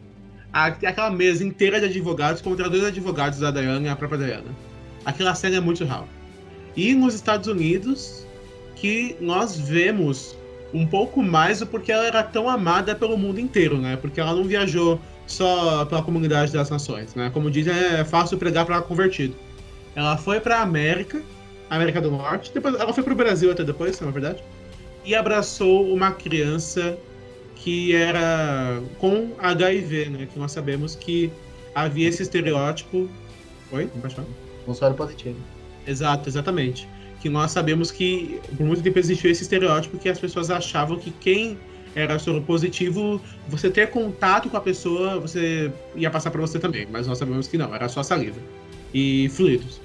A- 0.52 0.66
aquela 0.66 1.10
mesa 1.10 1.46
inteira 1.46 1.80
de 1.80 1.86
advogados 1.86 2.42
contra 2.42 2.70
dois 2.70 2.84
advogados 2.84 3.40
da 3.40 3.50
Diana 3.50 3.88
e 3.88 3.90
a 3.90 3.96
própria 3.96 4.20
Diana. 4.20 4.56
Aquela 5.06 5.34
cena 5.34 5.56
é 5.56 5.60
muito 5.62 5.86
real. 5.86 6.08
E 6.80 6.96
nos 6.96 7.14
Estados 7.14 7.50
Unidos, 7.50 8.26
que 8.74 9.14
nós 9.20 9.60
vemos 9.60 10.38
um 10.74 10.88
pouco 10.88 11.22
mais 11.22 11.62
o 11.62 11.68
porquê 11.68 11.92
ela 11.92 12.06
era 12.06 12.24
tão 12.24 12.48
amada 12.48 12.96
pelo 12.96 13.18
mundo 13.18 13.38
inteiro, 13.38 13.78
né? 13.78 13.98
Porque 13.98 14.22
ela 14.22 14.34
não 14.34 14.46
viajou 14.46 14.98
só 15.28 15.84
pela 15.84 16.02
comunidade 16.02 16.54
das 16.54 16.70
nações, 16.70 17.14
né? 17.16 17.30
Como 17.34 17.52
dizem, 17.52 17.74
é 17.74 18.06
fácil 18.06 18.38
pregar 18.38 18.66
para 18.66 18.82
convertido. 18.82 19.36
Ela 19.94 20.16
foi 20.16 20.40
para 20.40 20.62
América, 20.62 21.22
América 21.70 22.00
do 22.00 22.12
Norte, 22.12 22.50
depois 22.54 22.74
ela 22.76 22.94
foi 22.94 23.04
para 23.04 23.12
o 23.12 23.18
Brasil 23.18 23.52
até 23.52 23.66
depois, 23.66 24.00
não 24.00 24.08
é 24.08 24.12
verdade? 24.14 24.42
E 25.04 25.14
abraçou 25.14 25.94
uma 25.94 26.12
criança 26.12 26.98
que 27.56 27.94
era 27.94 28.82
com 29.00 29.32
HIV, 29.38 30.06
né? 30.12 30.30
Que 30.32 30.40
nós 30.40 30.54
sabemos 30.54 30.96
que 30.96 31.30
havia 31.76 32.08
esse 32.08 32.24
estereótipo. 32.24 33.10
Oi? 33.70 33.90
Não 33.94 34.02
pode 34.02 34.16
falar? 34.16 34.28
Soro 34.74 34.94
positivo. 34.94 35.59
Exato, 35.86 36.30
exatamente. 36.30 36.88
Que 37.22 37.30
nós 37.30 37.52
sabemos 37.52 37.92
que 37.92 38.40
por 38.56 38.66
muito 38.66 38.82
tempo 38.82 38.98
existiu 38.98 39.30
esse 39.32 39.44
estereótipo 39.44 39.98
que 39.98 40.08
as 40.10 40.20
pessoas 40.20 40.50
achavam 40.50 40.98
que 40.98 41.12
quem 41.12 41.58
era 41.96 42.18
soro 42.20 42.42
positivo, 42.42 43.22
você 43.48 43.70
ter 43.70 43.90
contato 43.90 44.50
com 44.50 44.56
a 44.56 44.62
pessoa, 44.62 45.20
você 45.20 45.72
ia 45.96 46.10
passar 46.10 46.32
para 46.32 46.40
você 46.40 46.60
também. 46.60 46.88
Mas 46.90 47.08
nós 47.08 47.18
sabemos 47.18 47.48
que 47.48 47.58
não, 47.58 47.74
era 47.74 47.90
só 47.90 48.04
saliva 48.04 48.40
e 48.94 49.30
fluidos. 49.30 49.82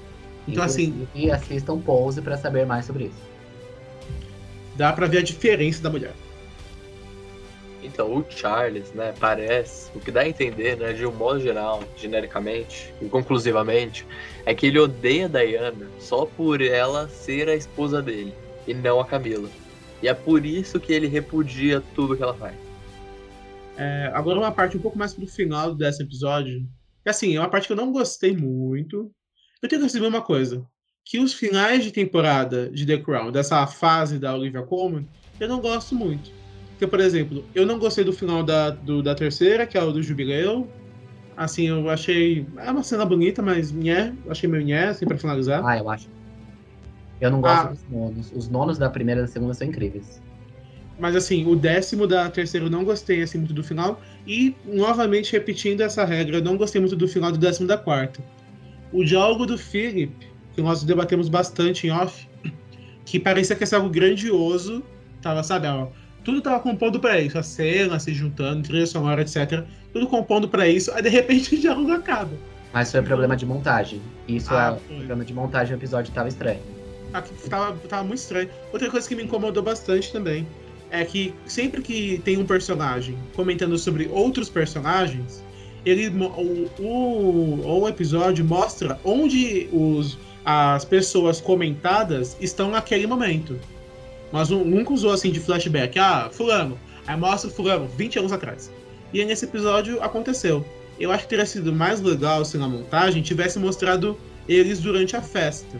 Então, 0.46 0.62
assim, 0.62 1.08
E 1.14 1.30
assistam 1.30 1.78
Pose 1.78 2.20
pra 2.20 2.36
saber 2.36 2.66
mais 2.66 2.84
sobre 2.84 3.04
isso. 3.04 3.34
dá 4.76 4.92
para 4.92 5.06
ver 5.06 5.18
a 5.18 5.22
diferença 5.22 5.82
da 5.82 5.88
mulher. 5.90 6.12
Então, 7.84 8.16
o 8.16 8.24
Charles, 8.28 8.92
né, 8.94 9.14
parece, 9.20 9.90
o 9.94 10.00
que 10.00 10.10
dá 10.10 10.22
a 10.22 10.28
entender, 10.28 10.76
né, 10.76 10.94
de 10.94 11.04
um 11.04 11.12
modo 11.12 11.38
geral, 11.38 11.84
genericamente 11.96 12.94
e 13.00 13.08
conclusivamente, 13.10 14.06
é 14.46 14.54
que 14.54 14.66
ele 14.66 14.78
odeia 14.78 15.26
a 15.26 15.28
Diana 15.28 15.86
só 15.98 16.24
por 16.24 16.62
ela 16.62 17.06
ser 17.08 17.48
a 17.48 17.54
esposa 17.54 18.00
dele 18.00 18.32
e 18.66 18.72
não 18.72 19.00
a 19.00 19.04
Camila. 19.04 19.48
E 20.02 20.08
é 20.08 20.14
por 20.14 20.46
isso 20.46 20.80
que 20.80 20.92
ele 20.92 21.06
repudia 21.06 21.82
tudo 21.94 22.16
que 22.16 22.22
ela 22.22 22.34
faz. 22.34 22.56
É, 23.76 24.10
agora 24.14 24.38
uma 24.38 24.52
parte 24.52 24.76
um 24.76 24.80
pouco 24.80 24.98
mais 24.98 25.12
pro 25.12 25.26
final 25.26 25.74
desse 25.74 26.02
episódio. 26.02 26.66
Que 27.02 27.10
assim, 27.10 27.36
é 27.36 27.40
uma 27.40 27.50
parte 27.50 27.66
que 27.66 27.72
eu 27.72 27.76
não 27.76 27.92
gostei 27.92 28.34
muito. 28.34 29.12
Eu 29.60 29.68
tenho 29.68 29.82
que 29.82 29.86
dizer 29.86 30.02
uma 30.02 30.22
coisa. 30.22 30.66
Que 31.04 31.18
os 31.18 31.34
finais 31.34 31.84
de 31.84 31.90
temporada 31.90 32.70
de 32.70 32.86
The 32.86 32.98
Crown, 32.98 33.30
dessa 33.30 33.66
fase 33.66 34.18
da 34.18 34.34
Olivia 34.34 34.62
Colman, 34.62 35.06
eu 35.38 35.48
não 35.48 35.60
gosto 35.60 35.94
muito. 35.94 36.30
Porque, 36.74 36.86
por 36.86 37.00
exemplo, 37.00 37.44
eu 37.54 37.64
não 37.64 37.78
gostei 37.78 38.04
do 38.04 38.12
final 38.12 38.42
da, 38.42 38.70
do- 38.70 39.02
da 39.02 39.14
terceira, 39.14 39.66
que 39.66 39.78
é 39.78 39.82
o 39.82 39.92
do 39.92 40.02
Jubileu. 40.02 40.68
Assim, 41.36 41.68
eu 41.68 41.88
achei. 41.88 42.46
É 42.58 42.70
uma 42.70 42.82
cena 42.82 43.04
bonita, 43.04 43.40
mas 43.42 43.72
nhé. 43.72 44.12
Achei 44.28 44.48
meio 44.48 44.64
nhé, 44.64 44.86
assim, 44.88 45.06
pra 45.06 45.16
finalizar. 45.18 45.64
Ah, 45.64 45.78
eu 45.78 45.88
acho. 45.88 46.08
Eu 47.20 47.30
não 47.30 47.40
gosto 47.40 47.66
Ah. 47.66 47.70
dos 47.70 47.84
nonos. 47.88 48.32
Os 48.32 48.48
nonos 48.48 48.76
da 48.78 48.90
primeira 48.90 49.20
e 49.20 49.24
da 49.24 49.28
segunda 49.28 49.54
são 49.54 49.66
incríveis. 49.66 50.20
Mas 50.98 51.16
assim, 51.16 51.44
o 51.46 51.56
décimo 51.56 52.06
da 52.06 52.28
terceira 52.30 52.66
eu 52.66 52.70
não 52.70 52.84
gostei 52.84 53.22
assim 53.22 53.38
muito 53.38 53.52
do 53.54 53.64
final. 53.64 54.00
E, 54.26 54.54
novamente, 54.64 55.32
repetindo 55.32 55.80
essa 55.80 56.04
regra, 56.04 56.36
eu 56.36 56.42
não 56.42 56.56
gostei 56.56 56.80
muito 56.80 56.94
do 56.94 57.08
final 57.08 57.32
do 57.32 57.38
décimo 57.38 57.66
da 57.66 57.76
quarta. 57.76 58.22
O 58.92 59.02
diálogo 59.04 59.44
do 59.44 59.58
Philip, 59.58 60.14
que 60.54 60.62
nós 60.62 60.84
debatemos 60.84 61.28
bastante 61.28 61.86
em 61.86 61.90
off, 61.90 62.28
que 63.04 63.18
parecia 63.18 63.56
que 63.56 63.62
ia 63.62 63.66
ser 63.66 63.74
algo 63.76 63.90
grandioso, 63.90 64.84
tava, 65.20 65.42
sabe, 65.42 65.66
ó, 65.66 65.88
tudo 66.24 66.40
tava 66.40 66.60
compondo 66.60 66.98
pra 66.98 67.20
isso, 67.20 67.38
a 67.38 67.42
cena 67.42 67.98
se 67.98 68.12
juntando, 68.14 68.62
trilha 68.62 68.86
sonora, 68.86 69.22
etc. 69.22 69.64
Tudo 69.92 70.06
compondo 70.06 70.48
pra 70.48 70.66
isso, 70.68 70.90
aí 70.92 71.02
de 71.02 71.08
repente 71.08 71.54
o 71.56 71.58
diálogo 71.58 71.92
acaba. 71.92 72.30
Mas 72.72 72.90
foi 72.90 73.02
problema 73.02 73.36
de 73.36 73.46
montagem. 73.46 74.00
Isso 74.26 74.52
Ah, 74.52 74.76
é 74.76 74.88
foi. 74.88 74.96
problema 74.96 75.24
de 75.24 75.32
montagem, 75.32 75.74
o 75.74 75.78
episódio 75.78 76.12
tava 76.12 76.28
estranho. 76.28 76.58
Tava, 77.48 77.76
tava 77.88 78.02
muito 78.02 78.18
estranho. 78.18 78.48
Outra 78.72 78.90
coisa 78.90 79.08
que 79.08 79.14
me 79.14 79.22
incomodou 79.22 79.62
bastante 79.62 80.10
também 80.12 80.44
é 80.90 81.04
que 81.04 81.32
sempre 81.46 81.80
que 81.82 82.20
tem 82.24 82.36
um 82.38 82.44
personagem 82.46 83.16
comentando 83.36 83.78
sobre 83.78 84.08
outros 84.12 84.48
personagens, 84.48 85.44
ele 85.86 86.08
o, 86.08 86.68
o, 86.82 87.80
o 87.82 87.88
episódio 87.88 88.44
mostra 88.44 88.98
onde 89.04 89.68
os, 89.72 90.18
as 90.44 90.84
pessoas 90.84 91.40
comentadas 91.40 92.36
estão 92.40 92.70
naquele 92.70 93.06
momento. 93.06 93.56
Mas 94.34 94.50
um- 94.50 94.64
nunca 94.64 94.92
usou 94.92 95.12
assim 95.12 95.30
de 95.30 95.38
flashback. 95.38 95.96
Ah, 95.96 96.28
fulano. 96.32 96.76
Aí 97.06 97.16
mostra 97.16 97.48
fulano 97.48 97.86
20 97.86 98.18
anos 98.18 98.32
atrás. 98.32 98.68
E 99.12 99.20
aí 99.20 99.24
nesse 99.24 99.44
episódio 99.44 100.02
aconteceu. 100.02 100.64
Eu 100.98 101.12
acho 101.12 101.22
que 101.22 101.28
teria 101.28 101.46
sido 101.46 101.72
mais 101.72 102.00
legal 102.00 102.44
se 102.44 102.58
na 102.58 102.66
montagem 102.68 103.22
tivesse 103.22 103.60
mostrado 103.60 104.18
eles 104.48 104.80
durante 104.80 105.14
a 105.16 105.22
festa. 105.22 105.78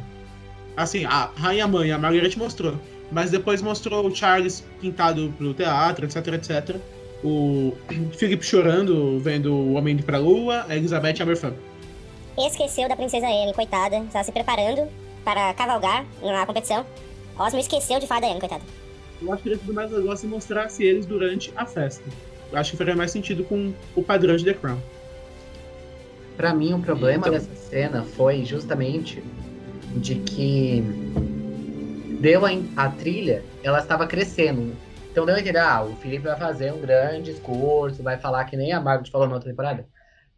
Assim, 0.76 1.04
a 1.04 1.30
Rainha 1.34 1.66
Mãe, 1.66 1.90
a 1.90 1.98
Margaret 1.98 2.36
mostrou. 2.36 2.74
Mas 3.10 3.28
depois 3.32 3.60
mostrou 3.60 4.06
o 4.06 4.14
Charles 4.14 4.62
pintado 4.80 5.34
pro 5.36 5.52
teatro, 5.52 6.04
etc, 6.06 6.26
etc. 6.34 6.76
O 7.24 7.72
Philip 8.16 8.44
chorando, 8.46 9.18
vendo 9.18 9.52
o 9.52 9.72
Homem 9.74 9.94
indo 9.94 10.04
pra 10.04 10.18
Lua, 10.18 10.64
a 10.68 10.76
Elizabeth 10.76 11.20
Aberfan. 11.20 11.54
Esqueceu 12.38 12.88
da 12.88 12.94
princesa 12.94 13.26
Anne, 13.26 13.52
coitada. 13.52 13.98
Estava 13.98 14.24
se 14.24 14.30
preparando 14.30 14.88
para 15.24 15.52
cavalgar 15.54 16.04
na 16.22 16.46
competição. 16.46 16.86
Osmo 17.38 17.58
esqueceu 17.58 17.98
de 17.98 18.06
falar 18.06 18.20
da 18.20 18.26
Anne, 18.28 18.40
coitada. 18.40 18.62
Eu 19.20 19.32
acho 19.32 19.42
que 19.42 19.48
seria 19.48 19.58
tudo 19.58 19.74
mais 19.74 19.90
legal 19.90 20.16
se 20.16 20.26
mostrasse 20.26 20.84
eles 20.84 21.06
durante 21.06 21.52
a 21.56 21.66
festa. 21.66 22.04
Eu 22.52 22.58
acho 22.58 22.72
que 22.72 22.76
faria 22.76 22.94
mais 22.94 23.10
sentido 23.10 23.44
com 23.44 23.72
o 23.96 24.02
padrão 24.02 24.36
de 24.36 24.44
The 24.44 24.54
Crown. 24.54 24.78
Pra 26.36 26.54
mim, 26.54 26.74
o 26.74 26.80
problema 26.80 27.18
Então- 27.18 27.32
dessa 27.32 27.54
cena 27.54 28.02
foi 28.02 28.44
justamente 28.44 29.22
de 29.96 30.16
que 30.16 30.82
deu 32.20 32.44
a, 32.44 32.50
a 32.76 32.88
trilha, 32.90 33.42
ela 33.62 33.78
estava 33.78 34.06
crescendo. 34.06 34.74
Então 35.10 35.24
deu 35.24 35.36
a 35.36 35.40
entender, 35.40 35.58
ah, 35.58 35.84
o 35.84 35.94
Felipe 35.96 36.24
vai 36.24 36.36
fazer 36.36 36.72
um 36.72 36.80
grande 36.80 37.32
discurso, 37.32 38.02
vai 38.02 38.18
falar 38.18 38.44
que 38.46 38.56
nem 38.56 38.72
a 38.72 38.80
Margaret 38.80 39.10
falou 39.10 39.28
na 39.28 39.34
outra 39.34 39.48
temporada. 39.48 39.86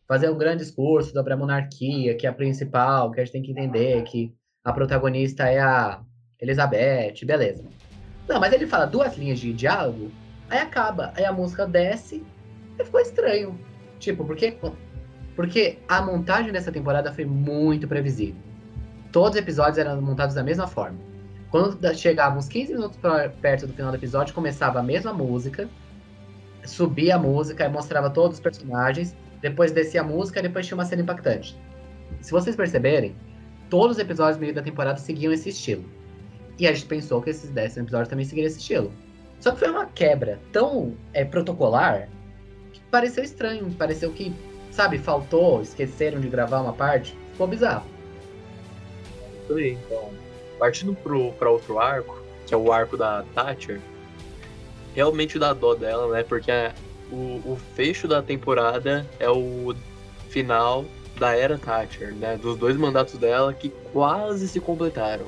Fazer 0.07 0.31
um 0.31 0.37
grande 0.37 0.63
discurso 0.63 1.13
sobre 1.13 1.33
a 1.33 1.37
monarquia, 1.37 2.15
que 2.15 2.27
é 2.27 2.31
a 2.31 2.33
principal, 2.33 3.11
que 3.11 3.21
a 3.21 3.25
gente 3.25 3.33
tem 3.33 3.43
que 3.43 3.51
entender 3.51 4.03
que 4.05 4.33
a 4.63 4.73
protagonista 4.73 5.45
é 5.49 5.59
a 5.61 6.01
Elizabeth, 6.41 7.25
beleza. 7.25 7.65
Não, 8.29 8.41
mas 8.41 8.53
ele 8.53 8.67
fala 8.67 8.87
duas 8.87 9.17
linhas 9.17 9.39
de 9.39 9.53
diálogo, 9.53 10.11
aí 10.51 10.59
acaba, 10.59 11.13
aí 11.17 11.25
a 11.25 11.33
música 11.33 11.67
desce, 11.67 12.25
e 12.79 12.85
ficou 12.85 13.01
estranho. 13.01 13.59
Tipo, 13.99 14.25
porque 14.25 14.57
porque 15.35 15.79
a 15.87 16.01
montagem 16.01 16.51
dessa 16.53 16.73
temporada 16.73 17.13
foi 17.13 17.25
muito 17.27 17.87
previsível. 17.87 18.41
Todos 19.13 19.31
os 19.33 19.37
episódios 19.37 19.79
eram 19.79 20.01
montados 20.01 20.35
da 20.35 20.43
mesma 20.43 20.67
forma. 20.67 20.99
Quando 21.51 21.79
chegava 21.95 22.39
uns 22.39 22.49
15 22.49 22.73
minutos 22.75 22.97
pra- 22.99 23.29
perto 23.29 23.67
do 23.67 23.73
final 23.73 23.91
do 23.91 23.97
episódio, 23.97 24.35
começava 24.35 24.81
a 24.81 24.83
mesma 24.83 25.13
música, 25.13 25.69
subia 26.65 27.17
a 27.17 27.19
música 27.19 27.65
e 27.65 27.69
mostrava 27.69 28.11
todos 28.11 28.39
os 28.39 28.41
personagens, 28.43 29.15
depois 29.41 29.73
descia 29.73 30.01
a 30.01 30.05
música 30.05 30.41
e 30.41 30.43
depois 30.43 30.67
tinha 30.67 30.77
uma 30.77 30.85
cena 30.85 31.03
impactante. 31.03 31.57
Se 32.21 32.33
vocês 32.33 32.57
perceberem, 32.57 33.15
todos 33.71 33.97
os 33.97 34.03
episódios 34.03 34.39
meio 34.39 34.55
da 34.55 34.63
temporada 34.63 34.99
seguiam 34.99 35.33
esse 35.33 35.51
estilo. 35.51 35.85
E 36.59 36.67
a 36.67 36.73
gente 36.73 36.87
pensou 36.87 37.21
que 37.21 37.31
esses 37.31 37.51
décimos 37.51 37.87
episódios 37.89 38.09
também 38.09 38.25
seguiriam 38.25 38.49
esse 38.49 38.59
estilo. 38.59 38.93
Só 39.41 39.53
que 39.53 39.59
foi 39.59 39.71
uma 39.71 39.87
quebra 39.87 40.41
tão 40.53 40.95
é, 41.13 41.25
protocolar 41.25 42.09
que 42.73 42.81
pareceu 42.91 43.23
estranho, 43.23 43.71
pareceu 43.73 44.11
que 44.13 44.35
sabe, 44.71 44.99
faltou, 44.99 45.61
esqueceram 45.63 46.21
de 46.21 46.29
gravar 46.29 46.61
uma 46.63 46.73
parte, 46.73 47.17
ficou 47.33 47.47
bizarro. 47.47 47.85
Isso 49.45 49.55
aí, 49.55 49.73
então. 49.73 50.11
Partindo 50.59 50.95
pro, 50.95 51.33
pra 51.33 51.51
outro 51.51 51.79
arco, 51.79 52.19
que 52.47 52.55
é 52.55 52.57
o 52.57 52.73
arco 52.73 52.97
da 52.97 53.23
Thatcher, 53.35 53.81
realmente 54.95 55.39
dá 55.39 55.53
dó 55.53 55.75
dela, 55.75 56.11
né? 56.15 56.23
Porque 56.23 56.51
a- 56.51 56.75
o, 57.13 57.41
o 57.45 57.59
fecho 57.75 58.09
da 58.09 58.23
temporada 58.23 59.07
é 59.21 59.29
o 59.31 59.75
final 60.31 60.85
da 61.19 61.37
era 61.37 61.57
Thatcher, 61.59 62.15
né? 62.15 62.37
Dos 62.39 62.57
dois 62.59 62.77
mandatos 62.77 63.19
dela 63.19 63.53
que 63.53 63.69
quase 63.93 64.49
se 64.49 64.59
completaram. 64.61 65.27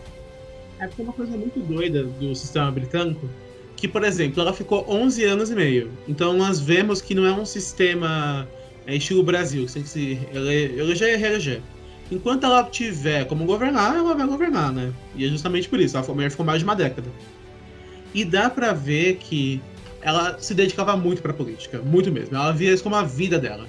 É 0.81 0.87
porque 0.87 1.03
é 1.03 1.05
uma 1.05 1.13
coisa 1.13 1.37
muito 1.37 1.61
doida 1.61 2.05
do 2.05 2.35
sistema 2.35 2.71
britânico, 2.71 3.29
que, 3.77 3.87
por 3.89 4.05
exemplo, 4.05 4.41
ela 4.41 4.53
ficou 4.53 4.85
11 4.89 5.25
anos 5.25 5.51
e 5.51 5.55
meio. 5.55 5.93
Então 6.07 6.33
nós 6.37 6.61
vemos 6.61 7.01
que 7.01 7.15
não 7.15 7.27
é 7.27 7.33
um 7.33 7.45
sistema 7.47 8.49
é, 8.87 8.95
estilo 8.97 9.23
Brasil, 9.23 9.67
que 9.67 9.73
tem 9.73 9.83
que 9.83 9.89
se 9.89 10.19
ele- 10.33 10.81
eleger 10.81 11.15
e 11.15 11.17
reeleger. 11.17 11.63
Enquanto 12.11 12.45
ela 12.45 12.65
tiver 12.65 13.27
como 13.27 13.45
governar, 13.45 13.95
ela 13.97 14.15
vai 14.15 14.27
governar, 14.27 14.73
né? 14.73 14.93
E 15.15 15.27
é 15.27 15.29
justamente 15.29 15.69
por 15.69 15.79
isso, 15.79 15.97
ela 15.97 16.05
ficou- 16.05 16.31
ficou 16.31 16.47
mais 16.47 16.61
de 16.61 16.65
uma 16.65 16.75
década. 16.75 17.11
E 18.15 18.25
dá 18.25 18.49
pra 18.49 18.73
ver 18.73 19.17
que 19.17 19.61
ela 20.01 20.39
se 20.39 20.55
dedicava 20.55 20.97
muito 20.97 21.21
pra 21.21 21.35
política, 21.35 21.83
muito 21.83 22.11
mesmo. 22.11 22.35
Ela 22.35 22.53
via 22.53 22.73
isso 22.73 22.83
como 22.83 22.95
a 22.97 23.03
vida 23.03 23.39
dela. 23.39 23.67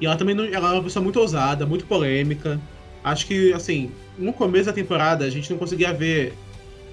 E 0.00 0.06
ela 0.06 0.16
também 0.16 0.34
não, 0.34 0.44
ela 0.44 0.70
é 0.70 0.72
uma 0.72 0.82
pessoa 0.82 1.02
muito 1.02 1.20
ousada, 1.20 1.64
muito 1.64 1.86
polêmica. 1.86 2.60
Acho 3.04 3.26
que, 3.26 3.52
assim, 3.52 3.92
no 4.20 4.32
começo 4.32 4.66
da 4.66 4.72
temporada 4.72 5.24
a 5.24 5.30
gente 5.30 5.50
não 5.50 5.58
conseguia 5.58 5.92
ver. 5.92 6.34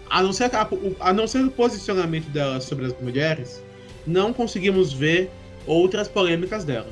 A 0.09 0.23
não 0.23 0.31
ser, 0.31 0.45
a, 0.55 0.67
a 1.01 1.13
não 1.13 1.27
ser 1.27 1.43
o 1.43 1.51
posicionamento 1.51 2.29
dela 2.29 2.61
sobre 2.61 2.85
as 2.85 2.99
mulheres, 3.01 3.61
não 4.05 4.31
conseguimos 4.31 4.93
ver 4.93 5.29
outras 5.65 6.07
polêmicas 6.07 6.63
dela. 6.63 6.87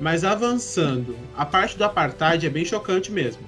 Mas 0.00 0.24
avançando, 0.24 1.16
a 1.36 1.44
parte 1.44 1.76
do 1.76 1.84
apartheid 1.84 2.46
é 2.46 2.50
bem 2.50 2.64
chocante 2.64 3.12
mesmo. 3.12 3.42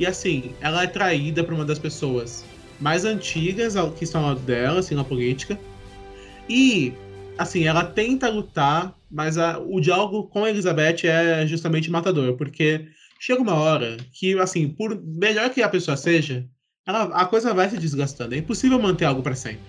E 0.00 0.06
assim, 0.06 0.54
ela 0.60 0.82
é 0.82 0.86
traída 0.86 1.44
por 1.44 1.52
uma 1.52 1.64
das 1.64 1.78
pessoas 1.78 2.44
mais 2.80 3.04
antigas 3.04 3.74
que 3.96 4.04
estão 4.04 4.22
ao 4.22 4.28
lado 4.28 4.40
dela, 4.40 4.80
assim, 4.80 4.94
na 4.94 5.04
política. 5.04 5.58
E, 6.48 6.92
assim, 7.38 7.64
ela 7.64 7.84
tenta 7.84 8.28
lutar, 8.28 8.94
mas 9.10 9.38
a- 9.38 9.58
o 9.58 9.80
diálogo 9.80 10.24
com 10.24 10.46
Elizabeth 10.46 11.04
é 11.06 11.46
justamente 11.46 11.90
matador, 11.90 12.34
porque 12.34 12.86
chega 13.22 13.40
uma 13.40 13.54
hora 13.54 13.98
que, 14.12 14.36
assim, 14.40 14.68
por 14.68 15.00
melhor 15.00 15.48
que 15.50 15.62
a 15.62 15.68
pessoa 15.68 15.96
seja, 15.96 16.44
ela, 16.84 17.04
a 17.04 17.24
coisa 17.24 17.54
vai 17.54 17.70
se 17.70 17.78
desgastando. 17.78 18.34
É 18.34 18.38
impossível 18.38 18.82
manter 18.82 19.04
algo 19.04 19.22
para 19.22 19.36
sempre. 19.36 19.62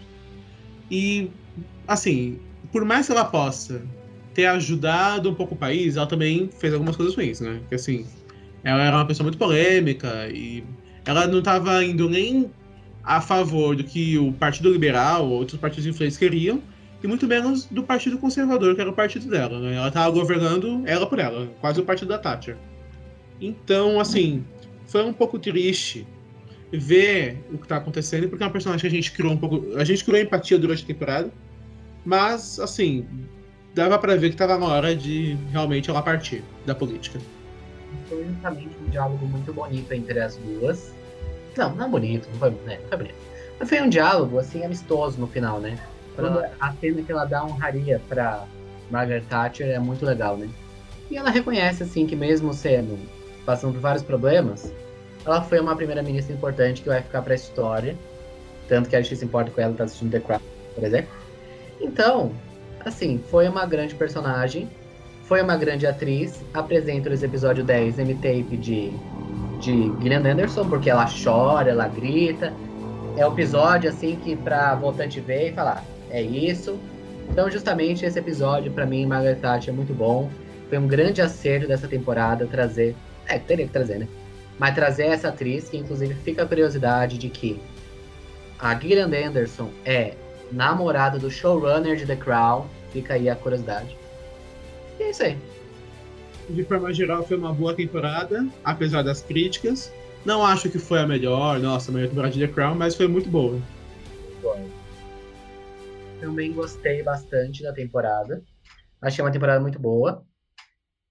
E, 0.89 1.29
assim, 1.87 2.39
por 2.71 2.83
mais 2.83 3.05
que 3.05 3.11
ela 3.11 3.25
possa 3.25 3.79
ter 4.33 4.47
ajudado 4.47 5.29
um 5.29 5.35
pouco 5.35 5.53
o 5.53 5.57
país, 5.57 5.95
ela 5.95 6.07
também 6.07 6.49
fez 6.59 6.73
algumas 6.73 6.95
coisas 6.95 7.13
ruins, 7.13 7.41
né? 7.41 7.61
Que, 7.69 7.75
assim, 7.75 8.07
ela 8.63 8.83
era 8.83 8.97
uma 8.97 9.05
pessoa 9.05 9.25
muito 9.25 9.37
polêmica 9.37 10.27
e 10.33 10.63
ela 11.05 11.27
não 11.27 11.37
estava 11.37 11.85
indo 11.85 12.09
nem 12.09 12.49
a 13.03 13.21
favor 13.21 13.75
do 13.75 13.83
que 13.83 14.17
o 14.17 14.33
Partido 14.33 14.73
Liberal 14.73 15.27
ou 15.27 15.37
outros 15.37 15.61
partidos 15.61 15.85
influentes 15.85 16.17
queriam, 16.17 16.59
e 17.03 17.07
muito 17.07 17.27
menos 17.27 17.65
do 17.65 17.83
Partido 17.83 18.17
Conservador, 18.17 18.73
que 18.73 18.81
era 18.81 18.89
o 18.89 18.93
partido 18.93 19.29
dela. 19.29 19.59
Né? 19.59 19.75
Ela 19.75 19.89
estava 19.89 20.09
governando 20.09 20.81
ela 20.87 21.05
por 21.05 21.19
ela, 21.19 21.47
quase 21.61 21.79
o 21.79 21.85
partido 21.85 22.07
da 22.07 22.17
Thatcher. 22.17 22.57
Então, 23.43 23.99
assim, 23.99 24.45
foi 24.87 25.03
um 25.03 25.11
pouco 25.11 25.37
triste 25.37 26.07
ver 26.71 27.43
o 27.51 27.57
que 27.57 27.67
tá 27.67 27.75
acontecendo, 27.75 28.29
porque 28.29 28.41
é 28.41 28.47
uma 28.47 28.51
personagem 28.51 28.81
que 28.81 28.87
a 28.87 29.01
gente 29.01 29.11
criou 29.11 29.33
um 29.33 29.37
pouco. 29.37 29.77
A 29.77 29.83
gente 29.83 30.03
criou 30.03 30.21
empatia 30.21 30.57
durante 30.57 30.83
a 30.83 30.87
temporada, 30.87 31.31
mas, 32.05 32.57
assim, 32.57 33.05
dava 33.75 33.99
pra 33.99 34.15
ver 34.15 34.29
que 34.29 34.37
tava 34.37 34.57
na 34.57 34.65
hora 34.65 34.95
de 34.95 35.37
realmente 35.51 35.89
ela 35.89 36.01
partir 36.01 36.41
da 36.65 36.73
política. 36.73 37.19
Foi 38.07 38.23
justamente 38.23 38.71
um 38.85 38.89
diálogo 38.89 39.25
muito 39.25 39.53
bonito 39.53 39.91
entre 39.91 40.19
as 40.19 40.37
duas. 40.37 40.93
Não, 41.57 41.75
não 41.75 41.85
é 41.85 41.89
bonito, 41.89 42.29
não 42.31 42.39
foi, 42.39 42.49
né, 42.65 42.79
não 42.81 42.87
foi 42.87 42.97
bonito. 42.97 43.15
Mas 43.59 43.69
foi 43.69 43.81
um 43.81 43.89
diálogo, 43.89 44.39
assim, 44.39 44.63
amistoso 44.63 45.19
no 45.19 45.27
final, 45.27 45.59
né? 45.59 45.77
Quando 46.15 46.39
a 46.59 46.73
cena 46.73 47.01
que 47.01 47.11
ela 47.11 47.25
dá 47.25 47.43
honraria 47.43 48.01
pra 48.07 48.45
Margaret 48.89 49.23
Thatcher 49.29 49.67
é 49.67 49.79
muito 49.79 50.05
legal, 50.05 50.37
né? 50.37 50.47
E 51.11 51.17
ela 51.17 51.29
reconhece, 51.29 51.83
assim, 51.83 52.05
que 52.05 52.15
mesmo 52.15 52.53
sendo, 52.53 52.97
passando 53.45 53.73
por 53.73 53.81
vários 53.81 54.03
problemas, 54.03 54.73
ela 55.25 55.41
foi 55.41 55.59
uma 55.59 55.75
primeira-ministra 55.75 56.33
importante 56.33 56.81
que 56.81 56.89
vai 56.89 57.01
ficar 57.01 57.21
pra 57.21 57.35
história. 57.35 57.95
Tanto 58.67 58.89
que 58.89 58.95
a 58.95 59.01
gente 59.01 59.15
se 59.15 59.25
importa 59.25 59.51
com 59.51 59.61
ela 59.61 59.73
tá 59.73 59.83
assistindo 59.83 60.11
The 60.11 60.19
Crown, 60.19 60.39
por 60.75 60.83
exemplo. 60.83 61.09
Então, 61.81 62.31
assim, 62.85 63.21
foi 63.29 63.47
uma 63.47 63.65
grande 63.65 63.95
personagem, 63.95 64.69
foi 65.23 65.41
uma 65.41 65.57
grande 65.57 65.85
atriz. 65.85 66.41
Apresento 66.53 67.09
nesse 67.09 67.25
episódio 67.25 67.63
10 67.63 67.99
M-Tape 67.99 68.57
de, 68.57 68.91
de 69.59 69.91
Gillian 70.01 70.25
Anderson, 70.25 70.67
porque 70.67 70.89
ela 70.89 71.05
chora, 71.23 71.71
ela 71.71 71.87
grita. 71.87 72.53
É 73.17 73.27
um 73.27 73.33
episódio, 73.33 73.89
assim, 73.89 74.15
que 74.15 74.35
pra 74.35 74.75
voltante 74.75 75.19
ver 75.19 75.49
e 75.49 75.53
falar, 75.53 75.83
é 76.09 76.21
isso. 76.21 76.79
Então, 77.29 77.49
justamente, 77.49 78.05
esse 78.05 78.17
episódio, 78.17 78.71
pra 78.71 78.85
mim, 78.85 79.05
Margaret 79.05 79.35
Thatcher, 79.35 79.73
é 79.73 79.77
muito 79.77 79.93
bom. 79.93 80.29
Foi 80.69 80.77
um 80.77 80.87
grande 80.87 81.21
acerto 81.21 81.67
dessa 81.67 81.87
temporada 81.87 82.47
trazer. 82.47 82.95
É, 83.27 83.39
teria 83.39 83.65
que 83.65 83.73
trazer, 83.73 83.99
né? 83.99 84.07
Mas 84.59 84.75
trazer 84.75 85.07
essa 85.07 85.29
atriz, 85.29 85.69
que 85.69 85.77
inclusive 85.77 86.13
fica 86.15 86.43
a 86.43 86.45
curiosidade 86.45 87.17
de 87.17 87.29
que 87.29 87.59
a 88.59 88.75
Gillian 88.75 89.07
Anderson 89.07 89.71
é 89.83 90.15
namorada 90.51 91.17
do 91.17 91.29
showrunner 91.29 91.95
de 91.97 92.05
The 92.05 92.15
Crown. 92.15 92.67
Fica 92.91 93.15
aí 93.15 93.29
a 93.29 93.35
curiosidade. 93.35 93.97
E 94.99 95.03
é 95.03 95.09
isso 95.09 95.23
aí. 95.23 95.37
De 96.49 96.63
forma 96.63 96.93
geral, 96.93 97.23
foi 97.23 97.37
uma 97.37 97.53
boa 97.53 97.73
temporada, 97.73 98.47
apesar 98.63 99.01
das 99.01 99.21
críticas. 99.21 99.91
Não 100.25 100.45
acho 100.45 100.69
que 100.69 100.79
foi 100.79 100.99
a 100.99 101.07
melhor, 101.07 101.59
nossa, 101.59 101.91
a 101.91 101.93
melhor 101.93 102.09
temporada 102.09 102.33
de 102.33 102.47
The 102.47 102.53
Crown, 102.53 102.75
mas 102.75 102.95
foi 102.95 103.07
muito 103.07 103.29
boa. 103.29 103.59
Também 106.19 106.53
gostei 106.53 107.03
bastante 107.03 107.63
da 107.63 107.73
temporada. 107.73 108.41
Achei 109.01 109.23
uma 109.23 109.31
temporada 109.31 109.59
muito 109.59 109.79
boa. 109.79 110.23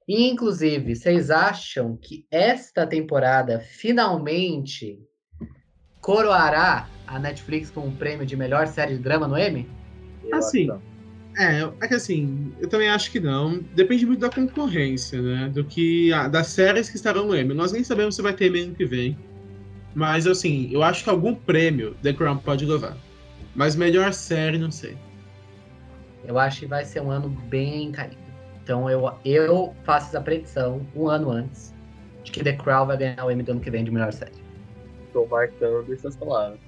Inclusive, 0.09 0.95
vocês 0.95 1.31
acham 1.31 1.97
que 1.97 2.27
esta 2.31 2.87
temporada 2.87 3.61
finalmente 3.61 4.99
coroará 6.01 6.89
a 7.07 7.19
Netflix 7.19 7.71
com 7.71 7.89
o 7.89 7.93
prêmio 7.93 8.27
de 8.27 8.37
melhor 8.37 8.67
série 8.67 8.97
de 8.97 9.03
drama 9.03 9.29
no 9.29 9.39
Emmy? 9.39 9.69
Assim. 10.33 10.69
É, 11.39 11.63
é 11.81 11.89
que 11.89 11.95
assim, 11.95 12.53
eu 12.61 12.69
também 12.69 12.89
acho 12.89 13.11
que 13.11 13.19
não. 13.19 13.59
Depende 13.75 14.05
muito 14.05 14.21
da 14.21 14.29
concorrência, 14.29 15.21
né? 15.23 15.49
Do 15.49 15.65
que. 15.65 16.13
ah, 16.13 16.29
das 16.29 16.49
séries 16.49 16.91
que 16.91 16.97
estarão 16.97 17.27
no 17.27 17.37
Emmy. 17.37 17.55
Nós 17.55 17.73
nem 17.73 17.83
sabemos 17.83 18.17
se 18.17 18.23
vai 18.23 18.35
ter 18.35 18.49
Emmy 18.49 18.61
ano 18.61 18.75
que 18.75 18.85
vem. 18.85 19.17
Mas 19.95 20.27
assim, 20.27 20.71
eu 20.73 20.83
acho 20.83 21.05
que 21.05 21.11
algum 21.11 21.35
prêmio 21.35 21.95
The 22.03 22.13
Crown 22.13 22.39
pode 22.39 22.67
levar. 22.67 22.97
Mas 23.55 23.77
melhor 23.77 24.13
série, 24.13 24.59
não 24.59 24.71
sei. 24.71 24.97
Eu 26.25 26.39
acho 26.39 26.61
que 26.61 26.67
vai 26.67 26.85
ser 26.85 27.01
um 27.01 27.11
ano 27.11 27.29
bem 27.29 27.93
caído. 27.93 28.22
Então 28.63 28.89
eu, 28.89 29.11
eu 29.25 29.75
faço 29.85 30.09
essa 30.09 30.21
predição 30.21 30.87
um 30.95 31.09
ano 31.09 31.31
antes 31.31 31.75
de 32.23 32.31
que 32.31 32.43
The 32.43 32.53
Crown 32.53 32.87
vai 32.87 32.97
ganhar 32.97 33.25
o 33.25 33.31
Emmy 33.31 33.43
do 33.43 33.53
ano 33.53 33.61
que 33.61 33.71
vem 33.71 33.85
de 33.85 33.91
melhor 33.91 34.13
série. 34.13 34.33
Tô 35.13 35.27
marcando 35.27 35.93
essas 35.93 36.17
palavras. 36.17 36.59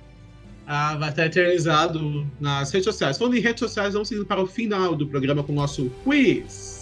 Ah, 0.67 0.97
vai 0.97 1.11
estar 1.11 1.27
eternizado 1.27 2.27
nas 2.41 2.71
redes 2.73 2.87
sociais. 2.87 3.19
Falando 3.19 3.37
em 3.37 3.41
redes 3.41 3.61
sociais, 3.61 3.93
vamos 3.93 4.11
indo 4.11 4.25
para 4.25 4.41
o 4.41 4.47
final 4.47 4.97
do 4.97 5.07
programa 5.07 5.43
com 5.43 5.53
o 5.53 5.55
nosso 5.55 5.91
quiz. 6.03 6.74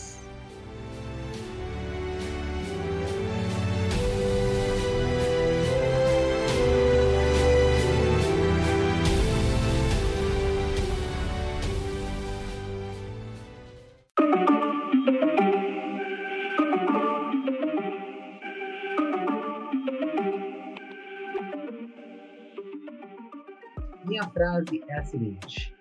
Minha 24.22 24.30
frase 24.30 24.84
é 24.88 24.98
a 24.98 25.04
seguinte: 25.04 25.74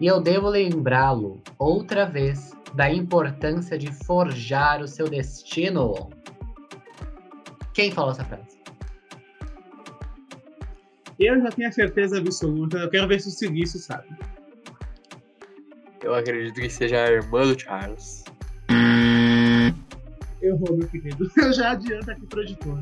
E 0.00 0.06
eu 0.06 0.20
devo 0.20 0.48
lembrá-lo 0.48 1.40
outra 1.58 2.04
vez 2.04 2.52
da 2.74 2.90
importância 2.90 3.78
de 3.78 3.92
forjar 4.04 4.82
o 4.82 4.88
seu 4.88 5.08
destino. 5.08 6.10
Quem 7.72 7.92
falou 7.92 8.10
essa 8.10 8.24
frase? 8.24 8.58
Eu 11.18 11.40
já 11.40 11.48
tenho 11.50 11.68
a 11.68 11.72
certeza 11.72 12.18
absoluta. 12.18 12.78
Eu 12.78 12.90
quero 12.90 13.06
ver 13.06 13.20
se 13.20 13.28
o 13.28 13.30
Silício 13.30 13.78
sabe. 13.78 14.08
Eu 16.02 16.14
acredito 16.14 16.60
que 16.60 16.68
seja 16.68 17.04
a 17.04 17.10
irmã 17.10 17.46
do 17.46 17.58
Charles. 17.58 18.24
Eu 20.42 20.58
vou, 20.58 20.76
meu 20.76 20.88
querido. 20.88 21.30
Eu 21.38 21.52
já 21.52 21.70
adianto 21.70 22.10
aqui 22.10 22.26
pro 22.26 22.42
editor. 22.42 22.78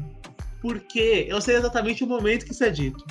Porque 0.60 1.26
eu 1.28 1.42
sei 1.42 1.56
exatamente 1.56 2.02
o 2.02 2.06
momento 2.06 2.46
que 2.46 2.52
isso 2.52 2.64
é 2.64 2.70
dito. 2.70 3.04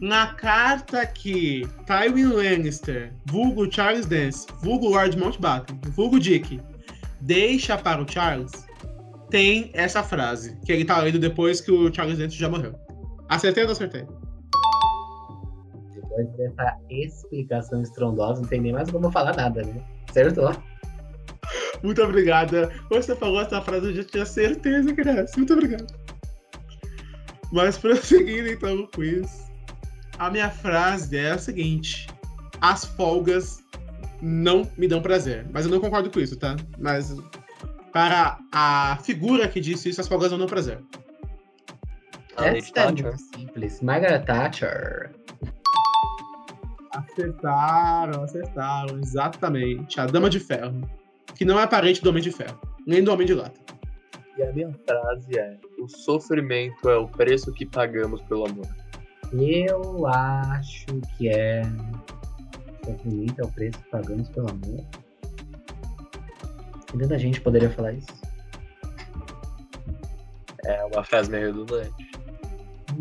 Na 0.00 0.34
carta 0.34 1.04
que 1.04 1.66
Tywin 1.84 2.26
Lannister, 2.26 3.12
vulgo 3.26 3.70
Charles 3.70 4.06
Dance, 4.06 4.46
vulgo 4.62 4.90
Lord 4.90 5.18
Mountbatten, 5.18 5.80
vulgo 5.90 6.20
Dick, 6.20 6.60
deixa 7.20 7.76
para 7.76 8.00
o 8.00 8.08
Charles, 8.08 8.52
tem 9.28 9.70
essa 9.74 10.02
frase, 10.02 10.56
que 10.64 10.70
ele 10.70 10.84
tá 10.84 11.00
lendo 11.00 11.18
depois 11.18 11.60
que 11.60 11.72
o 11.72 11.92
Charles 11.92 12.18
Dance 12.18 12.36
já 12.36 12.48
morreu. 12.48 12.74
Acertei 13.28 13.64
ou 13.64 13.68
não 13.68 13.72
acertei? 13.72 14.06
Depois 15.94 16.28
dessa 16.36 16.78
explicação 16.88 17.82
estrondosa, 17.82 18.40
não 18.40 18.48
tem 18.48 18.60
nem 18.60 18.72
mais 18.72 18.90
como 18.90 19.10
falar 19.10 19.34
nada, 19.34 19.62
né? 19.62 19.84
Acertou. 20.08 20.54
Muito 21.82 22.02
obrigada. 22.02 22.70
Quando 22.88 23.02
você 23.02 23.16
falou 23.16 23.40
essa 23.40 23.60
frase, 23.60 23.86
eu 23.86 23.94
já 23.96 24.04
tinha 24.04 24.26
certeza 24.26 24.92
que 24.92 25.00
era 25.00 25.20
essa. 25.20 25.36
Muito 25.36 25.52
obrigado. 25.52 25.86
Mas 27.52 27.78
prosseguindo 27.78 28.48
então 28.48 28.80
o 28.80 28.88
quiz. 28.88 29.47
A 30.18 30.30
minha 30.30 30.50
frase 30.50 31.16
é 31.16 31.30
a 31.30 31.38
seguinte: 31.38 32.08
As 32.60 32.84
folgas 32.84 33.62
não 34.20 34.68
me 34.76 34.88
dão 34.88 35.00
prazer. 35.00 35.46
Mas 35.52 35.64
eu 35.64 35.70
não 35.70 35.80
concordo 35.80 36.10
com 36.10 36.20
isso, 36.20 36.36
tá? 36.36 36.56
Mas 36.78 37.16
para 37.92 38.38
a 38.52 38.98
figura 39.02 39.48
que 39.48 39.60
disse 39.60 39.88
isso, 39.88 40.00
as 40.00 40.08
folgas 40.08 40.30
não 40.30 40.38
dão 40.38 40.46
prazer. 40.46 40.80
É 42.36 42.52
muito 42.52 43.18
simples. 43.18 43.80
Margaret 43.80 44.24
Thatcher. 44.24 45.10
Acertaram, 46.92 48.22
acertaram, 48.22 48.98
exatamente. 48.98 50.00
A 50.00 50.06
Dama 50.06 50.30
de 50.30 50.38
Ferro. 50.38 50.80
Que 51.34 51.44
não 51.44 51.58
é 51.58 51.66
parente 51.66 52.02
do 52.02 52.10
Homem 52.10 52.22
de 52.22 52.32
Ferro, 52.32 52.58
nem 52.86 53.02
do 53.02 53.12
Homem 53.12 53.26
de 53.26 53.34
Lata. 53.34 53.60
E 54.36 54.42
a 54.42 54.52
minha 54.52 54.72
frase 54.86 55.38
é: 55.38 55.56
O 55.80 55.88
sofrimento 55.88 56.88
é 56.88 56.96
o 56.96 57.06
preço 57.06 57.52
que 57.52 57.64
pagamos 57.64 58.20
pelo 58.22 58.46
amor. 58.46 58.66
Eu 59.32 60.06
acho 60.06 60.86
que 61.16 61.28
é. 61.28 61.62
Sofrimento 62.84 63.40
é 63.40 63.44
o 63.44 63.52
preço 63.52 63.78
que 63.78 63.90
pagamos 63.90 64.28
pelo 64.30 64.50
amor. 64.50 64.84
Que 66.86 66.98
tanta 66.98 67.18
gente 67.18 67.40
poderia 67.40 67.70
falar 67.70 67.92
isso. 67.92 68.08
É 70.64 70.84
uma 70.84 71.04
frase 71.04 71.30
meio 71.30 71.46
redundante. 71.46 72.10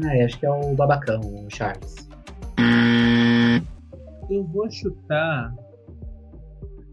Ah, 0.04 0.18
eu 0.18 0.26
acho 0.26 0.40
que 0.40 0.46
é 0.46 0.52
o 0.52 0.76
babacão, 0.76 1.22
o 1.22 1.48
Charles. 1.50 2.08
Eu 4.30 4.44
vou 4.46 4.70
chutar. 4.70 5.54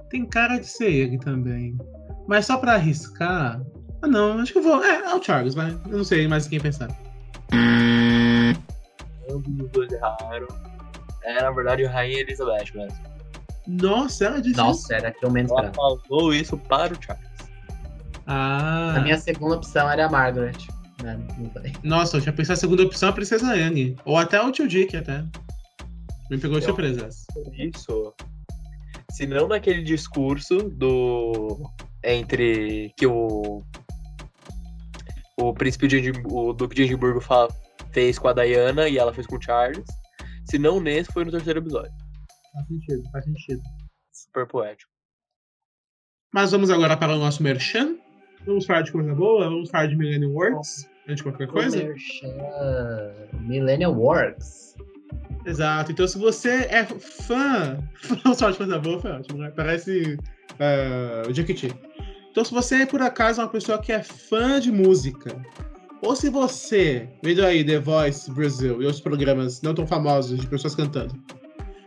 Tem 0.09 0.25
cara 0.27 0.59
de 0.59 0.67
ser 0.67 0.93
ele 0.93 1.19
também. 1.19 1.77
Mas 2.29 2.47
só 2.47 2.57
pra 2.57 2.75
arriscar. 2.75 3.61
Ah, 4.01 4.07
não, 4.07 4.39
acho 4.39 4.53
que 4.53 4.59
eu 4.59 4.63
vou. 4.63 4.83
É, 4.85 5.11
é 5.11 5.15
o 5.15 5.23
Charles, 5.23 5.55
vai. 5.55 5.71
Eu 5.87 5.99
não 5.99 6.05
sei 6.05 6.29
mais 6.29 6.47
em 6.47 6.51
quem 6.51 6.61
pensar. 6.61 6.89
Ambos 9.47 9.67
os 9.67 9.73
dois 9.73 9.93
erraram. 9.93 10.47
É, 11.23 11.43
na 11.43 11.51
verdade, 11.51 11.85
a 11.87 11.91
Rainha 11.91 12.21
Elizabeth 12.21 12.73
mesmo. 12.75 12.99
Nossa, 13.67 14.27
ela 14.27 14.37
disse. 14.41 14.51
isso? 14.53 14.63
Nossa, 14.63 14.95
era 14.95 15.11
que 15.11 15.25
eu 15.25 15.31
menos 15.31 15.51
Ela 15.51 15.67
esperava. 15.67 16.01
falou 16.07 16.35
isso 16.35 16.57
para 16.59 16.93
o 16.93 17.03
Charles. 17.03 17.25
Ah. 18.27 18.95
A 18.97 19.01
minha 19.01 19.19
segunda 19.19 19.57
opção 19.57 19.89
era 19.91 20.07
a 20.07 20.11
Margaret. 20.11 20.53
Não, 21.03 21.19
não 21.39 21.51
falei. 21.51 21.73
Nossa, 21.83 22.17
eu 22.17 22.21
tinha 22.21 22.33
pensado 22.33 22.55
a 22.55 22.61
segunda 22.61 22.83
opção 22.83 23.09
a 23.09 23.13
Princesa 23.13 23.47
Anne. 23.53 23.97
Ou 24.05 24.17
até 24.17 24.41
o 24.41 24.51
tio 24.53 24.69
Dick, 24.69 24.97
até. 24.97 25.25
Me 26.31 26.39
pegou 26.39 26.59
de 26.59 26.65
surpresa. 26.65 27.09
Isso. 27.53 28.15
Se 29.13 29.27
não 29.27 29.47
naquele 29.49 29.83
discurso 29.83 30.59
do. 30.71 31.71
Entre. 32.03 32.93
que 32.97 33.07
o. 33.07 33.63
O 35.39 35.53
príncipe 35.53 35.89
de 35.89 35.97
Edimburgo, 35.97 36.49
o 36.49 36.53
Duque 36.53 36.77
de 36.77 36.83
Edimburgo 36.85 37.21
fa- 37.21 37.49
fez 37.95 38.19
com 38.19 38.29
a 38.29 38.33
Diana 38.33 38.89
e 38.89 38.99
ela 38.99 39.15
fez 39.15 39.27
com 39.27 39.37
o 39.37 39.43
Charles. 39.43 39.87
Se 40.51 40.59
não 40.59 40.81
nesse, 40.81 41.11
foi 41.13 41.25
no 41.25 41.31
terceiro 41.31 41.61
episódio. 41.61 41.93
Faz 42.53 42.67
sentido, 42.67 43.03
faz 43.11 43.25
sentido. 43.25 43.63
Super 44.13 44.47
poético. 44.47 44.91
Mas 46.35 46.51
vamos 46.51 46.69
agora 46.71 46.97
para 46.97 47.15
o 47.15 47.19
nosso 47.19 47.43
merchan. 47.43 47.97
Vamos 48.45 48.67
falar 48.67 48.83
de 48.83 48.93
coisa 48.93 49.15
boa? 49.15 49.45
Vamos 49.45 49.71
falar 49.71 49.87
de 49.87 49.97
Millennium 49.97 50.33
Works? 50.33 50.91
Antes 51.09 51.17
de 51.17 51.23
qualquer 51.23 51.49
coisa? 51.49 51.77
Merchan, 51.77 53.13
Millennial 53.41 53.95
Works. 53.95 54.75
Exato. 55.47 55.93
Então, 55.93 56.07
se 56.09 56.19
você 56.19 56.67
é 56.71 56.85
fã. 56.85 57.79
Vamos 58.25 58.39
falar 58.39 58.53
de 58.53 58.59
coisa 58.59 58.79
boa, 58.79 59.01
foi 59.01 59.13
ótimo, 59.13 59.39
né? 59.39 59.53
Parece 59.55 60.19
eh, 60.59 61.23
o 61.29 61.33
Jequiti. 61.33 61.73
Então, 62.31 62.45
se 62.45 62.53
você 62.53 62.83
é 62.83 62.87
por 62.87 63.01
acaso 63.01 63.41
uma 63.41 63.49
pessoa 63.49 63.81
que 63.81 63.93
é 63.93 64.03
fã 64.03 64.59
de 64.59 64.73
música, 64.73 65.41
ou 66.05 66.15
se 66.15 66.29
você, 66.29 67.09
vendo 67.23 67.45
aí 67.45 67.65
The 67.65 67.79
Voice 67.79 68.31
Brasil 68.31 68.83
e 68.83 68.85
outros 68.85 69.01
programas 69.01 69.63
não 69.63 69.75
tão 69.75 69.87
famosos 69.87 70.39
de 70.39 70.47
pessoas 70.47 70.75
cantando, 70.75 71.19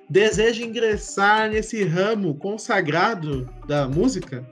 deseja 0.10 0.66
ingressar 0.66 1.52
nesse 1.52 1.84
ramo 1.84 2.34
consagrado 2.36 3.48
da 3.68 3.88
música, 3.88 4.44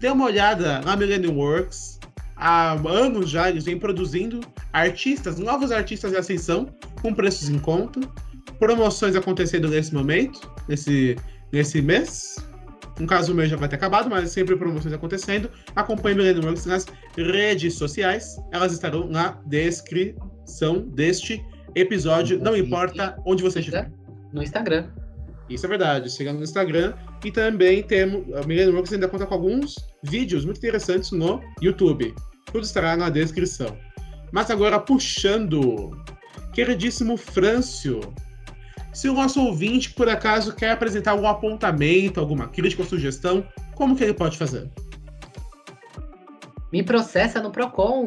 dê 0.00 0.08
uma 0.08 0.24
olhada 0.24 0.80
na 0.80 0.96
Millennium 0.96 1.36
Works. 1.36 2.00
Há 2.34 2.72
anos 2.72 3.30
já 3.30 3.48
eles 3.48 3.64
vêm 3.64 3.78
produzindo 3.78 4.40
artistas, 4.72 5.38
novos 5.38 5.70
artistas 5.70 6.12
em 6.12 6.16
ascensão, 6.16 6.66
com 7.00 7.14
preços 7.14 7.48
em 7.48 7.60
conta, 7.60 8.00
promoções 8.58 9.14
acontecendo 9.14 9.68
nesse 9.68 9.94
momento, 9.94 10.40
nesse, 10.68 11.16
nesse 11.52 11.80
mês. 11.80 12.36
No 13.02 13.08
caso, 13.08 13.32
o 13.32 13.34
mês 13.34 13.50
já 13.50 13.56
vai 13.56 13.68
ter 13.68 13.74
acabado, 13.74 14.08
mas 14.08 14.30
sempre 14.30 14.54
promoções 14.54 14.94
acontecendo. 14.94 15.50
Acompanhe 15.74 16.14
Millennium 16.14 16.44
Works 16.44 16.66
nas 16.66 16.86
redes 17.16 17.74
sociais, 17.74 18.36
elas 18.52 18.72
estarão 18.72 19.08
na 19.08 19.40
descrição 19.44 20.86
deste 20.86 21.44
episódio, 21.74 22.38
não 22.38 22.56
importa 22.56 23.20
onde 23.26 23.42
você 23.42 23.58
estiver. 23.58 23.90
No 24.32 24.40
Instagram. 24.40 24.86
Isso 25.50 25.66
é 25.66 25.68
verdade. 25.68 26.10
Siga 26.10 26.32
no 26.32 26.44
Instagram. 26.44 26.94
E 27.24 27.32
também 27.32 27.82
temos. 27.82 28.32
A 28.36 28.46
Millennium 28.46 28.74
Works 28.74 28.92
ainda 28.92 29.08
conta 29.08 29.26
com 29.26 29.34
alguns 29.34 29.74
vídeos 30.04 30.44
muito 30.44 30.58
interessantes 30.58 31.10
no 31.10 31.42
YouTube. 31.60 32.14
Tudo 32.52 32.62
estará 32.62 32.96
na 32.96 33.10
descrição. 33.10 33.76
Mas 34.30 34.48
agora, 34.48 34.78
puxando. 34.78 35.90
Queridíssimo 36.54 37.16
Frâncio. 37.16 38.00
Se 38.92 39.08
o 39.08 39.14
nosso 39.14 39.42
ouvinte, 39.42 39.90
por 39.90 40.08
acaso, 40.08 40.54
quer 40.54 40.72
apresentar 40.72 41.12
algum 41.12 41.26
apontamento, 41.26 42.20
alguma 42.20 42.48
crítica 42.48 42.82
ou 42.82 42.88
sugestão, 42.88 43.46
como 43.74 43.96
que 43.96 44.04
ele 44.04 44.14
pode 44.14 44.36
fazer? 44.36 44.70
Me 46.70 46.82
processa 46.82 47.40
no 47.40 47.50
Procon. 47.50 48.04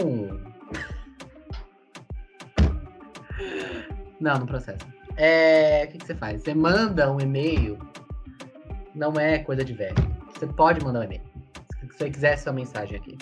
Não, 4.20 4.40
não 4.40 4.46
processa. 4.46 4.86
É, 5.18 5.86
o 5.86 5.88
que, 5.92 5.98
que 5.98 6.06
você 6.06 6.16
faz? 6.16 6.42
Você 6.42 6.54
manda 6.54 7.12
um 7.12 7.20
e-mail. 7.20 7.78
Não 8.94 9.20
é 9.20 9.40
coisa 9.40 9.64
de 9.64 9.74
velho. 9.74 9.96
Você 10.34 10.46
pode 10.48 10.84
mandar 10.84 11.02
um 11.02 11.04
e-mail. 11.04 11.22
Se 11.80 11.88
você 11.88 12.10
quiser 12.10 12.38
sua 12.38 12.54
mensagem 12.54 12.98
aqui. 12.98 13.18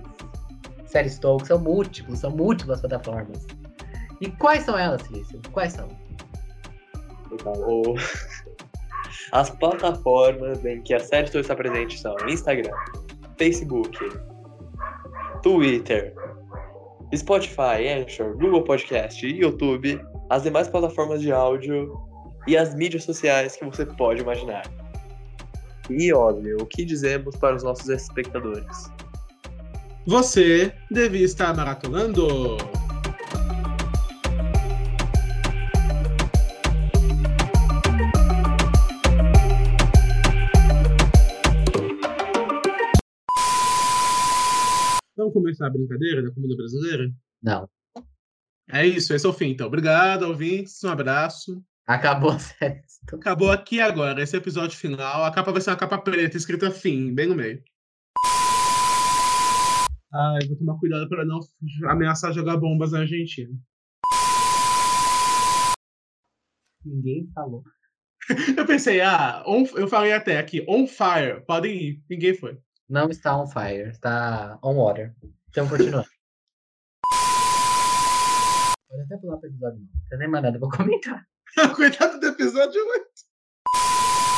Série 0.86 1.10
Stoke 1.10 1.46
são 1.48 1.60
múltiplos, 1.60 2.20
são 2.20 2.32
múltiplas 2.32 2.82
plataformas. 2.82 3.46
E 4.22 4.30
quais 4.32 4.64
são 4.64 4.78
elas, 4.78 5.02
Silício? 5.04 5.40
Quais 5.52 5.74
são? 5.74 5.88
Então, 7.32 7.54
o- 7.54 7.96
As 9.32 9.50
plataformas 9.52 10.66
em 10.66 10.82
que 10.82 10.94
a 10.94 11.00
série 11.00 11.26
Story 11.26 11.42
está 11.44 11.56
presente 11.56 12.00
são 12.00 12.16
Instagram, 12.28 12.72
Facebook, 13.38 13.98
Twitter, 15.44 16.16
Spotify, 17.16 17.88
Anchor, 18.00 18.36
Google 18.38 18.64
Podcast 18.64 19.26
YouTube, 19.26 20.02
as 20.30 20.44
demais 20.44 20.68
plataformas 20.68 21.22
de 21.22 21.32
áudio 21.32 21.94
e 22.48 22.58
as 22.58 22.74
mídias 22.74 23.04
sociais 23.04 23.56
que 23.56 23.66
você 23.66 23.86
pode 23.86 24.22
imaginar. 24.22 24.64
E 25.90 26.14
óbvio, 26.14 26.58
o 26.62 26.68
que 26.68 26.86
dizemos 26.86 27.36
para 27.38 27.56
os 27.56 27.64
nossos 27.64 27.90
espectadores? 27.90 28.92
Você 30.06 30.72
devia 30.92 31.26
estar 31.26 31.56
maratonando. 31.56 32.58
Vamos 45.18 45.34
começar 45.34 45.68
a 45.68 45.70
brincadeira 45.72 46.22
da 46.22 46.32
comida 46.32 46.56
brasileira? 46.56 47.12
Não. 47.42 47.68
É 48.72 48.86
isso, 48.86 49.12
esse 49.14 49.26
é 49.26 49.30
o 49.30 49.34
fim. 49.34 49.50
Então, 49.50 49.66
obrigado, 49.66 50.24
ouvintes. 50.24 50.84
Um 50.84 50.90
abraço. 50.90 51.64
Acabou 51.90 52.30
a 52.30 52.38
série 52.38 52.84
Stoke. 52.88 53.16
Acabou 53.16 53.50
aqui 53.52 53.82
agora, 53.82 54.22
esse 54.22 54.38
episódio 54.38 54.78
final. 54.78 55.24
A 55.24 55.32
capa 55.34 55.52
vai 55.52 55.60
ser 55.60 55.72
uma 55.72 55.76
capa 55.76 55.98
preta, 55.98 56.38
escrita 56.38 56.70
fim, 56.70 57.16
bem 57.16 57.26
no 57.28 57.34
meio. 57.36 57.64
Ai, 60.14 60.48
vou 60.48 60.56
tomar 60.56 60.78
cuidado 60.78 61.10
para 61.10 61.26
não 61.26 61.40
ameaçar 61.90 62.32
jogar 62.32 62.58
bombas 62.58 62.92
na 62.92 63.00
Argentina. 63.00 63.50
Ninguém 66.86 67.28
falou. 67.34 67.64
Eu 68.56 68.68
pensei, 68.68 69.02
ah, 69.02 69.44
on- 69.48 69.66
eu 69.76 69.88
falei 69.88 70.14
até 70.14 70.38
aqui, 70.38 70.64
on 70.70 70.86
fire, 70.86 71.44
podem 71.48 71.76
ir. 71.76 72.04
Ninguém 72.08 72.36
foi. 72.36 72.60
Não 72.88 73.10
está 73.10 73.36
on 73.36 73.48
fire, 73.48 73.90
está 73.90 74.60
on 74.64 74.76
water. 74.76 75.16
Então, 75.50 75.68
continuando. 75.68 76.06
Pode 78.88 79.02
até 79.02 79.18
pular 79.18 79.38
para 79.38 79.48
o 79.48 79.52
episódio, 79.52 79.80
não. 79.80 79.86
Não 79.88 80.10
tem 80.10 80.20
nem 80.20 80.28
mais 80.28 80.44
nada, 80.44 80.60
vou 80.60 80.70
comentar. 80.70 81.26
Cuidado 81.76 82.20
do 82.20 82.28
episódio 82.28 82.82
8. 82.86 84.29